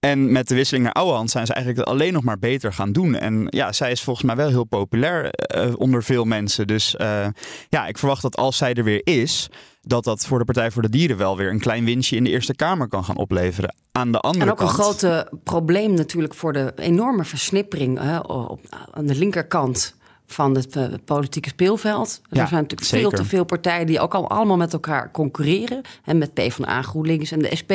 En 0.00 0.32
met 0.32 0.48
de 0.48 0.54
wisseling 0.54 0.84
naar 0.84 0.94
Ouwehand 0.94 1.30
zijn 1.30 1.46
ze 1.46 1.52
eigenlijk 1.54 1.88
alleen 1.88 2.12
nog 2.12 2.22
maar 2.22 2.38
beter 2.38 2.72
gaan 2.72 2.92
doen. 2.92 3.14
En 3.14 3.46
ja, 3.50 3.72
zij 3.72 3.90
is 3.90 4.02
volgens 4.02 4.26
mij 4.26 4.36
wel 4.36 4.48
heel 4.48 4.64
populair 4.64 5.30
eh, 5.30 5.72
onder 5.76 6.02
veel 6.02 6.24
mensen. 6.24 6.66
Dus 6.66 6.96
eh, 6.96 7.26
ja, 7.68 7.86
ik 7.86 7.98
verwacht 7.98 8.22
dat 8.22 8.36
als 8.36 8.56
zij 8.56 8.74
er 8.74 8.84
weer 8.84 9.00
is, 9.04 9.48
dat 9.80 10.04
dat 10.04 10.26
voor 10.26 10.38
de 10.38 10.44
Partij 10.44 10.70
voor 10.70 10.82
de 10.82 10.88
Dieren 10.88 11.16
wel 11.16 11.36
weer 11.36 11.50
een 11.50 11.60
klein 11.60 11.84
winstje 11.84 12.16
in 12.16 12.24
de 12.24 12.30
Eerste 12.30 12.54
Kamer 12.54 12.88
kan 12.88 13.04
gaan 13.04 13.16
opleveren. 13.16 13.74
Aan 13.92 14.12
de 14.12 14.18
andere 14.18 14.44
En 14.44 14.50
ook 14.50 14.60
een 14.60 14.68
grote 14.68 15.32
probleem 15.44 15.94
natuurlijk 15.94 16.34
voor 16.34 16.52
de 16.52 16.72
enorme 16.76 17.24
versnippering 17.24 17.98
hè, 17.98 18.18
op, 18.18 18.60
aan 18.90 19.06
de 19.06 19.14
linkerkant 19.14 19.96
van 20.30 20.54
het 20.54 20.76
eh, 20.76 20.84
politieke 21.04 21.48
speelveld. 21.48 22.20
Ja, 22.30 22.40
er 22.40 22.48
zijn 22.48 22.62
natuurlijk 22.62 22.90
zeker. 22.90 23.08
veel 23.08 23.18
te 23.18 23.24
veel 23.24 23.44
partijen 23.44 23.86
die 23.86 24.00
ook 24.00 24.14
al 24.14 24.30
allemaal 24.30 24.56
met 24.56 24.72
elkaar 24.72 25.10
concurreren. 25.10 25.80
En 26.04 26.18
met 26.18 26.34
PvdA, 26.34 26.82
GroenLinks 26.82 27.30
en 27.30 27.38
de 27.38 27.56
SP. 27.60 27.72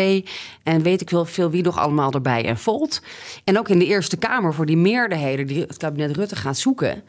En 0.63 0.81
weet 0.81 1.01
ik 1.01 1.09
wel 1.09 1.25
veel 1.25 1.49
wie 1.49 1.63
nog 1.63 1.77
allemaal 1.77 2.11
erbij 2.11 2.45
en 2.45 2.57
Volt. 2.57 3.01
En 3.43 3.59
ook 3.59 3.69
in 3.69 3.79
de 3.79 3.85
Eerste 3.85 4.17
Kamer 4.17 4.53
voor 4.53 4.65
die 4.65 4.77
meerderheden 4.77 5.47
die 5.47 5.61
het 5.61 5.77
kabinet 5.77 6.15
Rutte 6.15 6.35
gaat 6.35 6.57
zoeken. 6.57 7.03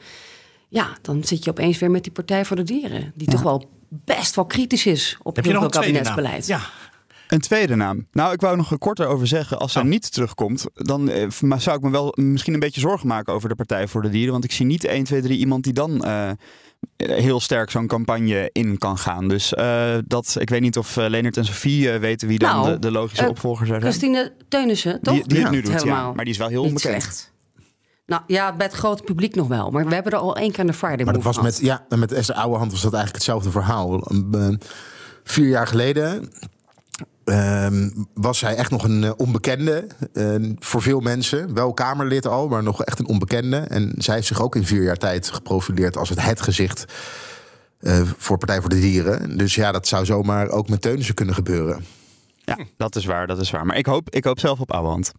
Ja, 0.69 0.89
dan 1.03 1.25
zit 1.25 1.45
je 1.45 1.51
opeens 1.51 1.79
weer 1.79 1.91
met 1.91 2.03
die 2.03 2.13
Partij 2.13 2.45
voor 2.45 2.57
de 2.57 2.63
Dieren. 2.63 3.13
Die 3.15 3.29
toch 3.29 3.43
wel 3.43 3.71
best 3.89 4.35
wel 4.35 4.45
kritisch 4.45 4.87
is 4.87 5.19
op 5.23 5.37
Heb 5.37 5.45
heel 5.45 5.61
veel 5.61 5.69
kabinetsbeleid. 5.69 6.47
Ja. 6.47 6.61
Een 7.35 7.41
tweede 7.41 7.75
naam. 7.75 8.07
Nou, 8.13 8.33
ik 8.33 8.41
wou 8.41 8.57
nog 8.57 8.71
een 8.71 8.79
korter 8.79 9.07
over 9.07 9.27
zeggen. 9.27 9.59
Als 9.59 9.73
zij 9.73 9.83
Oh. 9.83 9.89
niet 9.89 10.13
terugkomt, 10.13 10.65
dan 10.75 11.09
eh, 11.09 11.27
maar 11.41 11.61
zou 11.61 11.77
ik 11.77 11.83
me 11.83 11.91
wel 11.91 12.13
misschien 12.17 12.55
een 12.55 12.61
beetje 12.61 12.81
zorgen 12.81 13.09
maken 13.09 13.33
over 13.33 13.49
de 13.49 13.55
Partij 13.55 13.89
voor 13.89 14.03
de 14.03 14.09
Dieren. 14.09 14.33
Want 14.33 14.45
ik 14.45 14.53
zie 14.53 14.67
niet 14.67 14.85
1, 14.85 15.05
2, 15.05 15.21
3 15.23 15.39
iemand 15.39 15.65
die 15.65 15.73
dan 15.73 16.05
eh, 16.05 16.31
heel 16.97 17.41
sterk 17.41 17.71
zo'n 17.71 17.87
campagne 17.87 18.51
in 18.53 18.79
kan 18.79 18.99
gaan. 18.99 19.29
Dus 19.29 19.55
eh, 19.55 19.95
dat, 20.07 20.37
ik 20.39 20.51
weet 20.51 20.61
niet 20.61 20.79
of 20.79 20.97
Leonard 20.97 21.37
en 21.37 21.45
Sofie 21.45 21.91
weten 21.91 22.29
wie 22.29 22.39
dan 22.39 22.51
Nou, 22.57 22.71
de, 22.73 22.79
de 22.79 22.91
logische 22.91 23.29
opvolger 23.29 23.67
zou 23.67 23.81
zijn. 23.81 23.93
Christine 23.93 24.33
Teunissen, 24.49 25.01
toch? 25.03 25.15
Die, 25.15 25.27
die 25.29 25.37
het 25.39 25.47
Ja. 25.47 25.53
nu 25.53 25.61
doet, 25.61 25.73
ja. 25.73 25.79
Helemaal 25.79 26.15
Maar 26.15 26.25
die 26.25 26.33
is 26.33 26.39
wel 26.39 26.49
heel 26.49 26.63
Niet 26.63 26.71
onbekend. 26.71 27.03
slecht. 27.03 27.33
Nou 28.07 28.23
ja, 28.27 28.57
bij 28.57 28.67
het 28.67 28.75
grote 28.77 29.03
publiek 29.03 29.35
nog 29.35 29.49
wel. 29.49 29.71
Maar 29.71 29.87
we 29.87 29.95
hebben 29.95 30.13
er 30.13 30.19
al 30.19 30.37
één 30.37 30.51
keer 30.51 30.61
aan 30.61 30.67
de 30.67 30.73
Friday 30.73 31.05
Maar 31.05 31.15
dat 31.15 31.23
was 31.23 31.41
met, 31.41 31.59
ja, 31.63 31.87
met 31.89 32.13
Esther 32.13 32.35
Ouwehand 32.35 32.71
was 32.71 32.83
dat 32.83 32.93
eigenlijk 32.93 33.25
hetzelfde 33.25 33.51
verhaal. 33.51 34.11
Een, 34.13 34.29
eh, 34.33 34.67
vier 35.25 35.49
jaar 35.49 35.67
geleden 35.67 36.31
ehm, 37.25 37.91
was 38.15 38.39
zij 38.39 38.55
echt 38.55 38.71
nog 38.71 38.85
een 38.85 39.05
eh, 39.05 39.11
onbekende. 39.17 39.87
eh, 40.13 40.35
voor 40.59 40.83
veel 40.83 41.01
mensen. 41.01 41.55
Wel 41.55 41.75
Kamerlid 41.75 42.27
al, 42.27 42.49
maar 42.49 42.63
nog 42.63 42.85
echt 42.85 42.99
een 42.99 43.07
onbekende. 43.07 43.57
En 43.57 43.93
zij 43.99 44.15
heeft 44.15 44.27
zich 44.27 44.43
ook 44.43 44.57
in 44.57 44.67
vier 44.67 44.83
jaar 44.83 44.97
tijd 44.97 45.31
geprofileerd 45.31 45.97
als 45.97 46.09
het 46.09 46.23
het 46.23 46.41
gezicht 46.41 46.85
eh, 47.81 48.01
voor 48.17 48.39
Partij 48.39 48.61
voor 48.61 48.71
de 48.71 48.81
Dieren. 48.81 49.37
Dus 49.39 49.55
ja, 49.55 49.73
dat 49.73 49.87
zou 49.89 50.05
zomaar 50.05 50.49
ook 50.49 50.69
met 50.69 50.83
Teunissen 50.83 51.15
kunnen 51.15 51.35
gebeuren. 51.35 51.85
Ja, 52.45 52.59
dat 52.77 52.97
is 52.97 53.05
waar, 53.05 53.27
dat 53.27 53.39
is 53.41 53.51
waar. 53.51 53.67
Maar 53.67 53.77
ik 53.77 53.87
hoop, 53.87 54.11
ik 54.11 54.25
hoop 54.25 54.41
zelf 54.41 54.61
op 54.61 54.73
Ouwehand. 54.73 55.13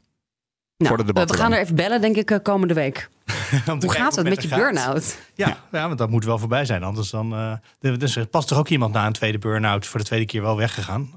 Nou, 0.78 0.90
voor 0.90 0.98
de 0.98 1.04
we- 1.04 1.14
debatten 1.14 1.36
we 1.36 1.42
gaan 1.42 1.50
dan. 1.52 1.60
er 1.60 1.66
even 1.66 1.76
bellen, 1.76 2.02
denk 2.02 2.16
ik, 2.16 2.32
eh, 2.32 2.38
komende 2.44 2.74
week. 2.74 3.10
Hoe 3.80 3.92
gaat 3.92 4.16
het 4.16 4.30
met 4.30 4.42
je 4.42 4.48
burn-out? 4.48 5.18
Ja, 5.34 5.58
ja, 5.72 5.88
want 5.88 5.98
dat 5.98 6.10
moet 6.10 6.26
wel 6.26 6.38
voorbij 6.40 6.66
zijn. 6.66 6.84
Anders 6.84 7.10
dan, 7.10 7.34
eh, 7.34 7.52
er- 7.80 8.00
dus 8.00 8.16
er 8.16 8.28
past 8.28 8.48
toch 8.48 8.58
ook 8.58 8.70
iemand 8.70 8.94
na 8.94 9.06
een 9.06 9.14
tweede 9.14 9.38
burn-out 9.38 9.86
voor 9.88 10.00
de 10.00 10.06
tweede 10.06 10.26
keer 10.26 10.42
wel 10.42 10.58
weggegaan. 10.58 11.10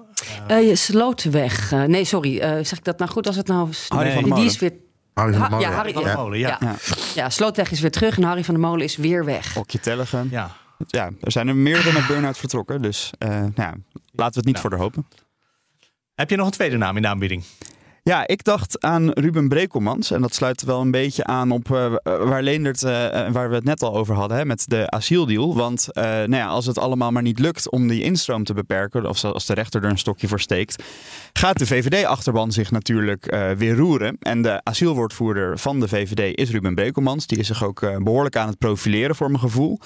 Eh 0.47 0.69
je 0.69 0.77
Slotenweg. 0.77 1.73
eh, 1.73 1.83
nee, 1.83 2.05
sorry. 2.05 2.39
eh, 2.39 2.51
zeg 2.51 2.79
ik 2.79 2.85
dat 2.85 2.99
nou 2.99 3.11
goed 3.11 3.27
als 3.27 3.37
het 3.37 3.47
nou... 3.47 3.69
Harry 3.89 3.89
van 3.89 3.99
die, 3.99 4.13
der 4.13 4.23
die 4.23 4.33
Molen. 4.33 4.45
is 4.47 4.59
weer... 4.59 4.73
Harry 5.15 5.33
van 5.33 5.41
der 5.41 5.51
Molen. 5.51 5.69
ja, 5.69 5.75
Harry 5.77 5.93
Van 5.93 6.03
ja. 6.03 6.11
de 6.11 6.17
molen, 6.17 6.39
ja. 6.39 6.57
Ja. 6.61 6.75
Ja, 7.15 7.31
Slootweg 7.31 7.71
is 7.71 7.81
weer 7.81 7.91
terug 7.91 8.17
en 8.17 8.23
Harry 8.23 8.45
van 8.45 8.55
der 8.55 8.63
Molen 8.63 8.85
is 8.85 8.97
weer 8.97 9.25
weg. 9.25 9.57
Okje 9.57 9.81
Tellegen. 9.81 10.29
ja. 10.31 10.51
Ja, 10.87 11.11
er 11.21 11.33
zijn 11.33 11.49
er 11.49 11.57
meerdere 11.57 11.93
met 11.93 12.07
burn-out 12.07 12.39
vertrokken. 12.39 12.83
Dus 12.83 13.11
eh, 13.19 13.29
nou 13.29 13.53
ja, 13.55 13.75
laten 14.13 14.33
we 14.33 14.39
het 14.39 14.45
niet 14.45 14.59
voor 14.59 14.71
de 14.71 14.77
hopen. 14.77 15.07
Heb 16.15 16.31
je 16.31 16.37
nog 16.37 16.47
een 16.47 16.53
tweede 16.53 16.77
naam 16.77 16.97
in 16.97 17.03
de 17.03 17.09
aanbieding? 17.09 17.45
Ja, 18.09 18.27
ik 18.27 18.45
dacht 18.45 18.81
aan 18.81 19.11
Ruben 19.11 19.49
Brekelmans. 19.49 20.11
En 20.11 20.21
dat 20.21 20.35
sluit 20.35 20.63
wel 20.63 20.81
een 20.81 20.91
beetje 20.91 21.25
aan 21.25 21.51
op 21.51 21.71
eh, 21.71 21.95
waar 22.03 22.43
Leendert, 22.43 22.83
eh, 22.83 23.27
eh, 23.27 23.33
waar 23.33 23.49
we 23.49 23.55
het 23.55 23.65
net 23.65 23.83
al 23.83 23.97
over 23.97 24.15
hadden, 24.15 24.37
hè, 24.37 24.45
met 24.45 24.65
de 24.69 24.91
asieldeal. 24.91 25.55
Want 25.55 25.89
nou 25.95 26.35
ja, 26.35 26.47
als 26.47 26.67
het 26.67 26.79
allemaal 26.79 27.11
maar 27.11 27.23
niet 27.23 27.39
lukt 27.39 27.71
om 27.71 27.89
die 27.89 28.03
instroom 28.03 28.45
te 28.45 28.55
beperken, 28.55 29.09
of 29.09 29.25
als 29.25 29.47
de 29.47 29.55
rechter 29.55 29.85
er 29.85 29.91
een 29.91 29.99
stokje 29.99 30.29
voor 30.29 30.41
steekt, 30.41 30.83
gaat 31.33 31.59
de 31.59 31.67
VVD-achterban 31.67 32.53
zich 32.53 32.71
natuurlijk 32.71 33.37
weer 33.57 33.77
roeren. 33.77 34.17
En 34.21 34.43
de 34.43 34.61
asielwoordvoerder 34.65 35.59
van 35.59 35.81
de 35.81 35.89
VVD 35.89 36.39
is 36.39 36.51
Ruben 36.51 36.75
Brekelmans. 36.75 37.27
Die 37.27 37.39
is 37.39 37.47
zich 37.47 37.65
ook 37.65 37.83
eh, 37.83 37.97
behoorlijk 37.97 38.37
aan 38.37 38.49
het 38.49 38.59
profileren 38.59 39.17
voor 39.17 39.29
mijn 39.29 39.41
gevoel. 39.41 39.79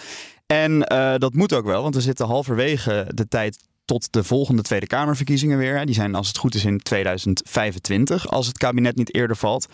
En 0.47 0.79
dat 1.19 1.35
moet 1.35 1.53
ook 1.53 1.65
wel, 1.65 1.83
want 1.83 1.95
we 1.95 2.01
zitten 2.01 2.27
halverwege 2.27 3.07
de 3.15 3.29
tijd 3.29 3.57
tot 3.85 4.13
de 4.13 4.25
volgende 4.25 4.63
Tweede 4.63 4.87
Kamerverkiezingen 4.87 5.59
weer. 5.59 5.87
Die 5.87 5.95
zijn 5.95 6.15
als 6.15 6.29
het 6.29 6.37
goed 6.37 6.55
is 6.55 6.65
in 6.65 6.79
2025, 6.79 8.29
als 8.29 8.47
het 8.47 8.59
kabinet 8.59 8.97
niet 8.97 9.15
eerder 9.15 9.37
valt. 9.37 9.67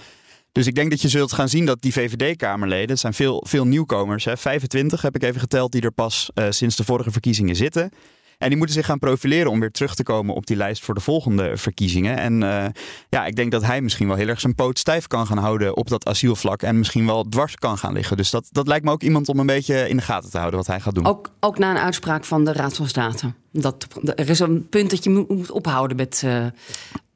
Dus 0.53 0.66
ik 0.66 0.75
denk 0.75 0.90
dat 0.90 1.03
je 1.03 1.09
zult 1.09 1.33
gaan 1.33 1.49
zien 1.49 1.66
dat 1.66 1.83
die 1.83 1.92
VVD-Kamerleden, 1.92 2.90
het 2.90 2.99
zijn 2.99 3.14
veel, 3.14 3.44
veel 3.49 3.66
nieuwkomers, 3.66 4.25
hè, 4.25 4.37
25 4.37 5.03
heb 5.03 5.14
ik 5.14 5.23
even 5.23 5.40
geteld, 5.40 5.73
die 5.73 5.83
er 5.83 5.92
pas 5.92 6.31
eh, 6.35 6.47
sinds 6.51 6.77
de 6.77 6.85
vorige 6.85 7.11
verkiezingen 7.11 7.57
zitten. 7.57 7.90
En 8.38 8.48
die 8.48 8.57
moeten 8.57 8.77
zich 8.77 8.87
gaan 8.87 8.98
profileren 8.98 9.51
om 9.51 9.61
weer 9.61 9.70
terug 9.70 9.94
te 9.94 10.03
komen 10.03 10.35
op 10.35 10.46
die 10.46 10.57
lijst 10.57 10.85
voor 10.85 10.94
de 10.94 11.01
volgende 11.01 11.57
verkiezingen. 11.57 12.16
En 12.16 12.42
eh, 12.42 12.64
ja, 13.09 13.27
ik 13.27 13.37
denk 13.37 13.51
dat 13.51 13.64
hij 13.64 13.81
misschien 13.81 14.07
wel 14.07 14.16
heel 14.16 14.29
erg 14.29 14.40
zijn 14.40 14.55
poot 14.55 14.79
stijf 14.79 15.07
kan 15.07 15.27
gaan 15.27 15.38
houden 15.38 15.77
op 15.77 15.88
dat 15.88 16.07
asielvlak. 16.07 16.62
En 16.62 16.79
misschien 16.79 17.07
wel 17.07 17.24
dwars 17.29 17.55
kan 17.55 17.79
gaan 17.79 17.92
liggen. 17.92 18.16
Dus 18.16 18.31
dat, 18.31 18.48
dat 18.51 18.66
lijkt 18.66 18.85
me 18.85 18.90
ook 18.90 19.03
iemand 19.03 19.29
om 19.29 19.38
een 19.38 19.46
beetje 19.46 19.88
in 19.88 19.96
de 19.96 20.03
gaten 20.03 20.31
te 20.31 20.37
houden 20.37 20.59
wat 20.59 20.68
hij 20.68 20.81
gaat 20.81 20.94
doen. 20.94 21.07
Ook, 21.07 21.31
ook 21.40 21.59
na 21.59 21.70
een 21.70 21.83
uitspraak 21.83 22.24
van 22.24 22.44
de 22.44 22.53
Raad 22.53 22.77
van 22.77 22.88
State. 22.88 23.33
Dat, 23.53 23.87
er 24.14 24.29
is 24.29 24.38
een 24.38 24.68
punt 24.68 24.90
dat 24.90 25.05
je 25.05 25.11
moet 25.11 25.51
ophouden 25.51 25.96
met, 25.96 26.22
eh, 26.24 26.46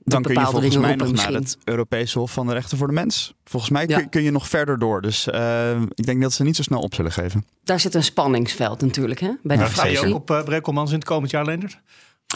Dan 0.04 0.22
kun 0.22 0.34
je 0.34 0.46
volgens 0.46 0.76
mij 0.76 0.94
nog 0.96 1.12
naar 1.12 1.32
het 1.32 1.56
Europese 1.64 2.18
Hof 2.18 2.32
van 2.32 2.46
de 2.46 2.52
Rechten 2.52 2.78
voor 2.78 2.86
de 2.86 2.92
Mens. 2.92 3.34
Volgens 3.44 3.72
mij 3.72 3.84
Ja. 3.86 3.98
kun, 3.98 4.08
kun 4.08 4.22
je 4.22 4.30
nog 4.30 4.48
verder 4.48 4.78
door. 4.78 5.02
Dus 5.02 5.28
eh, 5.28 5.80
ik 5.94 6.06
denk 6.06 6.22
dat 6.22 6.32
ze 6.32 6.42
niet 6.42 6.56
zo 6.56 6.62
snel 6.62 6.80
op 6.80 6.94
zullen 6.94 7.12
geven. 7.12 7.46
Daar 7.64 7.80
zit 7.80 7.94
een 7.94 8.04
spanningsveld 8.04 8.80
natuurlijk, 8.80 9.20
hè? 9.20 9.30
Bij 9.42 9.56
de 9.56 9.66
Ga 9.66 9.86
je 9.86 10.06
ook 10.06 10.14
op 10.14 10.30
uh, 10.30 10.42
Brekelmans 10.42 10.90
in 10.90 10.96
het 10.96 11.04
komend 11.04 11.30
jaar, 11.30 11.44
Leendert? 11.44 11.78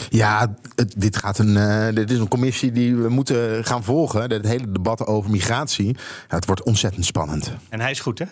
Ja, 0.09 0.55
het- 0.75 0.93
dit, 0.97 1.17
gaat 1.17 1.37
een, 1.39 1.57
eh, 1.57 1.95
dit 1.95 2.11
is 2.11 2.19
een 2.19 2.27
commissie 2.27 2.71
die 2.71 2.95
we 2.95 3.09
moeten 3.09 3.65
gaan 3.65 3.83
volgen. 3.83 4.21
Het 4.31 4.45
hele 4.47 4.71
debat 4.71 5.05
over 5.05 5.31
migratie. 5.31 5.87
Ja, 6.29 6.35
het 6.35 6.45
wordt 6.45 6.63
ontzettend 6.63 7.05
spannend. 7.05 7.51
En 7.69 7.79
hij 7.79 7.91
is 7.91 7.99
goed, 7.99 8.19
hè? 8.19 8.25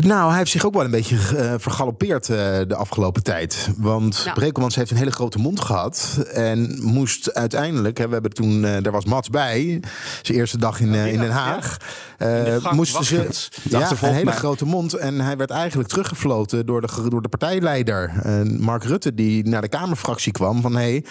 Nou, 0.00 0.28
hij 0.28 0.38
heeft 0.38 0.50
zich 0.50 0.64
ook 0.66 0.74
wel 0.74 0.84
een 0.84 0.90
beetje 0.90 1.16
eh, 1.16 1.54
vergalopeerd 1.58 2.28
eh, 2.28 2.36
de 2.66 2.74
afgelopen 2.76 3.22
tijd. 3.22 3.68
Want 3.76 4.22
Ja. 4.24 4.32
Brekelmans 4.32 4.74
heeft 4.74 4.90
een 4.90 4.96
hele 4.96 5.10
grote 5.10 5.38
mond 5.38 5.60
gehad. 5.60 6.24
En 6.32 6.78
moest 6.82 7.34
uiteindelijk, 7.34 7.98
hè, 7.98 8.06
we 8.06 8.12
hebben 8.12 8.32
toen, 8.32 8.64
eh, 8.64 8.82
daar 8.82 8.92
was 8.92 9.04
Mats 9.04 9.30
bij, 9.30 9.80
zijn 10.22 10.38
eerste 10.38 10.58
dag 10.58 10.80
in, 10.80 10.94
eh, 10.94 11.12
in 11.12 11.18
Den 11.20 11.30
Haag. 11.30 11.76
Eh, 12.18 12.72
moesten 12.72 13.04
ze 13.04 13.28
ja, 13.62 13.90
een 14.00 14.12
hele 14.14 14.32
grote 14.32 14.64
mond. 14.64 14.94
En 14.94 15.20
hij 15.20 15.36
werd 15.36 15.50
eigenlijk 15.50 15.88
teruggefloten 15.88 16.66
door 16.66 16.80
de, 16.80 16.88
door 17.08 17.22
de 17.22 17.28
partijleider, 17.28 18.12
eh, 18.22 18.42
Mark 18.42 18.84
Rutte, 18.84 19.14
die 19.14 19.48
naar 19.48 19.60
de 19.62 19.68
Kamerfractie 19.68 20.32
kwam. 20.32 20.60
Van 20.60 20.72
hé, 20.76 20.78
hey, 20.80 21.04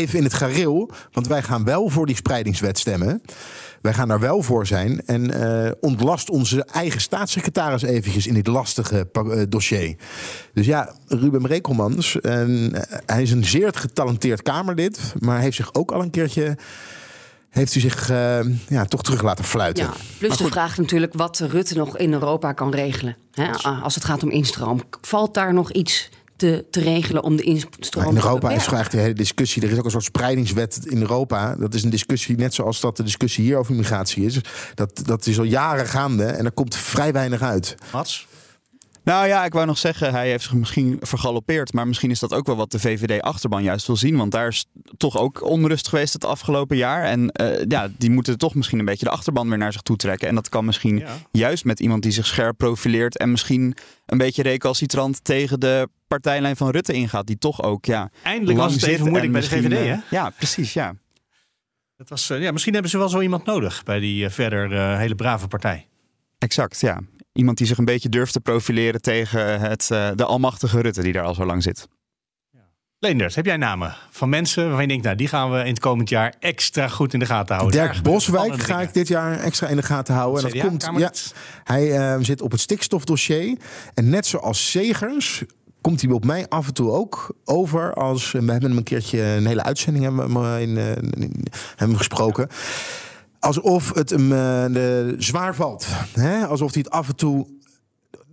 even 0.00 0.18
in 0.18 0.24
het 0.24 0.34
gareel, 0.34 0.90
want 1.12 1.26
wij 1.26 1.42
gaan 1.42 1.64
wel 1.64 1.88
voor 1.88 2.06
die 2.06 2.16
spreidingswet 2.16 2.78
stemmen. 2.78 3.22
Wij 3.80 3.94
gaan 3.94 4.08
daar 4.08 4.20
wel 4.20 4.42
voor 4.42 4.66
zijn. 4.66 5.06
En 5.06 5.30
eh, 5.64 5.70
ontlast 5.80 6.30
onze 6.30 6.64
eigen 6.64 7.00
staatssecretaris 7.00 7.82
eventjes 7.82 8.26
in 8.26 8.34
dit 8.36 8.46
lastige 8.46 9.08
eh, 9.12 9.42
dossier. 9.48 9.96
Dus 10.54 10.66
ja, 10.66 10.94
Ruben 11.06 11.42
Brekelmans. 11.42 12.20
en, 12.20 12.70
eh, 12.72 12.98
hij 13.06 13.22
is 13.22 13.30
een 13.30 13.44
zeer 13.44 13.72
getalenteerd 13.74 14.42
Kamerlid. 14.42 15.14
Maar 15.18 15.40
heeft 15.40 15.56
zich 15.56 15.74
ook 15.74 15.90
al 15.90 16.02
een 16.02 16.10
keertje... 16.10 16.56
Heeft 17.50 17.74
u 17.74 17.80
zich 17.80 18.10
eh, 18.10 18.38
ja, 18.68 18.84
toch 18.84 19.02
terug 19.02 19.22
laten 19.22 19.44
fluiten. 19.44 19.84
Ja, 19.84 19.92
plus 20.18 20.36
de 20.36 20.46
vraag 20.46 20.76
natuurlijk 20.76 21.14
wat 21.14 21.38
Rutte 21.38 21.76
nog 21.76 21.98
in 21.98 22.12
Europa 22.12 22.52
kan 22.52 22.70
regelen. 22.70 23.16
Hè, 23.32 23.52
als 23.82 23.94
het 23.94 24.04
gaat 24.04 24.22
om 24.22 24.30
instroom. 24.30 24.80
Valt 25.00 25.34
daar 25.34 25.54
nog 25.54 25.72
iets 25.72 26.08
te, 26.36 26.64
te 26.70 26.80
regelen 26.80 27.22
om 27.22 27.36
de 27.36 27.42
instroom 27.42 28.04
in 28.04 28.10
te 28.10 28.16
Europa 28.16 28.50
is 28.50 28.66
echt 28.66 28.90
de 28.90 28.98
hele 28.98 29.14
discussie. 29.14 29.62
Er 29.62 29.70
is 29.70 29.78
ook 29.78 29.84
een 29.84 29.90
soort 29.90 30.04
spreidingswet 30.04 30.80
in 30.86 31.00
Europa. 31.00 31.56
Dat 31.56 31.74
is 31.74 31.82
een 31.82 31.90
discussie, 31.90 32.36
net 32.36 32.54
zoals 32.54 32.80
dat 32.80 32.96
de 32.96 33.02
discussie 33.02 33.44
hier 33.44 33.56
over 33.58 33.74
migratie 33.74 34.24
is. 34.24 34.40
Dat, 34.74 35.00
dat 35.04 35.26
is 35.26 35.38
al 35.38 35.44
jaren 35.44 35.86
gaande 35.86 36.24
en 36.24 36.44
er 36.44 36.52
komt 36.52 36.76
vrij 36.76 37.12
weinig 37.12 37.40
uit. 37.42 37.74
Mats? 37.92 38.26
Nou 39.04 39.26
ja, 39.26 39.44
ik 39.44 39.52
wou 39.52 39.66
nog 39.66 39.78
zeggen, 39.78 40.10
hij 40.12 40.28
heeft 40.28 40.42
zich 40.42 40.52
misschien 40.54 40.96
vergalopeerd. 41.00 41.72
Maar 41.72 41.86
misschien 41.86 42.10
is 42.10 42.18
dat 42.18 42.32
ook 42.34 42.46
wel 42.46 42.56
wat 42.56 42.70
de 42.70 42.78
VVD-achterban 42.78 43.62
juist 43.62 43.86
wil 43.86 43.96
zien. 43.96 44.16
Want 44.16 44.32
daar 44.32 44.48
is 44.48 44.66
toch 44.96 45.18
ook 45.18 45.42
onrust 45.44 45.88
geweest 45.88 46.12
het 46.12 46.24
afgelopen 46.24 46.76
jaar. 46.76 47.04
En 47.04 47.30
eh, 47.30 47.64
ja, 47.68 47.88
die 47.98 48.10
moeten 48.10 48.38
toch 48.38 48.54
misschien 48.54 48.78
een 48.78 48.84
beetje 48.84 49.04
de 49.04 49.10
achterban 49.10 49.48
weer 49.48 49.58
naar 49.58 49.72
zich 49.72 49.80
toe 49.82 49.96
trekken. 49.96 50.28
En 50.28 50.34
dat 50.34 50.48
kan 50.48 50.64
misschien 50.64 50.98
Ja. 50.98 51.16
juist 51.32 51.64
met 51.64 51.80
iemand 51.80 52.02
die 52.02 52.12
zich 52.12 52.26
scherp 52.26 52.56
profileert. 52.56 53.16
En 53.18 53.30
misschien 53.30 53.76
een 54.06 54.18
beetje 54.18 54.42
recalcitrant 54.42 55.24
tegen 55.24 55.60
de 55.60 55.88
partijlijn 56.06 56.56
van 56.56 56.70
Rutte 56.70 56.92
ingaat. 56.92 57.26
Die 57.26 57.38
toch 57.38 57.62
ook, 57.62 57.84
ja. 57.84 58.10
Eindelijk 58.22 58.58
was 58.58 58.72
het 58.72 58.82
even 58.82 59.08
moeilijk 59.08 59.24
en 59.24 59.32
bij 59.32 59.40
de 59.40 59.48
VVD, 59.48 59.72
eh, 59.72 59.84
hè? 59.84 59.96
Ja, 60.10 60.30
precies, 60.30 60.72
ja. 60.72 60.94
Dat 61.96 62.08
was, 62.08 62.30
eh, 62.30 62.40
ja, 62.42 62.52
misschien 62.52 62.72
hebben 62.72 62.90
ze 62.90 62.98
wel 62.98 63.08
zo 63.08 63.20
iemand 63.20 63.44
nodig 63.44 63.82
bij 63.82 63.98
die 63.98 64.24
eh, 64.24 64.30
verder 64.30 64.72
eh, 64.72 64.98
hele 64.98 65.14
brave 65.14 65.48
partij. 65.48 65.88
Exact, 66.38 66.80
ja. 66.80 67.00
Iemand 67.32 67.58
die 67.58 67.66
zich 67.66 67.78
een 67.78 67.84
beetje 67.84 68.08
durft 68.08 68.32
te 68.32 68.40
profileren 68.40 69.00
tegen 69.00 69.60
het, 69.60 69.90
eh, 69.90 70.10
de 70.14 70.24
almachtige 70.24 70.80
Rutte 70.80 71.02
die 71.02 71.12
daar 71.12 71.24
al 71.24 71.34
zo 71.34 71.46
lang 71.46 71.62
zit. 71.62 71.88
Leendert, 72.98 73.34
heb 73.34 73.46
jij 73.46 73.56
namen 73.56 73.96
van 74.10 74.28
mensen 74.28 74.62
waarvan 74.62 74.82
je 74.82 74.88
denkt, 74.88 75.04
nou, 75.04 75.16
die 75.16 75.28
gaan 75.28 75.50
we 75.50 75.58
in 75.58 75.66
het 75.66 75.78
komend 75.78 76.08
jaar 76.08 76.34
extra 76.38 76.88
goed 76.88 77.12
in 77.12 77.18
de 77.18 77.26
gaten 77.26 77.56
houden? 77.56 77.80
Dirk 77.80 78.02
Boswijk 78.02 78.60
ga 78.60 78.66
dingen. 78.66 78.82
ik 78.82 78.94
dit 78.94 79.08
jaar 79.08 79.38
extra 79.38 79.68
in 79.68 79.76
de 79.76 79.82
gaten 79.82 80.14
houden. 80.14 80.44
En 80.44 80.50
dat 80.50 80.68
komt, 80.68 80.90
ja, 80.98 81.10
hij 81.64 82.24
zit 82.24 82.40
op 82.40 82.50
het 82.50 82.60
stikstofdossier. 82.60 83.58
En 83.94 84.08
net 84.08 84.26
zoals 84.26 84.70
Segers 84.70 85.42
komt 85.86 86.02
hij 86.02 86.10
op 86.10 86.24
mij 86.24 86.48
af 86.48 86.66
en 86.66 86.74
toe 86.74 86.90
ook 86.90 87.36
over 87.44 87.94
als... 87.94 88.32
We 88.32 88.38
hebben 88.38 88.68
hem 88.68 88.76
een 88.76 88.82
keertje 88.82 89.22
een 89.22 89.46
hele 89.46 89.62
uitzending 89.62 90.04
hebben 90.04 90.60
in, 90.60 90.76
eh, 90.76 90.90
in- 90.96 91.44
hebben 91.76 91.96
gesproken. 91.96 92.48
Alsof 93.38 93.94
het 93.94 94.10
hem 94.10 94.32
eh, 94.32 94.38
de, 94.72 95.14
zwaar 95.18 95.54
valt. 95.54 95.86
Hè? 96.12 96.46
Alsof 96.46 96.72
hij 96.74 96.82
het 96.84 96.92
af 96.92 97.08
en 97.08 97.16
toe 97.16 97.46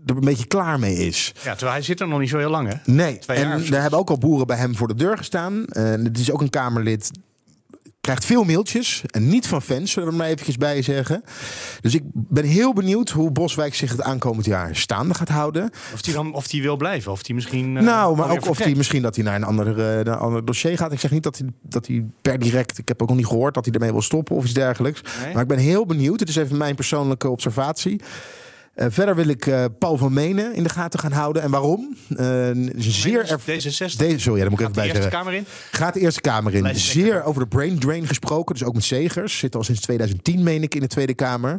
er 0.05 0.15
een 0.15 0.19
beetje 0.21 0.45
klaar 0.45 0.79
mee 0.79 0.95
is. 0.95 1.33
Ja, 1.43 1.51
terwijl 1.51 1.71
hij 1.71 1.81
zit 1.81 1.99
er 1.99 2.07
nog 2.07 2.19
niet 2.19 2.29
zo 2.29 2.37
heel 2.37 2.49
lang, 2.49 2.67
hè? 2.67 2.91
Nee, 2.91 3.19
Twee 3.19 3.37
en 3.37 3.51
er 3.51 3.81
hebben 3.81 3.99
ook 3.99 4.09
al 4.09 4.17
boeren 4.17 4.47
bij 4.47 4.57
hem 4.57 4.75
voor 4.75 4.87
de 4.87 4.95
deur 4.95 5.17
gestaan. 5.17 5.53
Uh, 5.53 5.65
het 5.83 6.19
is 6.19 6.31
ook 6.31 6.41
een 6.41 6.49
Kamerlid. 6.49 7.11
Krijgt 8.03 8.25
veel 8.25 8.43
mailtjes. 8.43 9.01
En 9.09 9.29
niet 9.29 9.47
van 9.47 9.61
fans, 9.61 9.91
zullen 9.91 10.07
we 10.07 10.13
er 10.15 10.19
maar 10.21 10.29
eventjes 10.31 10.57
bij 10.57 10.81
zeggen. 10.81 11.23
Dus 11.81 11.95
ik 11.95 12.01
ben 12.13 12.43
heel 12.43 12.73
benieuwd 12.73 13.09
hoe 13.09 13.31
Boswijk 13.31 13.75
zich 13.75 13.91
het 13.91 14.01
aankomend 14.01 14.45
jaar 14.45 14.75
staande 14.75 15.13
gaat 15.13 15.29
houden. 15.29 15.69
Of 15.93 16.05
hij 16.05 16.13
dan 16.13 16.33
of 16.33 16.47
die 16.47 16.61
wil 16.61 16.77
blijven, 16.77 17.11
of 17.11 17.25
hij 17.25 17.35
misschien. 17.35 17.77
eh, 17.77 17.83
nou, 17.83 18.17
maar 18.17 18.29
ook 18.29 18.49
of 18.49 18.57
hij 18.57 18.75
misschien 18.75 19.01
dat 19.01 19.15
hij 19.15 19.23
naar 19.25 19.35
een 19.35 19.43
ander, 19.43 19.67
eh, 19.67 19.75
naar 19.75 20.07
een 20.07 20.13
ander 20.13 20.45
dossier 20.45 20.77
gaat. 20.77 20.91
Ik 20.91 20.99
zeg 20.99 21.11
niet 21.11 21.23
dat 21.23 21.37
hij, 21.37 21.47
dat 21.61 21.87
hij 21.87 22.05
per 22.21 22.39
direct. 22.39 22.77
Ik 22.77 22.87
heb 22.87 23.01
ook 23.01 23.07
nog 23.07 23.17
niet 23.17 23.27
gehoord 23.27 23.53
dat 23.53 23.65
hij 23.65 23.73
ermee 23.73 23.91
wil 23.91 24.01
stoppen 24.01 24.35
of 24.35 24.43
iets 24.43 24.53
dergelijks. 24.53 25.01
Nee? 25.23 25.33
Maar 25.33 25.41
ik 25.41 25.47
ben 25.47 25.57
heel 25.57 25.85
benieuwd. 25.85 26.19
Het 26.19 26.29
is 26.29 26.35
even 26.35 26.57
mijn 26.57 26.75
persoonlijke 26.75 27.29
observatie. 27.29 28.01
Eh, 28.73 28.86
verder 28.89 29.15
wil 29.15 29.27
ik 29.27 29.45
eh, 29.45 29.65
Paul 29.79 29.97
van 29.97 30.13
Menen 30.13 30.53
in 30.55 30.63
de 30.63 30.69
gaten 30.69 30.99
gaan 30.99 31.12
houden. 31.12 31.41
En 31.41 31.51
waarom? 31.51 31.95
Een 32.09 32.71
zeer 32.77 33.29
erv- 33.29 33.41
D66. 33.41 33.97
Deze, 33.97 34.19
sorry, 34.19 34.38
ja, 34.38 34.41
daar 34.41 34.49
moet 34.49 34.59
ik 34.59 34.65
Gaat 34.65 34.73
de 34.75 34.81
even 34.81 34.81
bij 34.81 34.83
Eerste 34.86 35.01
zeggen. 35.01 35.12
Kamer 35.12 35.33
in. 35.33 35.45
Gaat 35.71 35.93
de 35.93 35.99
Eerste 35.99 36.21
Kamer 36.21 36.53
in. 36.53 36.75
Zeer 36.75 37.23
over 37.23 37.41
de 37.41 37.47
brain 37.47 37.79
drain 37.79 38.07
gesproken. 38.07 38.55
Dus 38.55 38.63
ook 38.63 38.73
met 38.73 38.83
Zegers. 38.83 39.38
Zit 39.38 39.55
al 39.55 39.63
sinds 39.63 39.81
2010, 39.81 40.43
meen 40.43 40.63
ik, 40.63 40.75
in 40.75 40.81
de 40.81 40.88
Tweede 40.88 41.13
Kamer. 41.13 41.57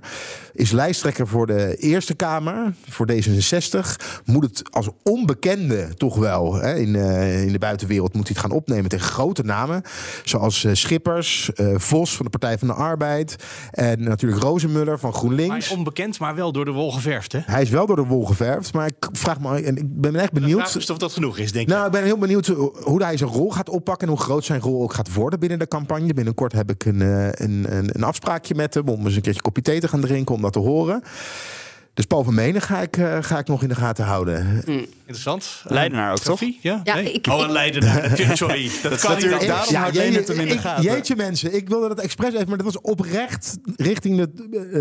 Is 0.52 0.70
lijsttrekker 0.70 1.26
voor 1.28 1.46
de 1.46 1.76
Eerste 1.76 2.14
Kamer. 2.14 2.74
Voor 2.88 3.06
D66. 3.12 3.78
Moet 4.24 4.44
het 4.44 4.62
als 4.70 4.88
onbekende 5.02 5.94
toch 5.96 6.16
wel. 6.16 6.54
Hè, 6.54 6.74
in, 6.74 6.94
in 7.46 7.52
de 7.52 7.58
buitenwereld 7.58 8.14
moet 8.14 8.26
hij 8.28 8.36
het 8.36 8.46
gaan 8.46 8.56
opnemen 8.56 8.88
tegen 8.88 9.06
grote 9.08 9.42
namen. 9.42 9.82
Zoals 10.24 10.66
Schippers, 10.72 11.50
Vos 11.74 12.16
van 12.16 12.24
de 12.24 12.30
Partij 12.30 12.58
van 12.58 12.68
de 12.68 12.74
Arbeid. 12.74 13.36
En 13.70 14.02
natuurlijk 14.02 14.42
Rozenmuller 14.42 14.98
van 14.98 15.10
Maar 15.10 15.18
GroenLinks. 15.18 15.68
onbekend, 15.70 16.18
maar 16.18 16.34
wel 16.34 16.52
door 16.52 16.64
de 16.64 16.70
wol 16.70 16.90
geverfd, 17.04 17.32
hè? 17.32 17.40
Hij 17.44 17.62
is 17.62 17.70
wel 17.70 17.86
door 17.86 17.96
de 17.96 18.04
wol 18.04 18.24
geverfd. 18.24 18.72
Maar 18.72 18.86
ik 18.86 19.08
vraag 19.12 19.40
me... 19.40 19.62
En 19.62 19.76
ik 19.76 20.00
ben 20.00 20.16
echt 20.16 20.34
De 20.34 20.40
benieuwd... 20.40 20.60
vraag 20.60 20.76
is 20.76 20.90
of 20.90 20.98
dat 20.98 21.12
genoeg 21.12 21.38
is, 21.38 21.52
denk 21.52 21.68
ik. 21.68 21.74
Nou, 21.74 21.86
ik 21.86 21.92
ben 21.92 22.04
heel 22.04 22.18
benieuwd 22.18 22.46
hoe 22.82 23.02
hij 23.02 23.16
zijn 23.16 23.30
rol 23.30 23.50
gaat 23.50 23.68
oppakken 23.68 24.08
en 24.08 24.14
hoe 24.14 24.22
groot 24.22 24.44
zijn 24.44 24.60
rol 24.60 24.82
ook 24.82 24.94
gaat 24.94 25.14
worden 25.14 25.40
binnen 25.40 25.58
de 25.58 25.68
campagne. 25.68 26.14
Binnenkort 26.14 26.52
heb 26.52 26.70
ik 26.70 26.84
een, 26.84 27.02
eh, 27.02 27.26
een, 27.26 27.66
een, 27.68 27.90
een 27.92 28.02
afspraakje 28.02 28.54
met 28.54 28.74
hem 28.74 28.88
om 28.88 29.04
eens 29.04 29.16
een 29.16 29.22
keertje 29.22 29.42
kopje 29.42 29.62
thee 29.62 29.80
te 29.80 29.88
gaan 29.88 30.00
drinken 30.00 30.34
om 30.34 30.42
dat 30.42 30.52
te 30.52 30.58
horen. 30.58 31.02
Dus 31.94 32.04
Paul 32.04 32.24
van 32.24 32.34
Menen 32.34 32.62
ga 32.62 32.80
ik, 32.80 32.96
eh, 32.96 33.18
ga 33.20 33.38
ik 33.38 33.46
nog 33.46 33.62
in 33.62 33.68
de 33.68 33.74
gaten 33.74 34.04
houden. 34.04 34.62
Interessant. 34.66 35.62
Leidenaar 35.64 36.10
ook, 36.10 36.16
toch? 36.16 36.24
Sophie? 36.38 36.58
Ja? 36.62 36.80
Ja, 36.84 36.94
Nee? 36.94 37.12
ik- 37.12 37.26
oh, 37.26 37.38
ik- 37.38 37.44
een 37.44 37.52
leidenaar. 37.52 38.02
Natuurlijk, 38.08 38.36
Sorry. 38.36 38.70
Dat, 38.82 38.92
is 38.92 39.00
kan 39.00 39.10
natuurlijk 39.10 39.46
daarom 39.46 39.74
houdt 39.74 39.96
hem 39.96 40.14
in 40.40 40.48
de 40.48 40.54
ik- 40.54 40.60
gaten. 40.60 40.82
Jeetje 40.84 41.16
mensen, 41.16 41.54
ik 41.54 41.68
wilde 41.68 41.88
dat 41.88 42.00
expres 42.00 42.34
even, 42.34 42.48
maar 42.48 42.56
dat 42.56 42.66
was 42.66 42.80
oprecht 42.80 43.56
richting 43.76 44.16
de 44.16 44.30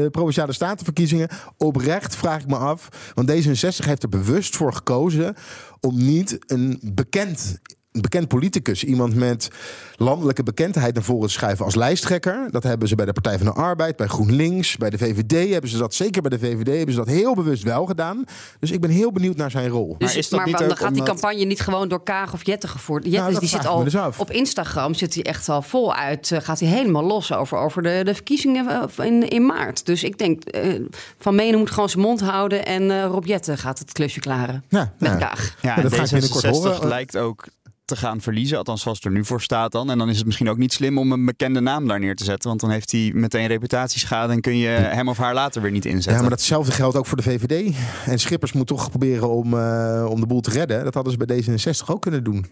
eh, 0.04 0.10
Provinciale 0.12 0.54
Statenverkiezingen. 0.54 1.30
Oprecht 1.58 2.16
vraag 2.16 2.42
ik 2.42 2.48
me 2.48 2.56
af, 2.58 2.88
want 3.14 3.32
D66 3.32 3.86
heeft 3.86 4.04
er 4.04 4.10
bewust 4.10 4.56
voor 4.56 4.74
gekozen 4.74 5.36
om 5.80 5.98
niet 6.06 6.38
een 6.48 6.80
bekend 6.94 7.60
een 7.94 8.02
bekend 8.02 8.28
politicus, 8.28 8.84
iemand 8.84 9.16
met 9.16 9.48
landelijke 9.96 10.44
bekendheid 10.44 10.94
naar 10.94 11.04
voren 11.04 11.28
te 11.28 11.34
schuiven 11.34 11.66
als 11.66 11.76
lijsttrekker. 11.76 12.48
Dat 12.52 12.64
hebben 12.64 12.88
ze 12.88 12.96
bij 12.96 13.06
de 13.06 13.14
Partij 13.14 13.38
van 13.38 13.46
de 13.46 13.54
Arbeid, 13.54 13.96
bij 13.96 14.08
GroenLinks, 14.08 14.78
bij 14.78 14.90
de 14.90 14.98
VVD 14.98 15.52
hebben 15.52 15.70
ze 15.70 15.78
dat 15.78 15.94
zeker 15.94 16.22
bij 16.22 16.30
de 16.38 16.40
VVD 16.40 16.68
hebben 16.78 16.92
ze 16.94 16.98
dat 17.00 17.08
heel 17.08 17.36
bewust 17.36 17.64
wel 17.64 17.86
gedaan. 17.86 18.24
Dus 18.60 18.72
ik 18.72 18.82
ben 18.82 18.90
heel 18.90 19.12
benieuwd 19.12 19.36
naar 19.38 19.52
zijn 19.52 19.70
rol. 19.70 19.96
Dus, 19.98 20.08
Maar 20.08 20.18
is 20.18 20.30
dat 20.30 20.40
maar 20.40 20.48
niet 20.48 20.58
dan 20.58 20.70
ook 20.72 20.78
gaat 20.80 20.94
die 20.94 21.04
campagne 21.04 21.44
niet 21.46 21.62
gewoon 21.62 21.88
door 21.88 22.04
Kaag 22.04 22.34
of 22.34 22.46
Jette 22.46 22.68
gevoerd. 22.68 23.04
Jette 23.04 23.18
Nou, 23.18 23.32
dat 23.32 23.40
die 23.40 23.50
zit 23.50 23.66
al 23.66 23.84
dus 23.84 23.96
op 24.18 24.32
Instagram 24.32 24.94
zit 24.94 25.14
hij 25.14 25.24
echt 25.24 25.50
al 25.50 25.62
voluit. 25.62 26.32
eh, 26.32 26.40
gaat 26.42 26.60
hij 26.60 26.70
helemaal 26.70 27.04
los 27.04 27.34
over, 27.34 27.58
over 27.58 27.82
de, 27.82 28.02
de 28.04 28.14
verkiezingen 28.14 28.68
eh, 28.98 29.06
in, 29.06 29.30
in 29.30 29.46
maart. 29.46 29.86
Dus 29.86 30.04
ik 30.04 30.18
denk, 30.18 30.44
eh, 30.44 30.80
Van 31.20 31.36
Menen 31.36 31.60
moet 31.60 31.72
gewoon 31.72 31.90
zijn 31.90 32.04
mond 32.04 32.22
houden 32.22 32.66
en 32.66 32.92
eh 32.92 33.06
Rob 33.06 33.26
Jette 33.26 33.58
gaat 33.58 33.80
het 33.80 33.92
klusje 33.92 34.20
klaren. 34.20 34.64
Ja, 34.70 34.94
Met 35.00 35.12
ja. 35.12 35.18
Kaag. 35.18 35.56
Ja, 35.62 35.76
dat 35.76 35.92
en 35.92 35.98
ga 35.98 36.04
ik 36.04 36.10
binnenkort 36.12 36.46
D66 36.46 36.50
horen. 36.50 36.88
lijkt 36.88 37.18
ook 37.18 37.46
te 37.86 37.96
gaan 37.96 38.22
verliezen. 38.22 38.58
Althans, 38.58 38.82
zoals 38.82 38.98
het 38.98 39.06
er 39.06 39.14
nu 39.14 39.26
voor 39.26 39.42
staat 39.42 39.72
dan. 39.72 39.90
En 39.92 39.98
dan 39.98 40.10
is 40.10 40.18
het 40.18 40.26
misschien 40.26 40.50
ook 40.50 40.58
niet 40.58 40.74
slim 40.74 40.98
om 40.98 41.12
een 41.12 41.26
bekende 41.26 41.60
naam 41.60 41.88
daar 41.88 42.00
neer 42.00 42.16
te 42.16 42.24
zetten. 42.24 42.50
Want 42.50 42.62
dan 42.62 42.70
heeft 42.70 42.92
hij 42.92 43.12
meteen 43.14 43.48
reputatieschade 43.48 44.34
en 44.34 44.42
kun 44.42 44.58
je 44.58 44.68
hem 44.68 45.10
of 45.10 45.18
haar 45.18 45.34
later 45.34 45.62
weer 45.62 45.72
niet 45.72 45.86
inzetten. 45.86 46.14
Ja, 46.14 46.22
maar 46.22 46.30
datzelfde 46.30 46.72
geldt 46.72 46.98
ook 46.98 47.06
voor 47.06 47.18
de 47.18 47.24
VVD. 47.24 47.76
En 48.06 48.20
Schippers 48.20 48.52
moet 48.54 48.68
toch 48.68 48.90
proberen 48.90 49.30
om, 49.30 49.54
eh, 49.54 50.06
om 50.10 50.20
de 50.20 50.28
boel 50.28 50.42
te 50.42 50.50
redden. 50.50 50.84
Dat 50.84 50.94
hadden 50.94 51.14
ze 51.14 51.26
bij 51.26 51.42
D66 51.42 51.90
ook 51.90 52.02
kunnen 52.02 52.24
doen. 52.24 52.46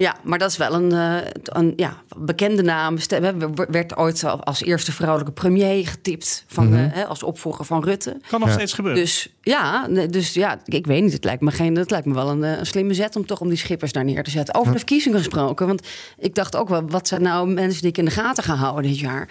Ja, 0.00 0.16
maar 0.22 0.38
dat 0.38 0.50
is 0.50 0.56
wel 0.56 0.74
een, 0.74 0.92
uh, 0.92 1.16
een 1.44 1.72
ja, 1.76 2.02
bekende 2.16 2.62
naam. 2.62 2.98
Stem, 2.98 3.54
werd 3.70 3.96
ooit 3.96 4.24
als 4.24 4.62
eerste 4.62 4.92
vrouwelijke 4.92 5.32
premier 5.32 5.86
getipt 5.86 6.44
van, 6.46 6.66
mm 6.66 6.72
-hmm. 6.72 6.92
uh, 6.96 7.08
als 7.08 7.22
opvolger 7.22 7.64
van 7.64 7.84
Rutte. 7.84 8.20
Kan 8.28 8.40
nog 8.40 8.48
ja. 8.48 8.54
steeds 8.54 8.72
gebeuren. 8.72 9.02
Dus 9.02 9.28
ja, 9.42 9.88
dus 9.88 10.34
ja, 10.34 10.60
ik 10.64 10.86
weet 10.86 11.02
niet. 11.02 11.12
Het 11.12 11.24
lijkt 11.24 11.42
me, 11.42 11.50
geen, 11.50 11.76
het 11.76 11.90
lijkt 11.90 12.06
me 12.06 12.14
wel 12.14 12.28
een, 12.28 12.42
een 12.42 12.66
slimme 12.66 12.94
zet 12.94 13.16
om 13.16 13.26
toch 13.26 13.40
om 13.40 13.48
die 13.48 13.58
schippers 13.58 13.92
daar 13.92 14.04
neer 14.04 14.22
te 14.22 14.30
zetten. 14.30 14.54
Over 14.54 14.72
de 14.72 14.78
verkiezingen 14.78 15.18
gesproken. 15.18 15.66
Want 15.66 15.86
ik 16.18 16.34
dacht 16.34 16.56
ook 16.56 16.68
wel, 16.68 16.88
wat 16.88 17.08
zijn 17.08 17.22
nou 17.22 17.48
mensen 17.48 17.80
die 17.80 17.90
ik 17.90 17.98
in 17.98 18.04
de 18.04 18.10
gaten 18.10 18.44
ga 18.44 18.54
houden 18.54 18.90
dit 18.90 18.98
jaar? 18.98 19.28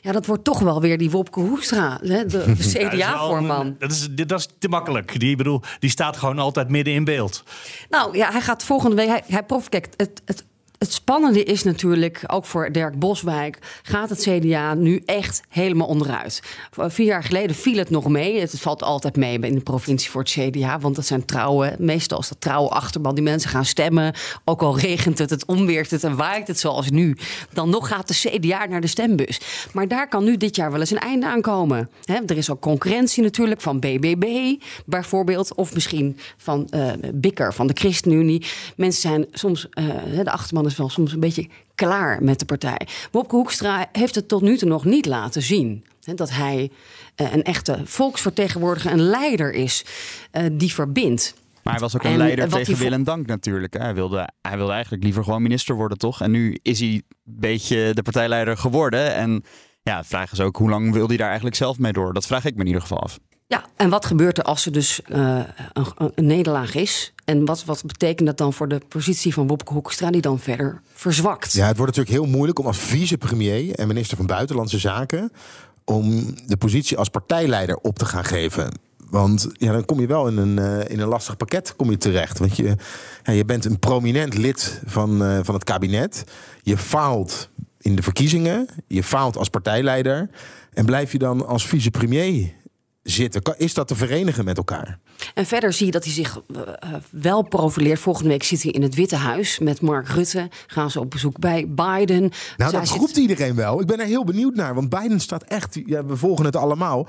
Ja, 0.00 0.12
dat 0.12 0.26
wordt 0.26 0.44
toch 0.44 0.58
wel 0.58 0.80
weer 0.80 0.98
die 0.98 1.10
Wopke 1.10 1.40
Hoekstra, 1.40 1.98
de, 2.02 2.26
de 2.26 2.54
CDA-voorman. 2.58 3.76
dat, 3.78 3.90
is, 3.90 4.08
dat 4.10 4.38
is 4.38 4.48
te 4.58 4.68
makkelijk. 4.68 5.20
Die, 5.20 5.36
bedoel, 5.36 5.60
die 5.78 5.90
staat 5.90 6.16
gewoon 6.16 6.38
altijd 6.38 6.68
midden 6.68 6.94
in 6.94 7.04
beeld. 7.04 7.44
Nou 7.88 8.16
ja, 8.16 8.30
hij 8.30 8.40
gaat 8.40 8.64
volgende 8.64 8.96
week. 8.96 9.08
Hij, 9.08 9.22
hij 9.26 9.42
prof, 9.42 9.68
kijk, 9.68 9.88
het, 9.96 10.11
het, 10.14 10.22
het 10.24 10.44
spannende 10.88 11.44
is 11.44 11.62
natuurlijk, 11.62 12.24
ook 12.26 12.44
voor 12.44 12.72
Dirk 12.72 12.98
Boswijk, 12.98 13.58
gaat 13.82 14.08
het 14.08 14.20
CDA 14.20 14.74
nu 14.74 15.02
echt 15.04 15.42
helemaal 15.48 15.86
onderuit. 15.86 16.42
Vier 16.70 17.06
jaar 17.06 17.24
geleden 17.24 17.56
viel 17.56 17.76
het 17.76 17.90
nog 17.90 18.08
mee. 18.08 18.40
Het 18.40 18.60
valt 18.60 18.82
altijd 18.82 19.16
mee 19.16 19.38
in 19.38 19.54
de 19.54 19.60
provincie 19.60 20.10
voor 20.10 20.22
het 20.22 20.30
CDA, 20.30 20.78
want 20.78 20.96
dat 20.96 21.06
zijn 21.06 21.24
trouwe, 21.24 21.74
meestal 21.78 22.18
is 22.18 22.28
dat 22.28 22.40
trouwe 22.40 22.68
achterban. 22.68 23.14
Die 23.14 23.24
mensen 23.24 23.50
gaan 23.50 23.64
stemmen, 23.64 24.14
ook 24.44 24.62
al 24.62 24.78
regent 24.78 25.18
het, 25.18 25.30
het 25.30 25.44
onweert 25.44 25.90
het 25.90 26.04
en 26.04 26.16
waait 26.16 26.46
het 26.48 26.58
zoals 26.58 26.90
nu. 26.90 27.16
Dan 27.52 27.70
nog 27.70 27.88
gaat 27.88 28.08
de 28.08 28.14
CDA 28.14 28.66
naar 28.66 28.80
de 28.80 28.86
stembus. 28.86 29.40
Maar 29.72 29.88
daar 29.88 30.08
kan 30.08 30.24
nu 30.24 30.36
dit 30.36 30.56
jaar 30.56 30.70
wel 30.70 30.80
eens 30.80 30.90
een 30.90 30.98
einde 30.98 31.26
aan 31.26 31.40
komen. 31.40 31.90
Er 32.04 32.36
is 32.36 32.50
ook 32.50 32.60
concurrentie 32.60 33.22
natuurlijk 33.22 33.60
van 33.60 33.80
BBB 33.80 34.54
bijvoorbeeld, 34.86 35.54
of 35.54 35.74
misschien 35.74 36.18
van 36.36 36.68
uh, 36.70 36.92
Bikker 37.14 37.54
van 37.54 37.66
de 37.66 37.74
ChristenUnie. 37.74 38.44
Mensen 38.76 39.00
zijn 39.00 39.26
soms, 39.32 39.66
uh, 39.74 40.24
de 40.24 40.30
achterban 40.30 40.64
is 40.72 40.78
wel 40.78 40.88
soms 40.88 41.12
een 41.12 41.20
beetje 41.20 41.48
klaar 41.74 42.22
met 42.22 42.38
de 42.38 42.44
partij. 42.44 42.86
Wopke 43.10 43.36
Hoekstra 43.36 43.88
heeft 43.92 44.14
het 44.14 44.28
tot 44.28 44.42
nu 44.42 44.56
toe 44.56 44.68
nog 44.68 44.84
niet 44.84 45.06
laten 45.06 45.42
zien. 45.42 45.84
Hè, 46.02 46.14
dat 46.14 46.30
hij 46.30 46.70
uh, 47.16 47.32
een 47.32 47.42
echte 47.42 47.80
volksvertegenwoordiger, 47.84 48.92
een 48.92 49.02
leider 49.02 49.52
is 49.52 49.84
uh, 50.32 50.46
die 50.52 50.74
verbindt. 50.74 51.34
Maar 51.62 51.72
hij 51.72 51.82
was 51.82 51.94
ook 51.94 52.04
een 52.04 52.10
en 52.10 52.16
leider 52.16 52.48
tegen 52.48 52.76
wil 52.76 52.92
en 52.92 53.04
dank 53.04 53.26
natuurlijk. 53.26 53.78
Hij 53.78 53.94
wilde, 53.94 54.28
hij 54.42 54.56
wilde 54.56 54.72
eigenlijk 54.72 55.02
liever 55.02 55.24
gewoon 55.24 55.42
minister 55.42 55.74
worden, 55.74 55.98
toch? 55.98 56.20
En 56.20 56.30
nu 56.30 56.58
is 56.62 56.80
hij 56.80 56.88
een 56.88 57.04
beetje 57.24 57.94
de 57.94 58.02
partijleider 58.02 58.56
geworden. 58.56 59.14
En 59.14 59.44
ja, 59.82 60.00
de 60.00 60.06
vraag 60.06 60.32
is 60.32 60.40
ook, 60.40 60.56
hoe 60.56 60.70
lang 60.70 60.92
wil 60.92 61.06
hij 61.06 61.16
daar 61.16 61.26
eigenlijk 61.26 61.56
zelf 61.56 61.78
mee 61.78 61.92
door? 61.92 62.12
Dat 62.12 62.26
vraag 62.26 62.44
ik 62.44 62.54
me 62.54 62.60
in 62.60 62.66
ieder 62.66 62.82
geval 62.82 63.00
af. 63.00 63.18
Ja, 63.52 63.64
en 63.76 63.90
wat 63.90 64.06
gebeurt 64.06 64.38
er 64.38 64.44
als 64.44 64.66
er 64.66 64.72
dus 64.72 65.00
uh, 65.08 65.40
een, 65.72 66.12
een, 66.14 66.26
nederlaag 66.26 66.74
is? 66.74 67.12
En 67.24 67.44
wat, 67.44 67.64
wat 67.64 67.82
betekent 67.86 68.26
dat 68.26 68.38
dan 68.38 68.52
voor 68.52 68.68
de 68.68 68.80
positie 68.88 69.34
van 69.34 69.46
Wopke 69.46 69.72
Hoekstra... 69.72 70.10
die 70.10 70.20
dan 70.20 70.38
verder 70.38 70.80
verzwakt? 70.92 71.52
Ja, 71.52 71.66
het 71.66 71.76
wordt 71.76 71.96
natuurlijk 71.96 72.24
heel 72.24 72.32
moeilijk 72.34 72.58
om 72.58 72.66
als 72.66 72.78
vicepremier... 72.78 73.74
en 73.74 73.86
minister 73.86 74.16
van 74.16 74.26
Buitenlandse 74.26 74.78
Zaken... 74.78 75.32
om 75.84 76.34
de 76.46 76.56
positie 76.56 76.96
als 76.96 77.08
partijleider 77.08 77.76
op 77.76 77.98
te 77.98 78.04
gaan 78.04 78.24
geven. 78.24 78.78
Want 79.10 79.48
ja, 79.52 79.72
dan 79.72 79.84
kom 79.84 80.00
je 80.00 80.06
wel 80.06 80.28
in 80.28 80.36
een, 80.36 80.56
uh, 80.58 80.88
in 80.88 81.00
een 81.00 81.08
lastig 81.08 81.36
pakket 81.36 81.76
kom 81.76 81.90
je 81.90 81.98
terecht. 81.98 82.38
Want 82.38 82.56
je, 82.56 82.76
ja, 83.22 83.32
je 83.32 83.44
bent 83.44 83.64
een 83.64 83.78
prominent 83.78 84.36
lid 84.36 84.80
van, 84.84 85.22
uh, 85.22 85.38
van 85.42 85.54
het 85.54 85.64
kabinet. 85.64 86.24
Je 86.62 86.76
faalt 86.76 87.48
in 87.78 87.96
de 87.96 88.02
verkiezingen. 88.02 88.68
Je 88.86 89.02
faalt 89.02 89.36
als 89.36 89.48
partijleider. 89.48 90.30
En 90.72 90.84
blijf 90.84 91.12
je 91.12 91.18
dan 91.18 91.46
als 91.46 91.66
vicepremier 91.66 92.60
zitten. 93.02 93.42
Is 93.56 93.74
dat 93.74 93.88
te 93.88 93.94
verenigen 93.94 94.44
met 94.44 94.56
elkaar? 94.56 94.98
En 95.34 95.46
verder 95.46 95.72
zie 95.72 95.86
je 95.86 95.92
dat 95.92 96.04
hij 96.04 96.12
zich 96.12 96.40
uh, 96.56 96.60
wel 97.10 97.42
profileert. 97.42 98.00
Volgende 98.00 98.28
week 98.28 98.42
zit 98.42 98.62
hij 98.62 98.72
in 98.72 98.82
het 98.82 98.94
Witte 98.94 99.16
Huis 99.16 99.58
met 99.58 99.80
Mark 99.80 100.08
Rutte. 100.08 100.48
Gaan 100.66 100.90
ze 100.90 101.00
op 101.00 101.10
bezoek 101.10 101.38
bij 101.38 101.66
Biden. 101.68 102.30
Nou, 102.56 102.72
dat 102.72 102.88
zit... 102.88 102.98
roept 102.98 103.16
iedereen 103.16 103.54
wel. 103.54 103.80
Ik 103.80 103.86
ben 103.86 104.00
er 104.00 104.06
heel 104.06 104.24
benieuwd 104.24 104.54
naar. 104.54 104.74
Want 104.74 104.88
Biden 104.88 105.20
staat 105.20 105.42
echt... 105.42 105.80
Ja, 105.86 106.04
we 106.04 106.16
volgen 106.16 106.44
het 106.44 106.56
allemaal. 106.56 107.08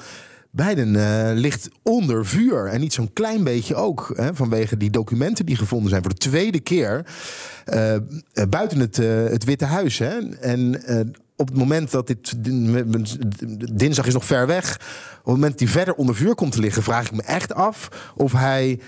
Biden 0.52 0.94
uh, 0.94 1.30
ligt 1.34 1.70
onder 1.84 2.26
vuur. 2.26 2.66
En 2.66 2.80
niet 2.80 2.94
zo'n 2.94 3.14
klein 3.14 3.44
beetje 3.44 3.76
ook. 3.76 4.12
Hè, 4.16 4.36
vanwege 4.36 4.78
die 4.78 4.90
documenten 4.90 5.46
die 5.46 5.56
gevonden 5.56 5.90
zijn. 5.90 6.02
Voor 6.02 6.14
de 6.14 6.18
tweede 6.18 6.60
keer 6.60 7.06
uh, 7.74 7.96
buiten 8.50 8.80
het, 8.80 8.98
het 9.32 9.44
Witte 9.44 9.66
Huis. 9.66 9.98
Hè. 9.98 10.30
En 10.30 10.82
op 11.36 11.48
het 11.48 11.58
moment 11.58 11.92
dat 11.92 12.08
dit. 12.08 12.34
Dinsdag 13.78 14.06
is 14.06 14.14
nog 14.14 14.26
ver 14.26 14.48
weg. 14.48 14.76
Op 15.20 15.26
het 15.26 15.34
moment 15.34 15.60
hij 15.60 15.68
verder 15.68 15.94
onder 15.94 16.16
vuur 16.16 16.36
komt 16.36 16.52
te 16.52 16.60
liggen, 16.60 16.84
vraag 16.84 17.06
ik 17.06 17.12
me 17.12 17.22
echt 17.22 17.54
af 17.54 17.90
of 18.16 18.32
hij 18.32 18.80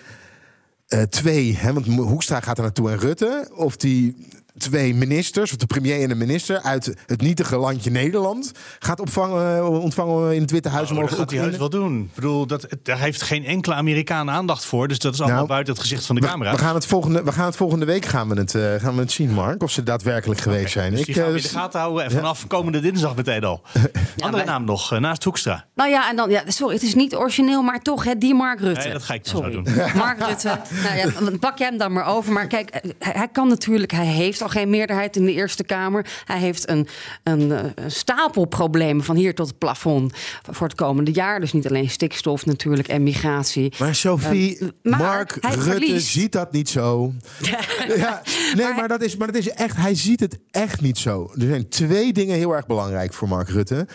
uh, 0.89 1.01
twee. 1.01 1.57
Hè, 1.57 1.73
want 1.73 1.85
Hoekstra 1.85 2.39
gaat 2.39 2.57
er 2.57 2.63
naartoe 2.63 2.91
en 2.91 2.99
Rutte. 2.99 3.51
Of 3.55 3.77
die 3.77 4.27
twee 4.57 4.95
ministers, 4.95 5.51
of 5.51 5.57
de 5.57 5.65
premier 5.65 6.01
en 6.01 6.09
de 6.09 6.15
minister 6.15 6.61
uit 6.61 6.95
het 7.05 7.21
nietige 7.21 7.57
landje 7.57 7.91
Nederland 7.91 8.51
gaat 8.79 8.99
opvangen, 8.99 9.69
ontvangen 9.69 10.35
in 10.35 10.41
het 10.41 10.51
Witte 10.51 10.69
Huis. 10.69 10.91
Oh, 10.91 10.99
dat 10.99 11.13
gaat 11.13 11.31
hij 11.31 11.39
huis 11.39 11.57
wel 11.57 11.69
doen. 11.69 12.01
Ik 12.01 12.15
bedoel, 12.15 12.47
dat, 12.47 12.67
daar 12.83 12.99
heeft 12.99 13.21
geen 13.21 13.45
enkele 13.45 13.75
Amerikaan 13.75 14.29
aandacht 14.29 14.65
voor. 14.65 14.87
Dus 14.87 14.99
dat 14.99 15.13
is 15.13 15.19
allemaal 15.19 15.37
nou, 15.37 15.47
buiten 15.49 15.73
het 15.73 15.81
gezicht 15.81 16.05
van 16.05 16.15
de 16.15 16.21
we, 16.21 16.27
camera. 16.27 16.51
We 16.51 16.57
gaan 16.57 16.75
het 16.75 16.85
volgende, 16.85 17.23
we 17.23 17.31
gaan 17.31 17.45
het 17.45 17.55
volgende 17.55 17.85
week 17.85 18.05
gaan 18.05 18.29
we 18.29 18.35
het, 18.35 18.53
uh, 18.53 18.73
gaan 18.75 18.95
we 18.95 19.01
het 19.01 19.11
zien, 19.11 19.33
Mark. 19.33 19.63
Of 19.63 19.71
ze 19.71 19.83
daadwerkelijk 19.83 20.41
geweest 20.41 20.71
zijn. 20.71 20.91
Dus 20.91 20.99
ik, 20.99 21.05
die 21.05 21.15
gaan 21.15 21.31
we 21.31 21.37
in 21.37 21.41
de 21.41 21.49
gaten 21.49 21.79
houden. 21.79 22.03
En 22.03 22.11
vanaf 22.11 22.41
ja. 22.41 22.47
komende 22.47 22.79
dinsdag 22.79 23.15
meteen 23.15 23.43
al. 23.43 23.61
ja, 24.15 24.25
Andere 24.25 24.45
naam 24.45 24.65
nog, 24.65 24.93
uh, 24.93 24.99
naast 24.99 25.23
Hoekstra. 25.23 25.65
Nou 25.75 25.89
ja, 25.89 26.09
en 26.09 26.15
dan, 26.15 26.29
ja, 26.29 26.43
sorry, 26.47 26.73
het 26.73 26.83
is 26.83 26.95
niet 26.95 27.15
origineel, 27.15 27.61
maar 27.61 27.81
toch, 27.81 28.03
hè, 28.03 28.17
die 28.17 28.33
Mark 28.33 28.59
Rutte. 28.59 28.81
Nee, 28.83 28.91
dat 28.91 29.03
ga 29.03 29.13
ik 29.13 29.25
sorry. 29.25 29.51
zo 29.51 29.61
doen. 29.61 29.73
Mark 29.95 30.19
Rutte, 30.19 30.59
nou 30.83 30.97
ja, 30.97 31.37
pak 31.39 31.57
jij 31.57 31.67
hem 31.67 31.77
dan 31.77 31.93
maar 31.93 32.05
over. 32.05 32.33
Maar 32.33 32.47
kijk, 32.47 32.69
hij, 32.99 33.13
hij 33.13 33.27
kan 33.27 33.47
natuurlijk, 33.47 33.91
hij 33.91 34.05
heeft 34.05 34.41
al 34.45 34.51
geen 34.51 34.69
meerderheid 34.69 35.15
in 35.15 35.25
de 35.25 35.33
Eerste 35.33 35.63
Kamer. 35.63 36.05
Hij 36.25 36.39
heeft 36.39 36.69
een, 36.69 36.87
een, 37.23 37.49
een, 37.49 37.91
stapel 37.91 38.45
problemen 38.45 39.03
van 39.03 39.15
hier 39.15 39.35
tot 39.35 39.47
het 39.47 39.57
plafond 39.57 40.13
voor 40.51 40.67
het 40.67 40.75
komende 40.75 41.11
jaar. 41.11 41.39
Dus 41.39 41.53
niet 41.53 41.67
alleen 41.67 41.89
stikstof 41.89 42.45
natuurlijk 42.45 42.87
en 42.87 43.03
migratie. 43.03 43.73
Maar 43.79 43.95
Sophie, 43.95 44.57
maar 44.81 44.99
Mark 44.99 45.31
Rutte 45.31 45.61
verliest. 45.61 46.07
ziet 46.07 46.31
dat 46.31 46.51
niet 46.51 46.69
zo. 46.69 47.13
ja, 47.95 48.21
nee, 48.55 48.65
maar, 48.65 48.75
maar, 48.75 48.87
dat 48.87 49.01
is, 49.01 49.17
maar 49.17 49.27
dat 49.27 49.35
is 49.35 49.49
echt, 49.49 49.77
hij 49.77 49.95
ziet 49.95 50.19
het 50.19 50.39
echt 50.51 50.81
niet 50.81 50.97
zo. 50.97 51.31
Er 51.35 51.47
zijn 51.47 51.69
twee 51.69 52.13
dingen 52.13 52.37
heel 52.37 52.55
erg 52.55 52.65
belangrijk 52.65 53.13
voor 53.13 53.27
Mark 53.27 53.49
Rutte. 53.49 53.87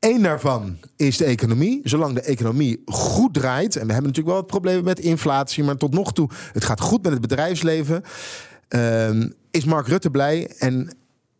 Eén 0.00 0.22
daarvan 0.22 0.78
is 0.96 1.16
de 1.16 1.24
economie. 1.24 1.80
Zolang 1.82 2.14
de 2.14 2.20
economie 2.20 2.82
goed 2.86 3.34
draait. 3.34 3.76
En 3.76 3.86
we 3.86 3.92
hebben 3.92 4.10
natuurlijk 4.10 4.26
wel 4.26 4.36
het 4.36 4.46
probleem 4.46 4.84
met 4.84 5.00
inflatie. 5.00 5.64
Maar 5.64 5.76
tot 5.76 5.94
nog 5.94 6.12
toe, 6.12 6.28
het 6.52 6.64
gaat 6.64 6.80
goed 6.80 7.02
met 7.02 7.12
het 7.12 7.20
bedrijfsleven. 7.20 8.02
Uh, 8.68 9.24
is 9.54 9.64
Mark 9.64 9.86
Rutte 9.86 10.10
blij. 10.10 10.46
En 10.58 10.96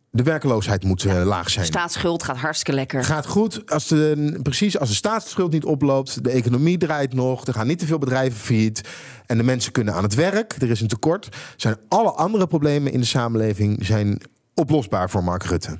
de 0.09 0.23
werkeloosheid 0.23 0.83
moet 0.83 1.01
ja, 1.01 1.19
uh, 1.19 1.25
laag 1.25 1.49
zijn. 1.49 1.65
Staatsschuld 1.65 2.23
gaat 2.23 2.37
hartstikke 2.37 2.73
lekker. 2.73 3.03
Gaat 3.03 3.25
goed. 3.25 3.71
Als 3.71 3.87
de, 3.87 4.39
precies 4.43 4.79
als 4.79 4.89
de 4.89 4.95
staatsschuld 4.95 5.51
niet 5.51 5.65
oploopt, 5.65 6.23
de 6.23 6.29
economie 6.29 6.77
draait 6.77 7.13
nog, 7.13 7.47
er 7.47 7.53
gaan 7.53 7.67
niet 7.67 7.79
te 7.79 7.85
veel 7.85 7.97
bedrijven 7.97 8.39
failliet 8.39 8.81
en 9.25 9.37
de 9.37 9.43
mensen 9.43 9.71
kunnen 9.71 9.93
aan 9.93 10.03
het 10.03 10.15
werk, 10.15 10.55
er 10.61 10.69
is 10.69 10.81
een 10.81 10.87
tekort, 10.87 11.29
zijn 11.55 11.75
alle 11.87 12.11
andere 12.11 12.47
problemen 12.47 12.91
in 12.91 12.99
de 12.99 13.05
samenleving 13.05 13.85
zijn 13.85 14.21
oplosbaar 14.53 15.09
voor 15.09 15.23
Mark 15.23 15.43
Rutte. 15.43 15.79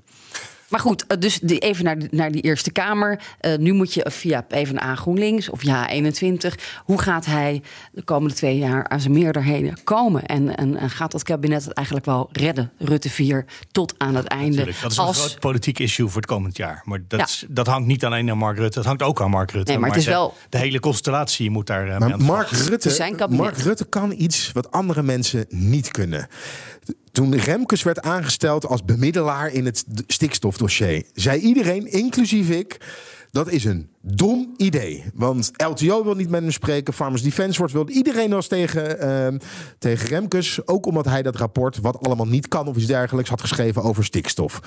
Maar 0.76 0.84
goed, 0.84 1.22
dus 1.22 1.40
die, 1.40 1.60
even 1.60 1.84
naar, 1.84 1.98
naar 2.12 2.32
die 2.32 2.42
Eerste 2.42 2.72
Kamer. 2.72 3.20
Uh, 3.42 3.58
nu 3.58 3.74
moet 3.74 3.94
je 3.94 4.12
via 4.12 4.42
PvdA 4.42 4.96
GroenLinks 4.96 5.50
of 5.50 5.64
ja 5.64 5.90
21. 5.90 6.82
Hoe 6.84 7.02
gaat 7.02 7.26
hij 7.26 7.62
de 7.92 8.04
komende 8.04 8.36
twee 8.36 8.58
jaar 8.58 8.88
aan 8.88 9.00
zijn 9.00 9.14
meerderheden 9.14 9.84
komen? 9.84 10.26
En, 10.26 10.56
en, 10.56 10.76
en 10.76 10.90
gaat 10.90 11.12
dat 11.12 11.24
kabinet 11.24 11.66
het 11.66 11.74
eigenlijk 11.74 12.06
wel 12.06 12.30
redden? 12.32 12.72
Rutte 12.78 13.10
4 13.10 13.46
tot 13.72 13.94
aan 13.98 14.16
het 14.16 14.28
einde. 14.28 14.50
Natuurlijk, 14.50 14.82
dat 14.82 14.92
is 14.92 15.00
Als... 15.00 15.18
een 15.18 15.24
groot 15.24 15.40
politiek 15.40 15.80
issue 15.80 16.08
voor 16.08 16.22
het 16.22 16.30
komend 16.30 16.58
jaar. 16.58 16.82
Maar 16.86 17.00
dat, 17.08 17.20
ja. 17.20 17.26
is, 17.26 17.46
dat 17.50 17.68
hangt 17.68 17.88
niet 17.88 18.06
alleen 18.06 18.30
aan 18.30 18.38
Mark 18.38 18.58
Rutte. 18.58 18.78
Dat 18.78 18.86
hangt 18.86 19.04
ook 19.04 19.22
aan 19.22 19.30
Mark 19.30 19.52
Rutte. 19.52 19.72
Nee, 19.72 19.80
maar, 19.80 19.90
maar 19.90 19.98
het 19.98 20.08
is 20.08 20.14
de, 20.14 20.18
wel... 20.18 20.34
de 20.50 20.58
hele 20.58 20.80
constellatie 20.80 21.50
moet 21.50 21.68
daar 21.68 21.88
uh, 21.88 21.98
maar 21.98 22.20
Mark 22.20 22.50
Rutte, 22.50 23.28
Mark 23.30 23.58
Rutte 23.58 23.86
kan 23.86 24.14
iets 24.18 24.52
wat 24.52 24.72
andere 24.72 25.04
mensen 25.04 25.46
niet 25.50 25.92
kunnen. 25.92 26.28
Toen 27.16 27.36
Remkes 27.36 27.84
werd 27.84 28.02
aangesteld 28.02 28.66
als 28.66 28.86
bemiddelaar 28.86 29.52
in 29.52 29.66
het 29.66 29.86
stikstofdossier, 30.08 31.04
zei 31.14 31.40
iedereen, 31.40 31.92
inclusief 31.92 32.50
ik. 32.50 32.78
Dat 33.32 33.52
is 33.52 33.66
een 33.66 33.90
dom 34.02 34.54
idee. 34.58 35.04
Want 35.14 35.52
LTO 35.58 36.04
wil 36.04 36.16
niet 36.16 36.30
met 36.30 36.42
hem 36.42 36.52
spreken. 36.52 36.94
Farmers 36.94 37.22
Defence 37.22 37.58
wordt 37.58 37.74
wil. 37.74 37.90
Iedereen 37.90 38.30
was 38.30 38.48
tegen, 38.48 39.06
uh, 39.34 39.40
tegen 39.80 40.08
Remkes. 40.08 40.68
Ook 40.68 40.86
omdat 40.86 41.06
hij 41.06 41.22
dat 41.22 41.36
rapport, 41.36 41.78
wat 41.78 42.06
allemaal 42.06 42.28
niet 42.28 42.48
kan 42.48 42.68
of 42.68 42.76
iets 42.76 42.86
dergelijks, 42.86 43.30
had 43.30 43.42
geschreven 43.42 43.84
over 43.84 44.04
stikstof. 44.04 44.60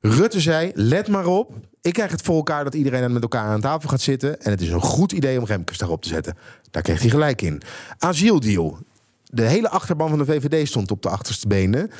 Rutte 0.00 0.40
zei: 0.40 0.70
Let 0.74 1.08
maar 1.08 1.26
op. 1.26 1.52
Ik 1.80 1.92
krijg 1.92 2.10
het 2.10 2.22
voor 2.22 2.36
elkaar 2.36 2.64
dat 2.64 2.74
iedereen 2.74 3.12
met 3.12 3.22
elkaar 3.22 3.46
aan 3.46 3.60
tafel 3.60 3.88
gaat 3.88 4.00
zitten. 4.00 4.40
En 4.40 4.50
het 4.50 4.60
is 4.60 4.70
een 4.70 4.80
goed 4.80 5.12
idee 5.12 5.38
om 5.38 5.44
Remkes 5.44 5.78
daarop 5.78 6.02
te 6.02 6.08
zetten. 6.08 6.36
Daar 6.70 6.82
kreeg 6.82 7.00
hij 7.00 7.10
gelijk 7.10 7.42
in. 7.42 7.62
Asieldeal 7.98 8.78
de 9.24 9.42
hele 9.42 9.70
achterban 9.70 10.08
van 10.08 10.18
de 10.18 10.24
VVD 10.24 10.68
stond 10.68 10.90
op 10.90 11.02
de 11.02 11.08
achterste 11.08 11.48
benen. 11.48 11.90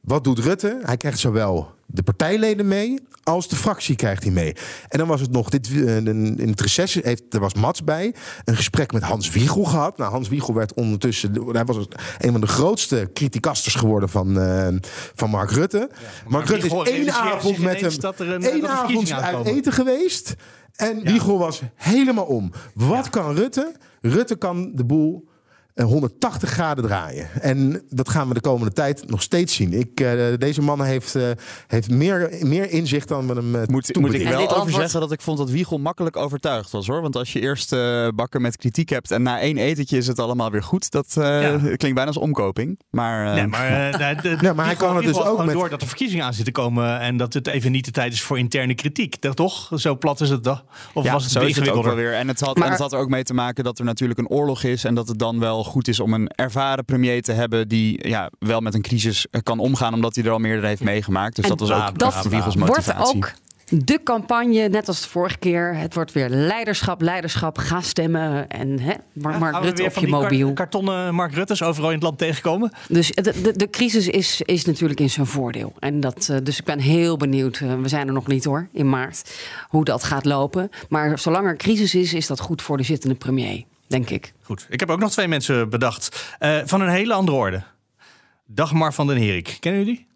Wat 0.00 0.24
doet 0.24 0.38
Rutte? 0.38 0.80
Hij 0.82 0.96
krijgt 0.96 1.18
zowel 1.18 1.74
de 1.86 2.02
partijleden 2.02 2.68
mee 2.68 2.98
als 3.22 3.48
de 3.48 3.56
fractie 3.56 3.96
krijgt 3.96 4.22
hij 4.22 4.32
mee. 4.32 4.54
En 4.88 4.98
dan 4.98 5.08
was 5.08 5.20
het 5.20 5.30
nog, 5.30 5.48
dit, 5.48 5.68
eh, 5.68 5.96
in 5.96 6.48
het 6.48 6.60
reces 6.60 6.94
heeft, 6.94 7.22
er 7.30 7.40
was 7.40 7.54
Mats 7.54 7.84
bij, 7.84 8.14
een 8.44 8.56
gesprek 8.56 8.92
met 8.92 9.02
Hans 9.02 9.30
Wiegel 9.30 9.64
gehad. 9.64 9.96
Nou, 9.98 10.10
Hans 10.10 10.28
Wiegel 10.28 10.54
werd 10.54 10.74
ondertussen, 10.74 11.52
hij 11.52 11.64
was 11.64 11.76
een 12.18 12.32
van 12.32 12.40
de 12.40 12.46
grootste 12.46 13.10
criticasters 13.14 13.74
geworden 13.74 14.08
van, 14.08 14.38
uh, 14.38 14.68
van 15.14 15.30
Mark 15.30 15.50
Rutte. 15.50 15.90
Mark 16.28 16.48
Rutte 16.48 16.66
is 16.66 16.92
één 16.92 17.12
avond 17.12 17.58
met 17.58 17.80
hem, 17.80 17.92
een, 18.16 18.42
één 18.42 18.68
avond 18.68 19.12
uit 19.12 19.46
eten 19.46 19.72
geweest. 19.72 20.34
En 20.74 20.96
ja. 20.96 21.10
Wiegel 21.10 21.38
was 21.38 21.60
helemaal 21.74 22.24
om. 22.24 22.52
Wat 22.74 23.10
kan 23.10 23.34
Rutte? 23.34 23.72
Rutte 24.00 24.36
kan 24.36 24.72
de 24.74 24.84
boel 24.84 25.28
180 25.74 26.48
eh, 26.48 26.54
graden 26.54 26.84
draaien. 26.84 27.28
En 27.40 27.82
dat 27.88 28.08
gaan 28.08 28.28
we 28.28 28.34
de 28.34 28.40
komende 28.40 28.72
tijd 28.72 29.10
nog 29.10 29.22
steeds 29.22 29.54
zien. 29.54 29.72
Ik, 29.72 30.00
uh, 30.00 30.36
deze 30.38 30.62
man 30.62 30.82
heeft, 30.82 31.14
uh, 31.14 31.30
heeft 31.66 31.90
meer, 31.90 32.36
meer 32.40 32.70
inzicht 32.70 33.08
dan 33.08 33.26
we 33.26 33.34
hem 33.34 33.54
uh, 33.54 33.62
moet, 33.66 33.96
moet 33.96 34.14
ik 34.14 34.28
wel 34.28 34.56
over 34.56 34.72
zeggen 34.72 35.00
dat 35.00 35.12
ik 35.12 35.20
vond 35.20 35.38
dat 35.38 35.50
Wiegel 35.50 35.78
makkelijk 35.78 36.16
overtuigd 36.16 36.70
was 36.70 36.86
hoor. 36.86 37.02
Want 37.02 37.16
als 37.16 37.32
je 37.32 37.40
eerst 37.40 37.70
bakken 38.14 38.42
met 38.42 38.56
kritiek 38.56 38.88
hebt 38.88 39.10
en 39.10 39.22
na 39.22 39.40
één 39.40 39.56
etentje 39.56 39.96
is 39.96 40.06
het 40.06 40.18
allemaal 40.18 40.50
weer 40.50 40.62
goed. 40.62 40.90
Dat 40.90 41.12
ja. 41.14 41.58
klinkt 41.58 41.78
bijna 41.80 42.06
als 42.06 42.16
omkoping. 42.16 42.78
Maar, 42.90 43.34
nee, 43.34 43.46
maar, 43.46 43.92
de, 44.22 44.36
ja, 44.40 44.52
maar 44.52 44.66
hij 44.66 44.74
kan 44.74 44.96
het 44.96 45.04
dus 45.04 45.20
ook 45.20 45.44
met... 45.44 45.54
door 45.54 45.68
dat 45.68 45.80
er 45.80 45.88
verkiezingen 45.88 46.24
aan 46.24 46.34
zitten 46.34 46.52
komen 46.52 47.00
en 47.00 47.16
dat 47.16 47.34
het 47.34 47.46
even 47.46 47.72
niet 47.72 47.84
de 47.84 47.90
tijd 47.90 48.12
is 48.12 48.22
voor 48.22 48.38
interne 48.38 48.74
kritiek. 48.74 49.22
Dat 49.22 49.36
toch? 49.36 49.70
Zo 49.74 49.96
plat 49.96 50.20
is 50.20 50.30
het 50.30 50.42
toch? 50.42 50.64
Of 50.92 51.10
was 51.10 51.22
het 51.22 51.32
zo 51.32 51.40
is 51.40 51.56
het 51.56 51.68
ook 51.68 51.84
wel 51.84 51.94
weer. 51.94 52.14
En 52.14 52.28
het, 52.28 52.40
had, 52.40 52.56
maar, 52.56 52.66
en 52.66 52.72
het 52.72 52.80
had 52.80 52.92
er 52.92 52.98
ook 52.98 53.08
mee 53.08 53.22
te 53.22 53.34
maken 53.34 53.64
dat 53.64 53.78
er 53.78 53.84
natuurlijk 53.84 54.18
een 54.18 54.28
oorlog 54.28 54.62
is 54.62 54.84
en 54.84 54.94
dat 54.94 55.08
het 55.08 55.18
dan 55.18 55.38
wel 55.38 55.59
goed 55.64 55.88
is 55.88 56.00
om 56.00 56.14
een 56.14 56.28
ervaren 56.28 56.84
premier 56.84 57.22
te 57.22 57.32
hebben 57.32 57.68
die 57.68 58.08
ja, 58.08 58.30
wel 58.38 58.60
met 58.60 58.74
een 58.74 58.82
crisis 58.82 59.26
kan 59.42 59.58
omgaan, 59.58 59.94
omdat 59.94 60.14
hij 60.14 60.24
er 60.24 60.30
al 60.30 60.38
meerdere 60.38 60.66
heeft 60.66 60.82
meegemaakt. 60.82 61.36
Dus 61.36 61.48
dat 61.48 61.60
was 61.60 61.70
ook 61.70 61.98
dat 61.98 62.26
Wiegels 62.28 62.56
motivatie. 62.56 62.94
Wordt 62.94 63.14
ook 63.14 63.32
de 63.70 64.00
campagne, 64.02 64.68
net 64.68 64.88
als 64.88 65.02
de 65.02 65.08
vorige 65.08 65.38
keer. 65.38 65.76
Het 65.76 65.94
wordt 65.94 66.12
weer 66.12 66.28
leiderschap, 66.28 67.00
leiderschap. 67.00 67.58
Ga 67.58 67.80
stemmen. 67.80 68.48
En 68.48 68.80
hè, 68.80 68.92
Mark, 69.12 69.54
ja, 69.54 69.58
Rutte 69.58 69.84
op 69.84 69.94
je 69.94 70.06
mobiel. 70.06 70.52
kartonnen 70.52 71.14
Mark 71.14 71.34
Rutte's 71.34 71.62
overal 71.62 71.88
in 71.88 71.94
het 71.94 72.04
land 72.04 72.18
tegenkomen. 72.18 72.72
Dus 72.88 73.10
de, 73.10 73.40
de, 73.42 73.56
de 73.56 73.70
crisis 73.70 74.08
is, 74.08 74.40
is 74.44 74.64
natuurlijk 74.64 75.00
in 75.00 75.10
zijn 75.10 75.26
voordeel. 75.26 75.72
En 75.78 76.00
dat, 76.00 76.28
eh, 76.28 76.36
dus 76.42 76.58
ik 76.58 76.64
ben 76.64 76.78
heel 76.78 77.16
benieuwd. 77.16 77.60
Eh, 77.60 77.80
we 77.80 77.88
zijn 77.88 78.06
er 78.06 78.12
nog 78.12 78.26
niet 78.26 78.44
hoor, 78.44 78.68
in 78.72 78.88
maart. 78.88 79.30
Hoe 79.68 79.84
dat 79.84 80.04
gaat 80.04 80.24
lopen. 80.24 80.70
Maar 80.88 81.18
zolang 81.18 81.46
er 81.46 81.56
crisis 81.56 81.94
is, 81.94 82.14
is 82.14 82.26
dat 82.26 82.40
goed 82.40 82.62
voor 82.62 82.76
de 82.76 82.82
zittende 82.82 83.14
premier 83.14 83.64
denk 83.90 84.10
ik. 84.10 84.32
Goed. 84.42 84.66
Ik 84.68 84.80
heb 84.80 84.90
ook 84.90 84.98
nog 84.98 85.10
twee 85.10 85.28
mensen 85.28 85.70
bedacht. 85.70 86.36
Uh, 86.40 86.58
van 86.64 86.80
een 86.80 86.88
hele 86.88 87.12
andere 87.12 87.36
orde. 87.36 87.62
Dagmar 88.46 88.94
van 88.94 89.06
den 89.06 89.16
Herik. 89.16 89.56
Kennen 89.60 89.84
jullie? 89.84 90.06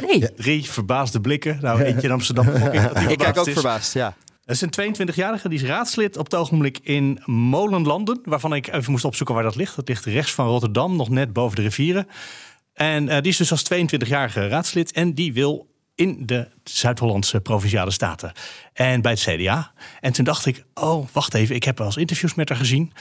Nee. 0.00 0.34
Drie 0.34 0.70
verbaasde 0.70 1.20
blikken. 1.20 1.58
Nou, 1.60 1.82
eentje 1.82 2.06
in 2.06 2.12
Amsterdam. 2.12 2.46
ik 3.08 3.18
kijk 3.18 3.38
ook 3.38 3.50
verbaasd, 3.50 3.92
ja. 3.92 4.16
Dat 4.44 4.56
is 4.56 4.60
een 4.60 4.96
22-jarige, 4.96 5.48
die 5.48 5.58
is 5.58 5.64
raadslid 5.64 6.16
op 6.16 6.24
het 6.24 6.34
ogenblik 6.34 6.78
in 6.82 7.22
Molenlanden. 7.24 8.20
Waarvan 8.24 8.54
ik 8.54 8.72
even 8.72 8.90
moest 8.90 9.04
opzoeken 9.04 9.34
waar 9.34 9.44
dat 9.44 9.56
ligt. 9.56 9.76
Dat 9.76 9.88
ligt 9.88 10.04
rechts 10.04 10.32
van 10.32 10.46
Rotterdam, 10.46 10.96
nog 10.96 11.08
net 11.08 11.32
boven 11.32 11.56
de 11.56 11.62
rivieren. 11.62 12.06
En 12.72 13.06
uh, 13.06 13.16
die 13.16 13.30
is 13.30 13.36
dus 13.36 13.50
als 13.50 13.64
22-jarige 13.74 14.48
raadslid. 14.48 14.92
En 14.92 15.14
die 15.14 15.32
wil 15.32 15.74
in 15.96 16.26
de 16.26 16.48
Zuid-Hollandse 16.64 17.40
provinciale 17.40 17.90
staten. 17.90 18.32
En 18.72 19.00
bij 19.00 19.12
het 19.12 19.20
CDA. 19.20 19.72
En 20.00 20.12
toen 20.12 20.24
dacht 20.24 20.46
ik, 20.46 20.64
oh, 20.74 21.08
wacht 21.12 21.34
even, 21.34 21.54
ik 21.54 21.64
heb 21.64 21.78
wel 21.78 21.86
eens 21.86 21.96
interviews 21.96 22.34
met 22.34 22.48
haar 22.48 22.58
gezien. 22.58 22.92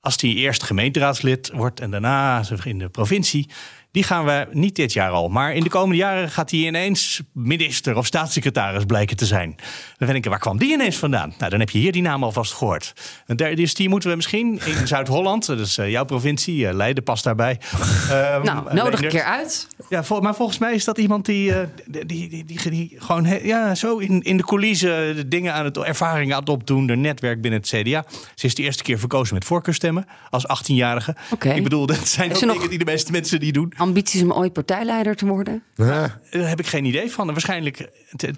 Als 0.00 0.16
die 0.16 0.36
eerst 0.36 0.62
gemeenteraadslid 0.62 1.50
wordt 1.54 1.80
en 1.80 1.90
daarna 1.90 2.42
in 2.64 2.78
de 2.78 2.88
provincie, 2.88 3.48
die 3.92 4.02
gaan 4.02 4.24
we 4.24 4.46
niet 4.50 4.76
dit 4.76 4.92
jaar 4.92 5.10
al. 5.10 5.28
Maar 5.28 5.54
in 5.54 5.62
de 5.62 5.68
komende 5.68 5.96
jaren 5.96 6.30
gaat 6.30 6.50
hij 6.50 6.60
ineens 6.60 7.22
minister 7.32 7.96
of 7.96 8.06
staatssecretaris 8.06 8.84
blijken 8.84 9.16
te 9.16 9.26
zijn. 9.26 9.56
Dan 9.96 10.08
denk 10.08 10.24
ik, 10.24 10.30
waar 10.30 10.38
kwam 10.38 10.58
die 10.58 10.72
ineens 10.72 10.96
vandaan? 10.96 11.34
Nou, 11.38 11.50
dan 11.50 11.60
heb 11.60 11.70
je 11.70 11.78
hier 11.78 11.92
die 11.92 12.02
naam 12.02 12.24
alvast 12.24 12.52
gehoord. 12.52 12.92
En 13.26 13.36
daar, 13.36 13.54
dus 13.54 13.74
die 13.74 13.88
moeten 13.88 14.10
we 14.10 14.16
misschien 14.16 14.60
in 14.64 14.86
Zuid-Holland, 14.92 15.46
dus 15.46 15.78
uh, 15.78 15.90
jouw 15.90 16.04
provincie, 16.04 16.56
uh, 16.56 16.72
Leiden 16.72 17.02
past 17.02 17.24
daarbij. 17.24 17.60
Um, 18.10 18.42
nou, 18.42 18.74
nodig 18.74 19.02
een 19.02 19.08
keer 19.08 19.24
uit. 19.24 19.68
Ja, 19.88 20.04
vol, 20.04 20.20
maar 20.20 20.34
volgens 20.34 20.58
mij 20.58 20.74
is 20.74 20.84
dat 20.84 20.98
iemand 20.98 21.26
die, 21.26 21.50
uh, 21.50 21.56
die, 21.86 22.06
die, 22.06 22.44
die, 22.44 22.70
die, 22.70 22.96
gewoon 22.98 23.26
ja, 23.42 23.74
zo 23.74 23.98
in, 23.98 24.22
in 24.22 24.36
de 24.36 24.44
coulissen 24.44 25.16
de 25.16 25.28
dingen 25.28 25.54
aan 25.54 25.64
het 25.64 25.76
ervaringen 25.76 26.34
aan 26.34 26.40
het 26.40 26.48
opdoen, 26.48 26.86
de 26.86 26.96
netwerk 26.96 27.40
binnen 27.40 27.60
het 27.60 27.68
CDA. 27.68 28.04
Ze 28.34 28.46
is 28.46 28.54
de 28.54 28.62
eerste 28.62 28.82
keer 28.82 28.98
verkozen 28.98 29.34
met 29.34 29.44
voorkeurstemmen 29.44 30.06
als 30.30 30.44
18-jarige. 30.44 31.16
Okay. 31.30 31.56
Ik 31.56 31.62
bedoel, 31.62 31.86
dat 31.86 32.08
zijn 32.08 32.32
ook 32.32 32.40
dingen 32.40 32.68
die 32.68 32.78
de 32.78 32.84
meeste 32.84 33.12
mensen 33.12 33.40
die 33.40 33.52
doen 33.52 33.72
ambities 33.82 34.22
om 34.22 34.32
ooit 34.32 34.52
partijleider 34.52 35.16
te 35.16 35.26
worden? 35.26 35.62
Ja. 35.74 36.20
Daar 36.30 36.48
heb 36.48 36.58
ik 36.58 36.66
geen 36.66 36.84
idee 36.84 37.10
van. 37.10 37.26
En 37.26 37.32
waarschijnlijk 37.32 37.88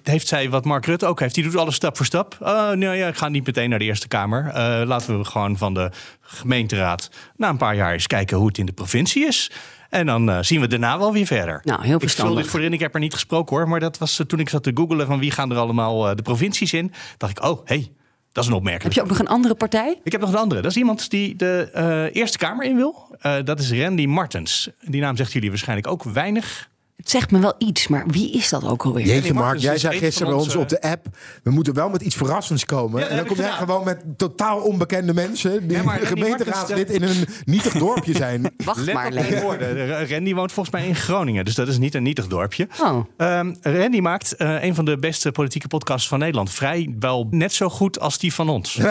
heeft 0.03 0.29
zij 0.29 0.51
wat 0.51 0.65
Mark 0.65 0.87
Rutte 0.87 1.07
ook 1.07 1.21
heeft. 1.21 1.35
Die 1.35 1.45
doet 1.45 1.57
alles 1.57 1.75
stap 1.75 1.97
voor 1.97 2.07
stap. 2.07 2.39
Uh, 2.43 2.49
nou 2.49 2.95
ja, 2.95 3.09
ik 3.09 3.17
ga 3.17 3.29
niet 3.29 3.47
meteen 3.47 3.71
naar 3.71 3.79
de 3.79 3.85
Eerste 3.85 4.09
Kamer. 4.09 4.47
Uh, 4.47 4.87
laten 4.87 5.19
we 5.19 5.25
gewoon 5.25 5.57
van 5.57 5.75
de 5.75 5.91
gemeenteraad 6.21 7.11
na 7.37 7.49
een 7.49 7.57
paar 7.57 7.75
jaar 7.75 7.93
eens 7.93 8.07
kijken 8.07 8.37
hoe 8.37 8.47
het 8.47 8.59
in 8.59 8.67
de 8.67 8.73
provincie 8.73 9.27
is. 9.27 9.51
En 9.91 10.07
dan 10.07 10.29
uh, 10.29 10.39
zien 10.41 10.61
we 10.61 10.67
daarna 10.67 10.99
wel 10.99 11.13
weer 11.13 11.27
verder. 11.27 11.61
Nou, 11.65 11.85
heel 11.85 12.03
ik 12.03 12.11
vul 12.11 12.35
dit 12.35 12.47
voorin. 12.47 12.73
Ik 12.73 12.81
heb 12.81 12.95
er 12.95 13.01
niet 13.01 13.13
gesproken 13.13 13.57
hoor. 13.57 13.69
Maar 13.69 13.81
dat 13.81 13.99
was 13.99 14.23
toen 14.27 14.41
ik 14.41 14.49
zat 14.49 14.63
te 14.63 14.71
googelen 14.75 15.07
van 15.07 15.19
wie 15.19 15.31
gaan 15.31 15.51
er 15.51 15.57
allemaal 15.57 16.17
de 16.17 16.23
provincies 16.23 16.73
in. 16.73 16.93
Dacht 17.17 17.39
ik, 17.39 17.45
oh, 17.45 17.61
hey, 17.65 17.93
dat 18.35 18.45
is 18.45 18.51
een 18.51 18.57
opmerking. 18.57 18.83
Heb 18.83 18.93
je 18.93 19.01
ook 19.01 19.09
nog 19.09 19.19
een 19.19 19.35
andere 19.35 19.55
partij? 19.55 20.01
Ik 20.03 20.13
heb 20.13 20.21
nog 20.21 20.31
een 20.31 20.39
andere. 20.39 20.61
Dat 20.61 20.71
is 20.71 20.77
iemand 20.77 21.11
die 21.11 21.37
de 21.37 21.71
uh, 21.77 22.21
Eerste 22.21 22.39
Kamer 22.39 22.67
in 22.67 22.77
wil. 22.77 23.17
Uh, 23.23 23.37
dat 23.45 23.59
is 23.59 23.73
Randy 23.73 24.07
Martens. 24.07 24.71
Die 24.81 25.01
naam 25.01 25.17
zegt 25.17 25.33
jullie 25.33 25.49
waarschijnlijk 25.49 25.89
ook 25.89 26.03
weinig. 26.03 26.71
Het 27.05 27.13
zegt 27.13 27.31
me 27.31 27.39
wel 27.39 27.55
iets, 27.59 27.89
maar 27.89 28.05
wie 28.07 28.33
is 28.33 28.49
dat 28.49 28.65
ook 28.65 28.85
alweer? 28.85 29.07
Jeetje 29.07 29.35
Mark, 29.35 29.59
jij 29.59 29.79
zei 29.79 29.99
gisteren 29.99 30.29
bij 30.29 30.43
ons 30.43 30.57
op 30.57 30.69
de 30.69 30.81
app... 30.81 31.07
we 31.43 31.51
moeten 31.51 31.75
wel 31.75 31.89
met 31.89 32.03
iets 32.03 32.15
verrassends 32.15 32.65
komen. 32.65 33.01
Ja, 33.01 33.07
en 33.07 33.17
dan 33.17 33.27
kom 33.27 33.37
jij 33.37 33.51
gewoon 33.51 33.85
met 33.85 34.03
totaal 34.17 34.61
onbekende 34.61 35.15
mensen... 35.15 35.69
die 35.69 35.83
ja, 35.83 35.93
gemeenteraadslid 35.93 36.91
in 36.91 37.03
een 37.03 37.27
nietig 37.45 37.73
dorpje 37.73 38.17
zijn. 38.17 38.43
Wacht 38.65 38.93
maar, 38.93 39.41
woorden. 39.43 40.09
Randy 40.09 40.35
woont 40.35 40.53
volgens 40.53 40.75
mij 40.75 40.87
in 40.87 40.95
Groningen, 40.95 41.45
dus 41.45 41.55
dat 41.55 41.69
is 41.69 41.79
niet 41.79 41.95
een 41.95 42.03
nietig 42.03 42.27
dorpje. 42.27 42.69
Oh. 42.83 43.05
Um, 43.17 43.57
Randy 43.61 44.01
maakt 44.01 44.35
uh, 44.39 44.63
een 44.63 44.75
van 44.75 44.85
de 44.85 44.99
beste 44.99 45.33
politieke 45.33 45.69
podcasts 45.69 46.09
van 46.09 46.19
Nederland. 46.19 46.51
Vrij 46.51 46.95
wel 46.99 47.27
net 47.31 47.53
zo 47.53 47.69
goed 47.69 48.01
als 48.01 48.19
die 48.19 48.35
van 48.35 48.49
ons. 48.49 48.79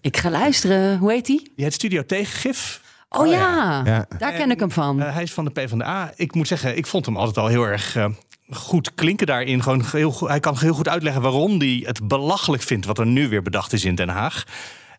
Ik 0.00 0.16
ga 0.16 0.30
luisteren. 0.30 0.98
Hoe 0.98 1.12
heet 1.12 1.26
die? 1.26 1.52
Die 1.56 1.64
heet 1.64 1.74
Studio 1.74 2.06
Tegengif. 2.06 2.82
Oh, 3.16 3.26
ja. 3.26 3.82
ja. 3.84 4.06
daar 4.18 4.32
ken 4.32 4.50
ik 4.50 4.60
hem 4.60 4.70
van. 4.70 5.00
Uh, 5.00 5.12
hij 5.12 5.22
is 5.22 5.32
van 5.32 5.44
de 5.44 5.50
PvdA. 5.50 6.12
Ik 6.16 6.34
moet 6.34 6.48
zeggen, 6.48 6.76
ik 6.76 6.86
vond 6.86 7.06
hem 7.06 7.16
altijd 7.16 7.38
al 7.38 7.46
heel 7.46 7.62
erg 7.62 7.96
uh, 7.96 8.06
goed 8.50 8.94
klinken 8.94 9.26
daarin. 9.26 9.62
Gewoon 9.62 9.84
heel, 9.92 10.16
hij 10.18 10.40
kan 10.40 10.58
heel 10.58 10.74
goed 10.74 10.88
uitleggen 10.88 11.22
waarom 11.22 11.58
hij 11.58 11.82
het 11.86 12.08
belachelijk 12.08 12.62
vindt 12.62 12.86
wat 12.86 12.98
er 12.98 13.06
nu 13.06 13.28
weer 13.28 13.42
bedacht 13.42 13.72
is 13.72 13.84
in 13.84 13.94
Den 13.94 14.08
Haag. 14.08 14.44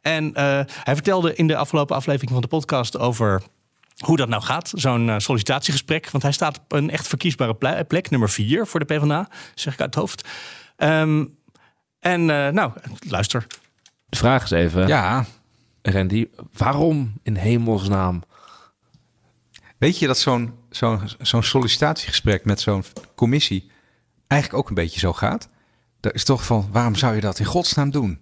En 0.01 0.26
uh, 0.26 0.34
hij 0.84 0.93
vertelde 0.93 1.36
in 1.36 1.47
de 1.47 1.55
afgelopen 1.55 1.95
aflevering 1.95 2.32
van 2.32 2.41
de 2.41 2.47
podcast 2.47 2.97
over 2.97 3.41
hoe 3.97 4.18
dat 4.18 4.30
nou 4.30 4.43
gaat, 4.43 4.72
zo'n 4.76 5.13
sollicitatiegesprek. 5.18 6.09
Want 6.11 6.24
hij 6.24 6.32
staat 6.32 6.57
op 6.57 6.72
een 6.72 6.89
echt 6.89 7.07
verkiesbare 7.07 7.84
plek, 7.88 8.09
nummer 8.09 8.30
vier 8.30 8.68
voor 8.68 8.80
de 8.80 8.86
PvdA, 8.86 9.28
zeg 9.55 9.74
ik 9.74 9.80
uit 9.80 9.95
het 9.95 10.03
hoofd. 10.03 10.28
Um, 10.78 11.38
en 11.99 12.26
nou, 12.26 12.72
luister. 13.09 13.47
De 14.09 14.18
vraag 14.18 14.43
is 14.43 14.51
even. 14.51 14.88
Ja. 14.88 15.26
Randy, 15.91 16.27
waarom 16.57 17.13
in 17.23 17.36
hemelsnaam? 17.36 18.23
Weet 19.77 19.99
je 19.99 20.07
dat 20.07 20.17
zo'n 20.17 20.53
zo'n 20.69 20.99
zo'n 21.21 21.43
sollicitatiegesprek 21.43 22.45
met 22.45 22.59
zo'n 22.59 22.83
commissie 23.15 23.71
eigenlijk 24.27 24.61
ook 24.61 24.69
een 24.69 24.75
beetje 24.75 24.99
zo 24.99 25.13
gaat? 25.13 25.49
Dat 25.99 26.13
is 26.13 26.23
toch 26.23 26.45
van, 26.45 26.69
waarom 26.71 26.95
zou 26.95 27.15
je 27.15 27.21
dat 27.21 27.39
in 27.39 27.45
godsnaam 27.45 27.91
doen? 27.91 28.19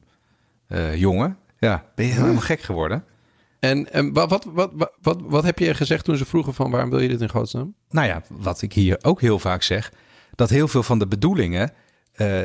Uh, 0.67 0.95
jongen, 0.95 1.37
ja, 1.59 1.85
ben 1.95 2.05
je 2.05 2.11
helemaal 2.11 2.41
gek 2.41 2.61
geworden? 2.61 3.03
En, 3.59 3.93
en 3.93 4.13
wat, 4.13 4.29
wat, 4.29 4.47
wat, 4.53 4.91
wat, 5.01 5.21
wat 5.21 5.43
heb 5.43 5.59
je 5.59 5.73
gezegd 5.73 6.05
toen 6.05 6.17
ze 6.17 6.25
vroegen 6.25 6.53
van 6.53 6.71
waarom 6.71 6.89
wil 6.89 6.99
je 6.99 7.07
dit 7.07 7.21
in 7.21 7.29
godsnaam? 7.29 7.75
Nou 7.89 8.07
ja, 8.07 8.21
wat 8.29 8.61
ik 8.61 8.73
hier 8.73 8.97
ook 9.01 9.21
heel 9.21 9.39
vaak 9.39 9.63
zeg, 9.63 9.91
dat 10.35 10.49
heel 10.49 10.67
veel 10.67 10.83
van 10.83 10.99
de 10.99 11.07
bedoelingen 11.07 11.71
uh, 12.15 12.43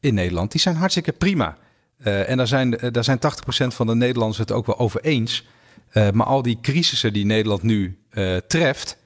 in 0.00 0.14
Nederland, 0.14 0.52
die 0.52 0.60
zijn 0.60 0.76
hartstikke 0.76 1.12
prima. 1.12 1.56
Uh, 2.04 2.28
en 2.28 2.36
daar 2.36 2.46
zijn, 2.46 2.70
daar 2.92 3.04
zijn 3.04 3.18
80% 3.18 3.20
van 3.66 3.86
de 3.86 3.94
Nederlanders 3.94 4.38
het 4.38 4.52
ook 4.52 4.66
wel 4.66 4.78
over 4.78 5.00
eens. 5.00 5.46
Uh, 5.92 6.10
maar 6.10 6.26
al 6.26 6.42
die 6.42 6.58
crisissen 6.62 7.12
die 7.12 7.24
Nederland 7.24 7.62
nu 7.62 7.98
uh, 8.12 8.36
treft, 8.36 8.96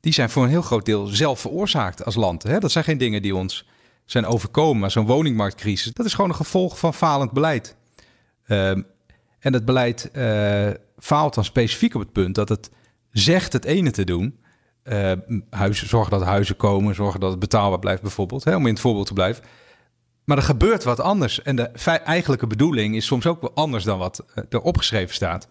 die 0.00 0.12
zijn 0.12 0.30
voor 0.30 0.42
een 0.42 0.48
heel 0.48 0.62
groot 0.62 0.84
deel 0.84 1.06
zelf 1.06 1.40
veroorzaakt 1.40 2.04
als 2.04 2.14
land. 2.14 2.42
Hè? 2.42 2.58
Dat 2.58 2.72
zijn 2.72 2.84
geen 2.84 2.98
dingen 2.98 3.22
die 3.22 3.34
ons 3.34 3.66
zijn 4.04 4.26
overkomen. 4.26 4.80
Maar 4.80 4.90
zo'n 4.90 5.06
woningmarktcrisis, 5.06 5.92
dat 5.92 6.06
is 6.06 6.14
gewoon 6.14 6.30
een 6.30 6.36
gevolg 6.36 6.78
van 6.78 6.94
falend 6.94 7.32
beleid. 7.32 7.76
Ehm, 8.46 8.82
en 9.38 9.52
het 9.52 9.64
beleid 9.64 10.10
faalt 10.98 11.34
dan 11.34 11.44
specifiek 11.44 11.94
op 11.94 12.00
het 12.00 12.12
punt 12.12 12.34
dat 12.34 12.48
het 12.48 12.70
zegt 13.10 13.52
het 13.52 13.64
ene 13.64 13.90
te 13.90 14.04
doen. 14.04 14.38
huizen, 15.50 15.88
zorgen 15.88 16.10
dat 16.10 16.22
huizen 16.22 16.56
komen, 16.56 16.94
zorgen 16.94 17.20
dat 17.20 17.30
het 17.30 17.40
betaalbaar 17.40 17.78
blijft 17.78 18.02
bijvoorbeeld. 18.02 18.44
Hè, 18.44 18.56
om 18.56 18.66
in 18.66 18.72
het 18.72 18.82
voorbeeld 18.82 19.06
te 19.06 19.12
blijven. 19.12 19.44
Maar 20.24 20.36
er 20.36 20.42
gebeurt 20.42 20.84
wat 20.84 21.00
anders. 21.00 21.42
En 21.42 21.56
de 21.56 21.68
eigenlijke 22.04 22.46
bedoeling 22.46 22.96
is 22.96 23.06
soms 23.06 23.26
ook 23.26 23.40
wel 23.40 23.54
anders 23.54 23.84
dan 23.84 23.98
wat 23.98 24.24
er 24.48 24.60
opgeschreven 24.60 25.14
staat. 25.14 25.48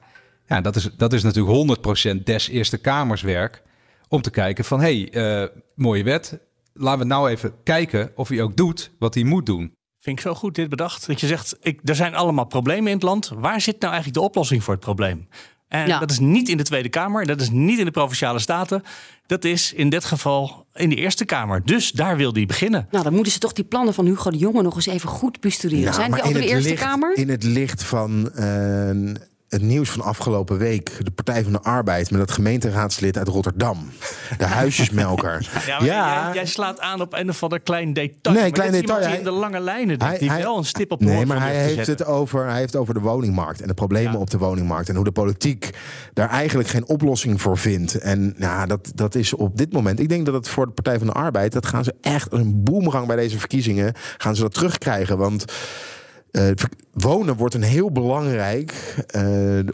Ja, 0.48 0.62
dat 0.62 0.76
is, 0.76 0.90
dat 0.98 1.14
is 1.14 1.24
natuurlijk 1.24 1.80
100% 2.20 2.24
des 2.24 2.48
Eerste 2.48 2.78
Kamers 2.78 3.22
werk 3.22 3.64
om 4.08 4.22
te 4.22 4.30
kijken 4.30 4.66
van... 4.66 4.80
hé, 4.80 5.08
hey, 5.12 5.42
eh, 5.44 5.50
mooie 5.76 6.04
wet, 6.04 6.40
laten 6.74 7.00
we 7.00 7.06
nou 7.06 7.30
even 7.30 7.54
kijken 7.64 8.12
of 8.16 8.30
hij 8.30 8.42
ook 8.42 8.56
doet 8.56 8.92
wat 9.00 9.14
hij 9.14 9.24
moet 9.24 9.46
doen. 9.46 9.74
Vind 10.00 10.18
ik 10.18 10.24
zo 10.24 10.34
goed 10.34 10.56
dit 10.56 10.70
bedacht. 10.70 11.08
Dat 11.08 11.20
je 11.20 11.28
zegt, 11.28 11.58
ik, 11.62 11.80
er 11.84 11.96
zijn 11.96 12.16
allemaal 12.16 12.46
problemen 12.46 12.88
in 12.88 12.94
het 12.94 13.04
land. 13.04 13.32
Waar 13.36 13.62
zit 13.62 13.80
nou 13.80 13.94
eigenlijk 13.94 14.22
de 14.22 14.28
oplossing 14.28 14.64
voor 14.64 14.74
het 14.74 14.84
probleem? 14.84 15.28
En 15.72 15.88
Ja. 15.88 16.00
dat 16.00 16.12
is 16.12 16.20
niet 16.20 16.50
in 16.50 16.58
de 16.58 16.64
Tweede 16.64 16.90
Kamer. 16.90 17.26
Dat 17.26 17.42
is 17.42 17.50
niet 17.50 17.80
in 17.80 17.86
de 17.86 17.92
Provinciale 17.92 18.40
Staten. 18.40 18.84
Dat 19.26 19.44
is 19.44 19.74
in 19.74 19.90
dit 19.90 20.06
geval 20.06 20.66
in 20.74 20.90
de 20.90 20.96
Eerste 20.96 21.26
Kamer. 21.26 21.62
Dus 21.66 21.92
daar 21.92 22.18
wil 22.18 22.34
hij 22.34 22.46
beginnen. 22.46 22.88
Nou, 22.92 23.04
dan 23.04 23.14
moeten 23.14 23.32
ze 23.32 23.40
toch 23.40 23.54
die 23.54 23.64
plannen 23.66 23.94
van 23.94 24.06
Hugo 24.06 24.32
de 24.32 24.38
Jonge 24.38 24.62
nog 24.62 24.76
eens 24.76 24.86
even 24.86 25.10
goed 25.10 25.40
bestuderen. 25.40 25.84
Ja, 25.84 25.92
Zijn 25.92 26.12
die 26.12 26.22
al 26.22 26.28
in 26.30 26.34
de 26.36 26.46
Eerste 26.48 26.70
licht- 26.70 26.82
Kamer? 26.82 27.18
In 27.18 27.30
het 27.30 27.44
licht 27.44 27.84
van 27.84 28.32
eh, 28.34 28.90
het 29.52 29.62
nieuws 29.62 29.90
van 29.90 30.02
afgelopen 30.02 30.58
week. 30.58 30.92
De 31.00 31.12
Partij 31.12 31.44
van 31.44 31.52
de 31.52 31.62
Arbeid 31.62 32.12
met 32.12 32.20
dat 32.20 32.32
gemeenteraadslid 32.32 33.18
uit 33.18 33.28
Rotterdam. 33.28 33.90
De 34.38 34.46
huisjesmelker. 34.46 35.40
Ja, 35.66 35.84
Jij, 35.84 36.34
jij 36.34 36.46
slaat 36.46 36.80
aan 36.80 37.02
op 37.02 37.14
een 37.14 37.30
of 37.30 37.44
ander 37.44 37.60
klein 37.60 37.94
detail. 37.94 38.36
Nee, 38.36 38.44
Maar 38.44 38.52
klein 38.52 38.72
detail, 38.72 39.08
die 39.08 39.18
in 39.18 39.24
de 39.24 39.32
lange 39.32 39.60
lijnen. 39.60 40.02
Hij- 40.04 40.18
die 40.18 40.30
hij- 40.30 40.42
wel 40.42 40.58
een 40.58 40.66
stip 40.66 40.92
op 40.92 41.00
de 41.00 41.06
Nee, 41.06 41.26
maar 41.26 41.40
hij 41.42 41.56
heeft 41.56 41.76
zetten. 41.76 41.96
het 41.98 42.06
over, 42.06 42.46
hij 42.48 42.58
heeft 42.60 42.76
over 42.76 42.94
de 42.94 43.00
woningmarkt 43.00 43.62
en 43.62 43.68
de 43.68 43.74
problemen 43.74 44.20
op 44.20 44.30
de 44.30 44.38
woningmarkt. 44.38 44.90
En 44.90 44.96
hoe 44.96 45.04
de 45.04 45.12
politiek 45.12 45.70
daar 46.14 46.30
eigenlijk 46.30 46.70
geen 46.70 46.88
oplossing 46.88 47.42
voor 47.42 47.58
vindt. 47.58 47.96
En 47.96 48.34
nou, 48.38 48.68
dat, 48.68 48.92
dat 48.96 49.16
is 49.16 49.34
op 49.34 49.58
dit 49.58 49.74
moment. 49.74 50.00
Ik 50.00 50.10
denk 50.10 50.26
dat 50.26 50.34
het 50.34 50.48
voor 50.50 50.66
de 50.66 50.72
Partij 50.72 50.98
van 50.98 51.08
de 51.08 51.14
Arbeid. 51.14 51.52
Dat 51.52 51.66
gaan 51.66 51.84
ze 51.84 51.94
echt 52.02 52.32
als 52.32 52.40
een 52.40 52.64
boemerang 52.64 53.08
bij 53.08 53.16
deze 53.16 53.40
verkiezingen. 53.40 53.94
Gaan 54.18 54.36
ze 54.36 54.42
dat 54.42 54.54
terugkrijgen. 54.54 55.18
Want. 55.18 55.46
Eh, 56.32 56.44
wonen 56.92 57.36
wordt 57.36 57.54
een 57.56 57.62
heel 57.62 57.92
belangrijk 57.92 58.96
eh, 59.08 59.24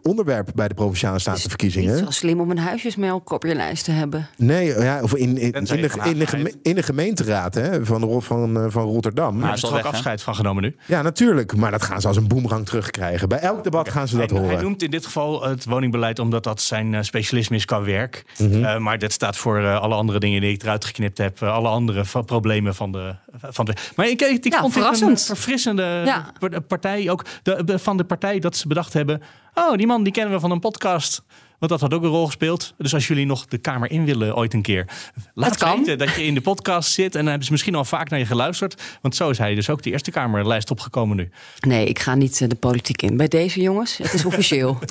onderwerp 0.01 0.49
bij 0.55 0.67
de 0.67 0.73
provinciale 0.73 1.13
Niet 1.13 1.21
statenverkiezingen. 1.21 1.97
zo 1.97 2.09
slim 2.09 2.39
om 2.41 2.51
een 2.51 2.57
huisjesmelk 2.57 3.31
op 3.31 3.43
je 3.43 3.55
lijst 3.55 3.83
te 3.85 3.91
hebben. 3.91 4.27
Nee, 4.37 4.65
ja, 4.79 5.01
of 5.01 5.15
in, 5.15 5.37
in, 5.37 5.51
in, 5.51 5.63
de, 5.63 5.75
in, 5.75 5.81
de, 5.81 5.87
Haagheid. 5.89 6.29
geme- 6.29 6.53
in 6.61 6.75
de 6.75 6.83
gemeenteraad 6.83 7.53
hè, 7.53 7.85
van, 7.85 8.21
van, 8.21 8.57
eh, 8.57 8.65
van 8.67 8.83
Rotterdam. 8.83 9.31
Daar 9.31 9.39
Maar 9.45 9.53
is 9.53 9.63
is 9.63 9.69
toch 9.69 9.83
afscheid 9.83 10.21
van 10.21 10.35
genomen 10.35 10.63
nu. 10.63 10.75
Ja, 10.85 11.01
natuurlijk. 11.01 11.55
Maar 11.55 11.71
dat 11.71 11.83
gaan 11.83 12.01
ze 12.01 12.07
als 12.07 12.17
een 12.17 12.27
boemerang 12.27 12.65
terugkrijgen. 12.65 13.29
Bij 13.29 13.39
elk 13.39 13.63
debat 13.63 13.89
gaan 13.89 14.07
ze 14.07 14.17
dat 14.17 14.29
hij, 14.29 14.39
horen. 14.39 14.53
hij 14.55 14.63
noemt 14.63 14.83
in 14.83 14.91
dit 14.91 15.05
geval 15.05 15.43
het 15.43 15.65
woningbeleid 15.65 16.19
omdat 16.19 16.43
dat 16.43 16.61
zijn 16.61 17.05
specialisme 17.05 17.55
is 17.55 17.65
qua 17.65 17.81
werk. 17.81 18.23
Mhm. 18.37 18.63
Eh, 18.63 18.77
maar 18.77 18.99
dat 18.99 19.11
staat 19.11 19.37
voor 19.37 19.75
alle 19.77 19.95
andere 19.95 20.19
dingen 20.19 20.41
die 20.41 20.51
ik 20.51 20.61
eruit 20.63 20.85
geknipt 20.85 21.17
heb. 21.17 21.43
alle 21.43 21.67
andere 21.67 22.03
problemen 22.25 22.75
van 22.75 22.91
de, 22.91 23.15
van 23.41 23.65
de. 23.65 23.73
Maar 23.95 24.07
ik, 24.07 24.21
ik, 24.21 24.45
ik 24.45 24.53
Ja, 24.53 24.59
vond 24.59 24.73
dit 24.73 24.83
een 24.83 24.89
verrassend. 24.97 25.25
verfrissende 25.25 26.01
Ja. 26.05 26.31
par- 26.39 26.61
partij. 26.61 27.09
Ook 27.09 27.25
de, 27.43 27.63
de- 27.63 27.79
van 27.79 27.97
de 27.97 28.03
partij 28.03 28.39
dat 28.39 28.55
ze 28.55 28.67
bedacht 28.67 28.93
hebben. 28.93 29.21
Oh, 29.53 29.75
die 29.75 29.87
man 29.87 30.03
die 30.03 30.13
kennen 30.13 30.33
we 30.33 30.39
van 30.39 30.51
een 30.51 30.59
podcast. 30.59 31.21
Want 31.59 31.71
dat 31.71 31.81
had 31.81 31.93
ook 31.93 32.03
een 32.03 32.09
rol 32.09 32.25
gespeeld. 32.25 32.73
Dus 32.77 32.93
als 32.93 33.07
jullie 33.07 33.25
nog 33.25 33.45
de 33.45 33.57
Kamer 33.57 33.91
in 33.91 34.05
willen 34.05 34.35
ooit 34.35 34.53
een 34.53 34.61
keer. 34.61 34.85
Laat 35.33 35.49
Het 35.49 35.59
kan. 35.59 35.77
weten 35.77 35.97
dat 35.97 36.15
je 36.15 36.23
in 36.25 36.33
de 36.33 36.41
podcast 36.41 36.91
zit. 36.91 37.13
En 37.13 37.19
dan 37.19 37.27
hebben 37.27 37.45
ze 37.45 37.51
misschien 37.51 37.75
al 37.75 37.85
vaak 37.85 38.09
naar 38.09 38.19
je 38.19 38.25
geluisterd. 38.25 38.81
Want 39.01 39.15
zo 39.15 39.29
is 39.29 39.37
hij 39.37 39.55
dus 39.55 39.69
ook 39.69 39.81
de 39.83 39.91
Eerste 39.91 40.11
Kamerlijst 40.11 40.71
opgekomen 40.71 41.17
nu. 41.17 41.29
Nee, 41.59 41.85
ik 41.85 41.99
ga 41.99 42.15
niet 42.15 42.41
eh, 42.41 42.49
de 42.49 42.55
politiek 42.55 43.01
in. 43.01 43.17
Bij 43.17 43.27
deze 43.27 43.61
jongens, 43.61 43.97
het 43.97 44.13
is 44.13 44.25
officieel. 44.25 44.77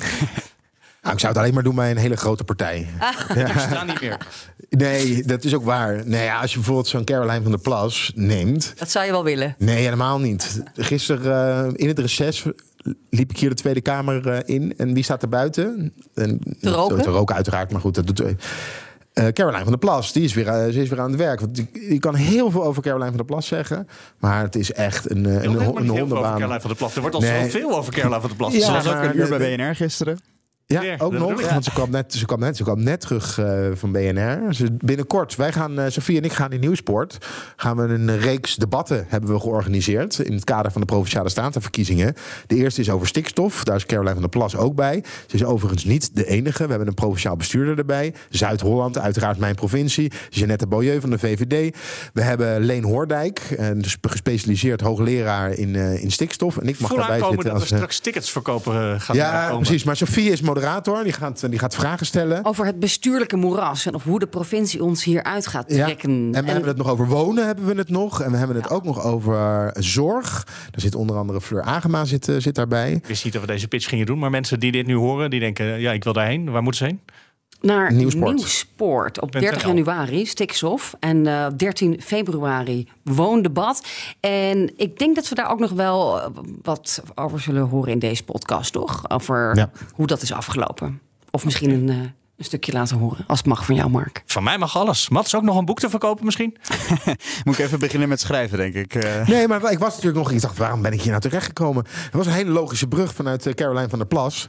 Nou, 1.01 1.19
ik 1.19 1.25
zou 1.25 1.33
het 1.33 1.41
alleen 1.43 1.53
maar 1.55 1.63
doen 1.63 1.75
bij 1.75 1.91
een 1.91 1.97
hele 1.97 2.17
grote 2.17 2.43
partij. 2.43 2.87
Ik 3.35 3.47
sta 3.57 3.83
niet 3.83 4.01
meer. 4.01 4.17
Nee, 4.69 5.23
dat 5.25 5.43
is 5.43 5.55
ook 5.55 5.63
waar. 5.63 6.01
Nee, 6.05 6.23
ja, 6.23 6.41
als 6.41 6.49
je 6.51 6.55
bijvoorbeeld 6.57 6.87
zo'n 6.87 7.03
Caroline 7.03 7.41
van 7.41 7.51
der 7.51 7.59
Plas 7.61 8.11
neemt. 8.15 8.73
Dat 8.77 8.89
zou 8.91 9.05
je 9.05 9.11
wel 9.11 9.23
willen. 9.23 9.55
Nee, 9.57 9.83
helemaal 9.83 10.19
niet. 10.19 10.63
Gisteren 10.75 11.65
eh, 11.65 11.71
in 11.75 11.87
het 11.87 11.99
reces 11.99 12.43
liep 13.09 13.29
ik 13.31 13.37
hier 13.37 13.49
de 13.49 13.55
Tweede 13.55 13.81
Kamer 13.81 14.27
eh, 14.27 14.55
in. 14.55 14.73
En 14.77 14.93
wie 14.93 15.03
staat 15.03 15.21
er 15.21 15.29
buiten? 15.29 15.93
En, 16.13 16.39
Te 16.61 16.69
roken? 16.69 17.01
Te 17.01 17.09
roken 17.09 17.35
uiteraard, 17.35 17.71
maar 17.71 17.81
goed, 17.81 17.95
dat 17.95 18.07
doet... 18.07 18.19
eh 18.21 19.27
Caroline 19.33 19.61
van 19.63 19.69
der 19.71 19.77
Plas, 19.79 20.11
die 20.13 20.23
is 20.23 20.33
weer, 20.33 20.45
ze 20.45 20.81
is 20.81 20.89
weer 20.89 20.99
aan 21.01 21.09
het 21.11 21.19
werk. 21.19 21.39
Want 21.39 21.57
je, 21.73 21.99
kan 21.99 22.15
heel 22.15 22.51
veel 22.51 22.63
over 22.63 22.81
Caroline 22.81 23.07
van 23.07 23.17
der 23.17 23.25
Plas 23.25 23.47
zeggen. 23.47 23.87
Maar 24.19 24.43
het 24.43 24.55
is 24.55 24.71
echt 24.73 25.09
een, 25.11 25.25
eh, 25.25 25.33
Een, 25.33 25.43
een, 25.43 25.43
een, 25.43 25.51
een, 25.51 25.59
heel 25.59 25.75
veel 25.75 25.81
over 25.83 25.97
hondenbaan. 25.99 26.33
Caroline 26.37 26.59
van 26.59 26.69
der 26.69 26.77
Plas. 26.77 26.95
Er 26.95 27.01
wordt 27.01 27.15
al 27.15 27.21
Nee. 27.21 27.43
zoveel 27.49 27.77
over 27.77 27.93
Caroline 27.93 28.19
van 28.19 28.29
der 28.29 28.37
Plas. 28.37 28.53
Ja, 28.53 28.65
Ze 28.65 28.71
was 28.71 28.87
ook 28.87 29.03
een 29.03 29.17
uur 29.17 29.29
de- 29.29 29.37
bij 29.37 29.55
BNR 29.55 29.75
gisteren. 29.75 30.19
Ja, 30.69 30.81
Weer, 30.81 31.01
ook 31.01 31.13
nog. 31.13 31.49
Want 31.49 31.63
ze 31.63 31.71
kwam 31.71 31.89
net, 31.89 32.13
ze 32.13 32.25
kwam 32.25 32.39
net, 32.39 32.57
ze 32.57 32.63
kwam 32.63 32.83
net 32.83 33.01
terug 33.01 33.39
eh, 33.39 33.67
van 33.73 33.91
BNR. 33.91 34.53
Ze, 34.53 34.67
binnenkort, 34.77 35.35
wij 35.35 35.51
gaan, 35.51 35.79
eh 35.79 35.89
Sofie 35.89 36.17
en 36.17 36.23
ik 36.23 36.33
gaan 36.33 36.51
in 36.51 36.59
Nieuwsport. 36.59 37.17
Gaan 37.55 37.77
we 37.77 37.83
een 37.83 38.19
reeks 38.19 38.55
debatten 38.55 39.05
hebben 39.07 39.33
we 39.33 39.39
georganiseerd. 39.39 40.19
In 40.19 40.33
het 40.33 40.43
kader 40.43 40.71
van 40.71 40.81
de 40.81 40.87
Provinciale 40.87 41.29
Statenverkiezingen. 41.29 42.13
De 42.47 42.55
eerste 42.55 42.81
is 42.81 42.89
over 42.89 43.07
stikstof. 43.07 43.63
Daar 43.63 43.75
is 43.75 43.85
Caroline 43.85 44.13
van 44.13 44.21
der 44.21 44.29
Plas 44.29 44.55
ook 44.55 44.75
bij. 44.75 45.03
Ze 45.27 45.35
is 45.35 45.43
overigens 45.43 45.83
niet 45.83 46.15
de 46.15 46.25
enige. 46.25 46.63
We 46.63 46.69
hebben 46.69 46.87
een 46.87 46.93
provinciaal 46.93 47.35
bestuurder 47.35 47.77
erbij. 47.77 48.13
Zuid-Holland, 48.29 48.97
uiteraard 48.97 49.37
mijn 49.37 49.55
provincie. 49.55 50.11
Jeannette 50.29 50.67
Beaulieu 50.67 51.01
van 51.01 51.09
de 51.09 51.19
VVD. 51.19 51.77
We 52.13 52.21
hebben 52.21 52.59
Leen 52.59 52.83
Hoordijk. 52.83 53.57
dus 53.77 53.97
gespecialiseerd 54.01 54.81
hoogleraar 54.81 55.51
in, 55.51 55.75
eh, 55.75 56.03
in 56.03 56.11
stikstof. 56.11 56.57
En 56.57 56.67
ik 56.67 56.79
mag 56.79 56.89
Voel 56.89 56.97
daarbij 56.97 57.19
zitten 57.19 57.37
dat 57.37 57.45
we 57.45 57.59
als... 57.59 57.65
straks 57.67 57.99
tickets 57.99 58.31
verkopen 58.31 59.01
gaan 59.01 59.15
ja, 59.15 59.55
precies. 59.55 59.83
Maar 59.83 59.95
Sofie 59.95 60.31
is 60.31 60.41
moderator. 60.61 61.03
Die 61.03 61.13
gaat, 61.13 61.49
die 61.49 61.59
gaat 61.59 61.75
vragen 61.75 62.05
stellen. 62.05 62.45
Over 62.45 62.65
het 62.65 62.79
bestuurlijke 62.79 63.35
moeras 63.35 63.85
en 63.85 63.93
of 63.93 64.03
hoe 64.03 64.19
de 64.19 64.27
provincie 64.27 64.83
ons 64.83 65.03
hieruit 65.03 65.47
gaat 65.47 65.65
Ja, 65.73 65.85
trekken. 65.85 66.09
en 66.11 66.45
we 66.45 66.51
hebben 66.51 66.67
het 66.67 66.77
nog 66.77 66.87
over 66.89 67.07
wonen, 67.07 67.45
hebben 67.45 67.65
we 67.65 67.73
het 67.75 67.89
nog. 67.89 68.21
En 68.21 68.31
we 68.31 68.37
hebben 68.37 68.55
het 68.55 68.69
ook 68.69 68.83
nog 68.83 69.03
over 69.03 69.71
zorg. 69.79 70.43
Daar 70.45 70.81
zit 70.81 70.95
onder 70.95 71.15
andere 71.17 71.41
Fleur 71.41 71.61
Agema 71.61 72.05
zit, 72.05 72.27
eh, 72.27 72.35
zit 72.37 72.55
daarbij. 72.55 72.91
Ik 72.91 73.05
wist 73.07 73.23
niet 73.23 73.33
dat 73.33 73.41
we 73.41 73.47
deze 73.47 73.67
pitch 73.67 73.89
gingen 73.89 74.05
doen. 74.05 74.19
Maar 74.19 74.29
mensen 74.29 74.59
die 74.59 74.71
dit 74.71 74.85
nu 74.87 74.95
horen, 74.95 75.29
die 75.29 75.39
denken... 75.39 75.79
ja, 75.79 75.91
ik 75.91 76.03
wil 76.03 76.13
daarheen. 76.13 76.51
Waar 76.51 76.63
moeten 76.63 76.85
ze 76.87 76.91
heen? 76.91 77.01
Naar 77.61 77.93
Nieuwsport. 77.93 78.35
Nieuwsport, 78.35 79.21
op 79.21 79.31
Ben 79.31 79.41
30 79.41 79.61
Tel. 79.61 79.69
januari, 79.75 80.25
stikstof. 80.25 80.95
En 80.99 81.27
eh 81.27 81.47
13 81.57 82.01
februari 82.01 82.87
woondebat. 83.03 83.85
En 84.19 84.73
ik 84.77 84.99
denk 84.99 85.15
dat 85.15 85.29
we 85.29 85.35
daar 85.35 85.49
ook 85.49 85.59
nog 85.59 85.71
wel 85.71 86.21
eh, 86.21 86.27
wat 86.61 87.01
over 87.15 87.39
zullen 87.39 87.61
horen 87.63 87.91
in 87.91 87.99
deze 87.99 88.23
podcast, 88.23 88.71
toch? 88.73 89.09
Over 89.09 89.55
Ja. 89.55 89.69
hoe 89.93 90.07
dat 90.07 90.21
is 90.21 90.31
afgelopen. 90.33 91.01
Of 91.31 91.45
misschien 91.45 91.69
een, 91.71 91.89
eh, 91.89 91.95
een 92.37 92.43
stukje 92.45 92.71
laten 92.71 92.97
horen, 92.97 93.23
als 93.27 93.37
het 93.37 93.47
mag 93.47 93.65
van 93.65 93.75
jou, 93.75 93.89
Mark. 93.89 94.23
Van 94.25 94.43
mij 94.43 94.57
mag 94.57 94.77
alles. 94.77 95.09
Mats, 95.09 95.35
ook 95.35 95.41
nog 95.43 95.57
een 95.57 95.65
boek 95.65 95.79
te 95.79 95.89
verkopen 95.89 96.25
misschien? 96.25 96.57
Moet 97.45 97.57
ik 97.59 97.65
even 97.65 97.79
beginnen 97.79 98.09
met 98.09 98.19
schrijven, 98.19 98.57
denk 98.57 98.73
ik. 98.73 98.95
Eh, 98.95 99.27
Nee, 99.27 99.47
maar 99.47 99.71
ik 99.71 99.79
was 99.79 99.89
natuurlijk 99.95 100.17
nog... 100.17 100.31
Ik 100.31 100.41
dacht, 100.41 100.57
waarom 100.57 100.81
ben 100.81 100.91
ik 100.93 100.99
hier 101.01 101.09
nou 101.09 101.21
terechtgekomen? 101.21 101.85
Het 101.89 102.13
was 102.13 102.25
een 102.25 102.31
hele 102.31 102.51
logische 102.51 102.87
brug 102.87 103.13
vanuit 103.13 103.45
eh, 103.45 103.53
Caroline 103.53 103.89
van 103.89 103.97
der 103.99 104.07
Plas. 104.07 104.47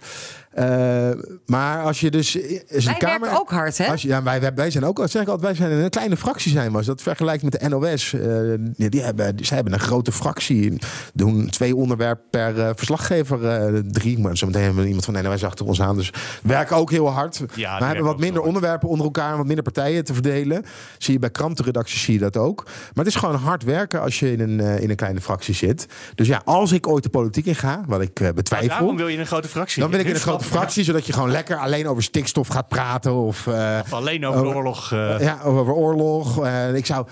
Eh, 0.59 1.11
maar 1.47 1.83
als 1.83 2.01
je 2.01 2.11
dus... 2.11 2.37
Is 2.37 2.61
een 2.69 2.85
Wij 2.85 2.95
kamer, 2.95 3.21
werken 3.21 3.41
ook 3.41 3.51
hard, 3.51 3.79
hè? 3.79 3.87
Als 3.87 4.03
je, 4.03 4.09
ja, 4.09 4.23
wij, 4.23 4.41
wij, 4.41 4.55
wij 4.55 4.71
zijn 4.71 4.85
ook, 4.85 5.01
zeg 5.05 5.23
ik 5.23 5.29
altijd, 5.29 5.59
wij 5.59 5.69
zijn 5.69 5.85
een 5.85 5.91
kleine 5.91 6.17
fractie 6.17 6.53
zijn 6.53 6.71
we. 6.71 6.77
Als 6.77 6.87
je 6.87 6.93
dat 6.93 7.03
vergelijkt 7.03 7.43
met 7.43 7.61
de 7.61 7.69
NOS, 7.69 8.13
eh, 8.13 8.21
die, 8.59 8.89
die 8.89 9.03
hebben, 9.03 9.37
die, 9.37 9.47
zij 9.47 9.57
hebben 9.57 9.75
een 9.75 9.81
grote 9.81 10.13
fractie. 10.13 10.79
Doen 11.15 11.51
twee 11.51 11.77
onderwerpen 11.77 12.25
per 12.31 12.61
eh, 12.61 12.71
verslaggever, 12.75 13.47
eh, 13.49 13.81
drie. 13.87 14.19
Maar 14.19 14.37
zometeen 14.37 14.63
hebben 14.63 14.81
we 14.81 14.87
iemand 14.87 15.05
van 15.05 15.15
de 15.15 15.23
NOS 15.23 15.45
achter 15.45 15.67
ons 15.67 15.81
aan. 15.81 15.97
Dus 15.97 16.11
we 16.43 16.49
werken 16.49 16.77
ook 16.77 16.91
heel 16.91 17.09
hard. 17.09 17.41
maar 17.57 17.87
hebben 17.87 18.05
wat 18.05 18.19
minder 18.19 18.43
onderwerpen 18.43 18.89
onder 18.89 19.07
elkaar, 19.07 19.37
wat 19.37 19.47
minder 19.47 19.65
partijen 19.65 20.05
te 20.05 20.15
verdelen. 20.15 20.65
Zie 20.99 21.13
je 21.13 21.19
bij 21.19 21.31
krantenredacties 21.31 22.03
zie 22.03 22.15
je 22.15 22.21
dat 22.21 22.37
ook. 22.37 22.65
Maar 22.65 23.05
het 23.05 23.07
is 23.07 23.21
gewoon 23.21 23.35
hard 23.35 23.65
werken 23.65 24.01
als 24.01 24.19
je 24.19 24.33
in 24.33 24.41
een, 24.41 24.61
eh, 24.61 24.81
in 24.83 24.91
een 24.91 24.97
kleine 24.97 25.21
fractie 25.21 25.55
zit. 25.55 25.87
Dus 26.15 26.27
ja, 26.27 26.43
als 26.45 26.73
ik 26.73 26.87
ooit 26.87 27.03
de 27.03 27.09
politiek 27.09 27.47
in 27.47 27.55
ga, 27.55 27.85
wat 27.87 28.01
ik 28.01 28.21
eh, 28.21 28.29
betwijfel. 28.35 28.69
Waarom 28.69 28.97
wil 28.97 29.07
je 29.07 29.15
in 29.15 29.21
een 29.21 29.27
grote 29.27 29.49
fractie? 29.49 29.83
Dan 29.83 29.91
wil 29.91 30.01
ik 30.01 30.07
in 30.07 30.15
een 30.15 30.21
grote. 30.21 30.45
Fractie, 30.49 30.85
zodat 30.85 31.07
je 31.07 31.13
gewoon 31.13 31.31
lekker 31.31 31.57
alleen 31.57 31.89
over 31.89 32.03
stikstof 32.03 32.49
gaat 32.49 32.69
praten. 32.69 33.13
Of, 33.15 33.47
eh, 33.47 33.79
Of 33.85 33.93
alleen 33.93 34.27
over 34.27 34.47
oorlog. 34.47 34.93
eh, 34.93 35.21
ja, 35.21 35.39
over 35.45 35.73
oorlog. 35.73 36.45
Eh, 36.45 36.75
ik, 36.75 36.87
zou, 36.87 37.07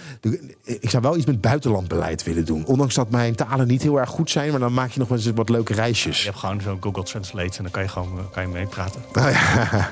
ik 0.64 0.90
zou 0.90 1.02
wel 1.02 1.16
iets 1.16 1.26
met 1.26 1.40
buitenlandbeleid 1.40 2.22
willen 2.22 2.44
doen. 2.44 2.66
Ondanks 2.66 2.94
dat 2.94 3.10
mijn 3.10 3.34
talen 3.34 3.66
niet 3.66 3.82
heel 3.82 4.00
erg 4.00 4.10
goed 4.10 4.30
zijn. 4.30 4.50
Maar 4.50 4.60
dan 4.60 4.74
maak 4.74 4.90
je 4.90 4.98
nog 4.98 5.08
wel 5.08 5.18
eens 5.18 5.30
wat 5.34 5.48
leuke 5.48 5.74
Je 5.74 5.80
reisjes. 5.80 6.24
hebt 6.24 6.38
gewoon 6.38 6.60
zo'n 6.60 6.78
Google 6.80 7.02
Translate 7.02 7.56
en 7.56 7.62
dan 7.62 7.70
kan 7.70 7.82
je 7.82 7.88
gewoon 7.88 8.18
kan 8.32 8.42
je 8.42 8.48
meepraten. 8.48 9.00
Nou 9.12 9.30
ja, 9.30 9.90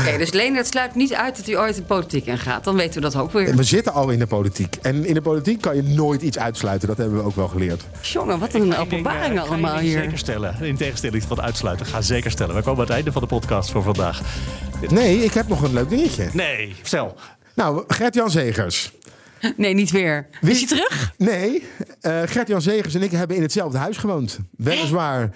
Oké, 0.00 0.18
dus 0.18 0.32
Leendert 0.32 0.66
sluit 0.66 0.94
niet 0.94 1.14
uit 1.14 1.36
dat 1.36 1.46
hij 1.46 1.58
ooit 1.58 1.74
de 1.74 1.82
politiek 1.82 2.26
ingaat. 2.26 2.64
Dan 2.64 2.76
weten 2.76 2.94
we 2.94 3.00
dat 3.00 3.16
ook 3.16 3.32
weer. 3.32 3.56
we 3.56 3.62
zitten 3.62 3.92
al 3.92 4.08
in 4.10 4.18
de 4.18 4.26
politiek. 4.26 4.76
En 4.82 5.04
in 5.06 5.14
de 5.14 5.20
politiek 5.20 5.60
kan 5.60 5.76
je 5.76 5.82
nooit 5.82 6.22
iets 6.22 6.38
uitsluiten. 6.38 6.88
Dat 6.88 6.96
hebben 6.96 7.16
we 7.18 7.24
ook 7.24 7.36
wel 7.36 7.48
geleerd. 7.48 7.82
Jongen, 8.00 8.38
wat 8.38 8.54
een 8.54 8.66
je 8.66 8.78
openbaring 8.78 9.34
je 9.34 9.40
allemaal 9.40 9.78
hier. 9.78 9.98
Zeker 10.02 10.18
stellen. 10.18 10.56
In 10.62 10.76
tegenstelling 10.76 11.22
tot 11.22 11.40
uitsluiten. 11.40 11.86
Ga 11.86 12.00
zeker 12.00 12.30
stellen. 12.30 12.54
We 12.54 12.62
komen 12.62 12.73
aan 12.76 12.84
het 12.86 12.94
einde 12.94 13.12
van 13.12 13.22
de 13.22 13.28
podcast 13.28 13.70
voor 13.70 13.82
vandaag. 13.82 14.20
Nee, 14.88 15.24
ik 15.24 15.32
heb 15.34 15.48
nog 15.48 15.62
een 15.62 15.72
leuk 15.72 15.88
dingetje. 15.88 16.28
Nee, 16.32 16.74
vertel. 16.80 17.16
Nou, 17.54 17.84
Gert-Jan 17.88 18.30
Zegers. 18.30 18.92
Nee, 19.56 19.74
niet 19.74 19.90
weer. 19.90 20.26
Is 20.40 20.58
hij 20.58 20.66
terug? 20.68 21.12
Nee, 21.18 21.66
eh 22.00 22.20
Gert-Jan 22.24 22.62
Zegers 22.62 22.94
en 22.94 23.02
ik 23.02 23.10
hebben 23.10 23.36
in 23.36 23.42
hetzelfde 23.42 23.78
huis 23.78 23.96
gewoond. 23.96 24.38
Weliswaar. 24.56 25.30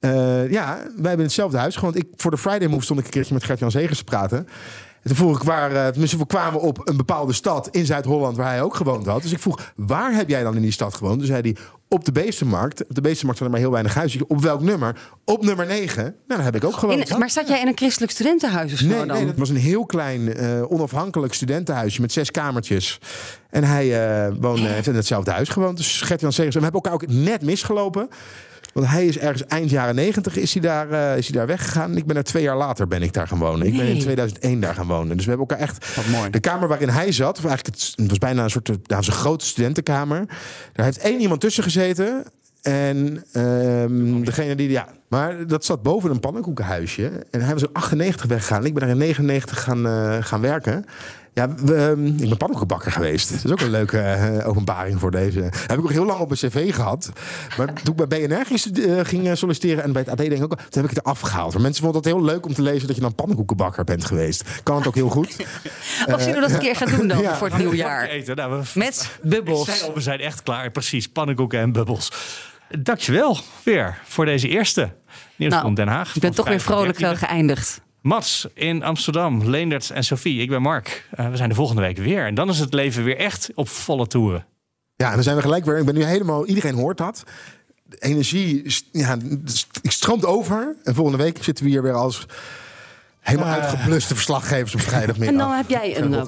eh, 0.00 0.50
ja, 0.50 0.74
wij 0.76 0.90
hebben 0.94 1.12
in 1.12 1.18
hetzelfde 1.20 1.58
huis 1.58 1.76
gewoond. 1.76 1.96
Ik, 1.96 2.06
voor 2.16 2.30
de 2.30 2.38
Friday 2.38 2.68
Move 2.68 2.84
stond 2.84 2.98
ik 2.98 3.04
een 3.04 3.10
keertje 3.10 3.34
met 3.34 3.44
Gert-Jan 3.44 3.70
Zegers 3.70 3.98
te 3.98 4.04
praten. 4.04 4.38
En 4.38 5.10
toen 5.10 5.16
vroeg 5.16 5.36
ik 5.36 5.42
waar, 5.42 5.90
tenminste, 5.90 6.18
we 6.18 6.26
kwamen 6.26 6.60
op 6.60 6.88
een 6.88 6.96
bepaalde 6.96 7.32
stad 7.32 7.68
in 7.70 7.86
Zuid-Holland 7.86 8.36
waar 8.36 8.48
hij 8.50 8.62
ook 8.62 8.74
gewoond 8.74 9.06
had. 9.06 9.22
Dus 9.22 9.32
ik 9.32 9.38
vroeg, 9.38 9.72
waar 9.76 10.12
heb 10.14 10.28
jij 10.28 10.42
dan 10.42 10.56
in 10.56 10.62
die 10.62 10.70
stad 10.72 10.94
gewoond? 10.94 11.18
Toen 11.18 11.26
zei 11.26 11.40
hij, 11.40 11.56
op 11.94 12.04
de 12.04 12.12
Beestenmarkt. 12.12 12.84
Op 12.88 12.94
de 12.94 13.00
Beestenmarkt 13.00 13.38
zijn 13.38 13.50
er 13.50 13.56
maar 13.56 13.64
heel 13.64 13.74
weinig 13.74 13.94
huizen. 13.94 14.24
Op 14.30 14.40
welk 14.42 14.60
nummer? 14.60 14.96
Op 15.24 15.44
nummer 15.44 15.66
9. 15.66 16.02
Nou, 16.02 16.14
daar 16.26 16.42
heb 16.44 16.54
ik 16.56 16.64
ook 16.64 16.76
gewoond. 16.76 17.10
In- 17.10 17.18
maar 17.18 17.30
zat 17.30 17.48
jij 17.48 17.60
in 17.60 17.66
een 17.66 17.76
christelijk 17.76 18.12
studentenhuis 18.12 18.72
of 18.72 18.78
zo 18.78 18.86
Nee, 18.86 18.96
dan? 19.06 19.06
nee, 19.16 19.26
dat 19.26 19.36
was 19.36 19.48
een 19.48 19.56
heel 19.56 19.86
klein 19.86 20.34
eh, 20.36 20.72
onafhankelijk 20.72 21.34
studentenhuisje 21.34 22.00
met 22.00 22.12
zes 22.12 22.30
kamertjes. 22.30 22.98
En 23.50 23.64
hij 23.64 24.06
eh, 24.26 24.32
woonde, 24.40 24.68
heeft 24.68 24.86
in 24.86 24.94
hetzelfde 24.94 25.30
huis 25.30 25.48
gewoond. 25.48 25.76
Dus 25.76 26.00
Gert-Jan 26.00 26.32
Segers. 26.32 26.54
En 26.54 26.60
we 26.60 26.66
hebben 26.70 26.82
elkaar 26.90 27.02
ook 27.02 27.12
net 27.12 27.42
misgelopen. 27.42 28.08
Want 28.74 28.86
hij 28.86 29.06
is 29.06 29.18
ergens 29.18 29.46
eind 29.46 29.70
jaren 29.70 29.94
negentig 29.94 30.36
is 30.36 30.52
hij 30.52 30.62
daar, 30.62 30.90
eh, 30.90 31.16
is 31.16 31.28
hij 31.28 31.36
daar 31.36 31.46
weggegaan. 31.46 31.96
Ik 31.96 32.06
ben 32.06 32.16
er 32.16 32.24
twee 32.24 32.42
jaar 32.42 32.56
later 32.56 32.88
ben 32.88 33.02
ik 33.02 33.12
daar 33.12 33.28
gaan 33.28 33.38
wonen. 33.38 33.66
Ik 33.66 33.76
ben 33.76 33.86
in 33.86 33.92
Nee. 33.92 34.02
2001 34.02 34.60
daar 34.60 34.74
gaan 34.74 34.86
wonen. 34.86 35.16
Dus 35.16 35.24
we 35.24 35.30
hebben 35.30 35.48
elkaar 35.48 35.66
echt... 35.68 35.96
Wat 35.96 36.06
mooi. 36.06 36.30
De 36.30 36.40
kamer 36.40 36.68
waarin 36.68 36.88
hij 36.88 37.12
zat, 37.12 37.38
of 37.38 37.44
eigenlijk 37.44 37.76
het, 37.76 37.92
het 37.96 38.08
was 38.08 38.18
bijna 38.18 38.42
een 38.42 38.50
soort... 38.50 38.66
Het 38.66 38.78
was 38.86 39.06
een 39.06 39.12
grote 39.12 39.44
studentenkamer. 39.46 40.24
Daar 40.72 40.84
heeft 40.84 40.98
één 40.98 41.20
iemand 41.20 41.40
tussen 41.40 41.62
gezeten. 41.62 42.24
En 42.62 43.24
ehm, 43.32 44.22
degene 44.22 44.54
die... 44.54 44.70
Ja, 44.70 44.88
maar 45.08 45.46
dat 45.46 45.64
zat 45.64 45.82
boven 45.82 46.10
een 46.10 46.20
pannenkoekenhuisje. 46.20 47.10
En 47.30 47.40
hij 47.40 47.52
was 47.52 47.62
in 47.62 47.72
98 47.72 48.26
weggegaan. 48.26 48.64
Ik 48.64 48.74
ben 48.74 48.82
daar 48.82 48.90
in 48.92 48.98
99 48.98 49.62
gaan, 49.62 49.86
eh, 49.86 50.16
gaan 50.20 50.40
werken. 50.40 50.84
Ja, 51.34 51.54
we, 51.54 51.74
ehm, 51.74 52.06
ik 52.06 52.16
ben 52.16 52.28
pannenkoekenbakker 52.28 52.92
geweest. 52.92 53.30
Dat 53.32 53.44
is 53.44 53.50
ook 53.50 53.60
een 53.60 53.70
leuke 53.70 53.98
eh, 53.98 54.48
openbaring 54.48 55.00
voor 55.00 55.10
deze. 55.10 55.40
Heb 55.40 55.78
ik 55.78 55.84
ook 55.84 55.90
heel 55.90 56.04
lang 56.04 56.20
op 56.20 56.28
mijn 56.28 56.40
cv 56.40 56.74
gehad. 56.74 57.12
Maar 57.56 57.72
toen 57.82 57.94
ik 57.98 58.08
bij 58.08 58.26
BNR 58.28 58.46
ging, 58.46 58.78
eh, 58.78 59.00
ging 59.04 59.28
eh, 59.28 59.34
solliciteren 59.34 59.84
en 59.84 59.92
bij 59.92 60.02
het 60.02 60.10
AD 60.10 60.16
denk 60.16 60.32
ik 60.32 60.42
ook, 60.42 60.56
toen 60.56 60.82
heb 60.82 60.84
ik 60.84 60.90
het 60.96 61.04
eraf 61.06 61.20
gehaald. 61.20 61.52
Want 61.52 61.64
mensen 61.64 61.82
vonden 61.84 62.02
het 62.02 62.10
heel 62.12 62.22
leuk 62.24 62.46
om 62.46 62.54
te 62.54 62.62
lezen 62.62 62.86
dat 62.86 62.96
je 62.96 63.02
dan 63.02 63.14
pannenkoekenbakker 63.14 63.84
bent 63.84 64.04
geweest. 64.04 64.44
Kan 64.62 64.76
het 64.76 64.86
ook 64.86 64.94
heel 64.94 65.08
goed. 65.08 65.36
Of 66.14 66.20
zullen 66.20 66.34
we 66.34 66.40
dat 66.40 66.50
een 66.50 66.58
keer 66.58 66.76
gaan 66.76 66.96
doen 66.98 67.08
dan 67.08 67.18
ja. 67.22 67.34
voor 67.36 67.48
het 67.48 67.56
nieuwjaar? 67.58 68.04
Eten. 68.08 68.36
Nou, 68.36 68.58
we, 68.60 68.78
Met 68.78 69.10
bubbels. 69.22 69.64
zijn, 69.64 69.88
al- 69.88 69.94
we 69.94 70.00
zijn 70.00 70.20
echt 70.20 70.42
klaar. 70.42 70.70
Precies, 70.70 71.08
pannenkoeken 71.08 71.58
en 71.60 71.72
bubbels. 71.72 72.12
Dankjewel 72.78 73.38
weer 73.62 73.98
voor 74.04 74.24
deze 74.24 74.48
eerste 74.48 74.92
Nieuws 75.36 75.50
Nou, 75.52 75.64
van 75.64 75.74
Den 75.74 75.88
Haag. 75.88 76.14
Ik 76.14 76.20
ben 76.20 76.34
toch 76.34 76.48
weer 76.48 76.60
vrolijk 76.60 76.98
wel 76.98 77.14
13e. 77.14 77.18
geëindigd. 77.18 77.80
Mats 78.04 78.46
in 78.54 78.82
Amsterdam, 78.82 79.44
Leendert 79.50 79.90
en 79.90 80.04
Sophie. 80.04 80.40
Ik 80.40 80.48
ben 80.48 80.62
Mark. 80.62 81.08
Eh, 81.10 81.28
we 81.30 81.36
zijn 81.36 81.48
de 81.48 81.54
volgende 81.54 81.82
week 81.82 81.96
weer. 81.98 82.26
En 82.26 82.34
dan 82.34 82.48
is 82.48 82.58
het 82.58 82.72
leven 82.74 83.04
weer 83.04 83.16
echt 83.16 83.50
op 83.54 83.68
volle 83.68 84.06
toeren. 84.06 84.46
Ja, 84.96 85.08
en 85.08 85.14
dan 85.14 85.22
zijn 85.22 85.36
we 85.36 85.42
gelijk 85.42 85.64
weer. 85.64 85.78
Ik 85.78 85.84
ben 85.84 85.94
nu 85.94 86.04
helemaal. 86.04 86.46
Iedereen 86.46 86.74
hoort 86.74 86.96
dat. 86.98 87.22
De 87.84 87.96
energie 87.98 88.62
ja, 88.92 89.16
st- 89.44 89.80
stroomt 89.82 90.24
over. 90.24 90.76
En 90.84 90.94
volgende 90.94 91.22
week 91.22 91.44
zitten 91.44 91.64
we 91.64 91.70
hier 91.70 91.82
weer 91.82 91.92
als 91.92 92.26
helemaal 93.20 93.60
uitgebluste 93.60 94.14
verslaggevers 94.14 94.74
op 94.74 94.80
vrijdagmiddag. 94.80 95.34
En 95.34 95.38
dan 95.48 95.56
heb 95.56 95.68
jij 95.68 95.98
een 95.98 96.14
eh, 96.14 96.22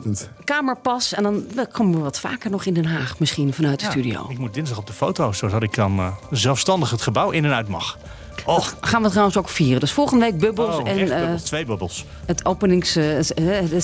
kamerpas. 0.44 1.12
En 1.12 1.22
dan 1.22 1.44
dan 1.54 1.68
komen 1.68 1.94
we 1.96 2.02
wat 2.02 2.20
vaker 2.20 2.50
nog 2.50 2.64
in 2.64 2.74
Den 2.74 2.86
Haag 2.86 3.18
misschien 3.18 3.52
vanuit 3.52 3.80
de 3.80 3.86
studio. 3.86 4.26
Ik 4.30 4.38
moet 4.38 4.54
dinsdag 4.54 4.78
op 4.78 4.86
de 4.86 4.92
foto, 4.92 5.32
zodat 5.32 5.62
ik 5.62 5.74
dan 5.74 5.98
eh, 5.98 6.12
zelfstandig 6.30 6.90
het 6.90 7.02
gebouw 7.02 7.30
in 7.30 7.44
en 7.44 7.52
uit 7.52 7.68
mag. 7.68 7.98
Och, 8.44 8.74
Gaan 8.80 9.02
we 9.02 9.08
trouwens 9.08 9.36
ook 9.36 9.48
vieren. 9.48 9.80
Dus 9.80 9.92
volgende 9.92 10.24
week 10.24 10.38
bubbels 10.38 10.76
oh, 10.76 10.88
en 10.88 10.98
echt 10.98 11.10
eh, 11.10 11.34
twee 11.34 11.64
bubbels. 11.64 12.04
het 12.26 12.44
openings, 12.44 12.96
eh, 12.96 13.04
het, 13.08 13.34
eh, 13.34 13.76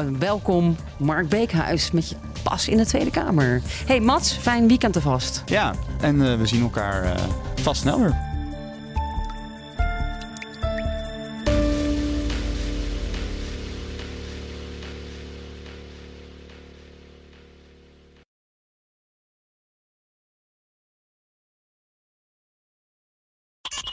eh, 0.00 0.06
welkom 0.18 0.76
Mark 0.96 1.28
Beekhuis 1.28 1.90
met 1.90 2.08
je 2.08 2.16
pas 2.42 2.68
in 2.68 2.76
de 2.76 2.86
Tweede 2.86 3.10
Kamer. 3.10 3.62
Hey 3.86 4.00
Mats, 4.00 4.32
fijn 4.40 4.68
weekend 4.68 4.94
alvast. 4.94 5.42
Ja, 5.46 5.74
en 6.00 6.26
eh, 6.32 6.38
we 6.38 6.46
zien 6.46 6.62
elkaar 6.62 7.02
eh, 7.02 7.10
vast 7.62 7.80
snel 7.80 7.98
weer. 7.98 8.31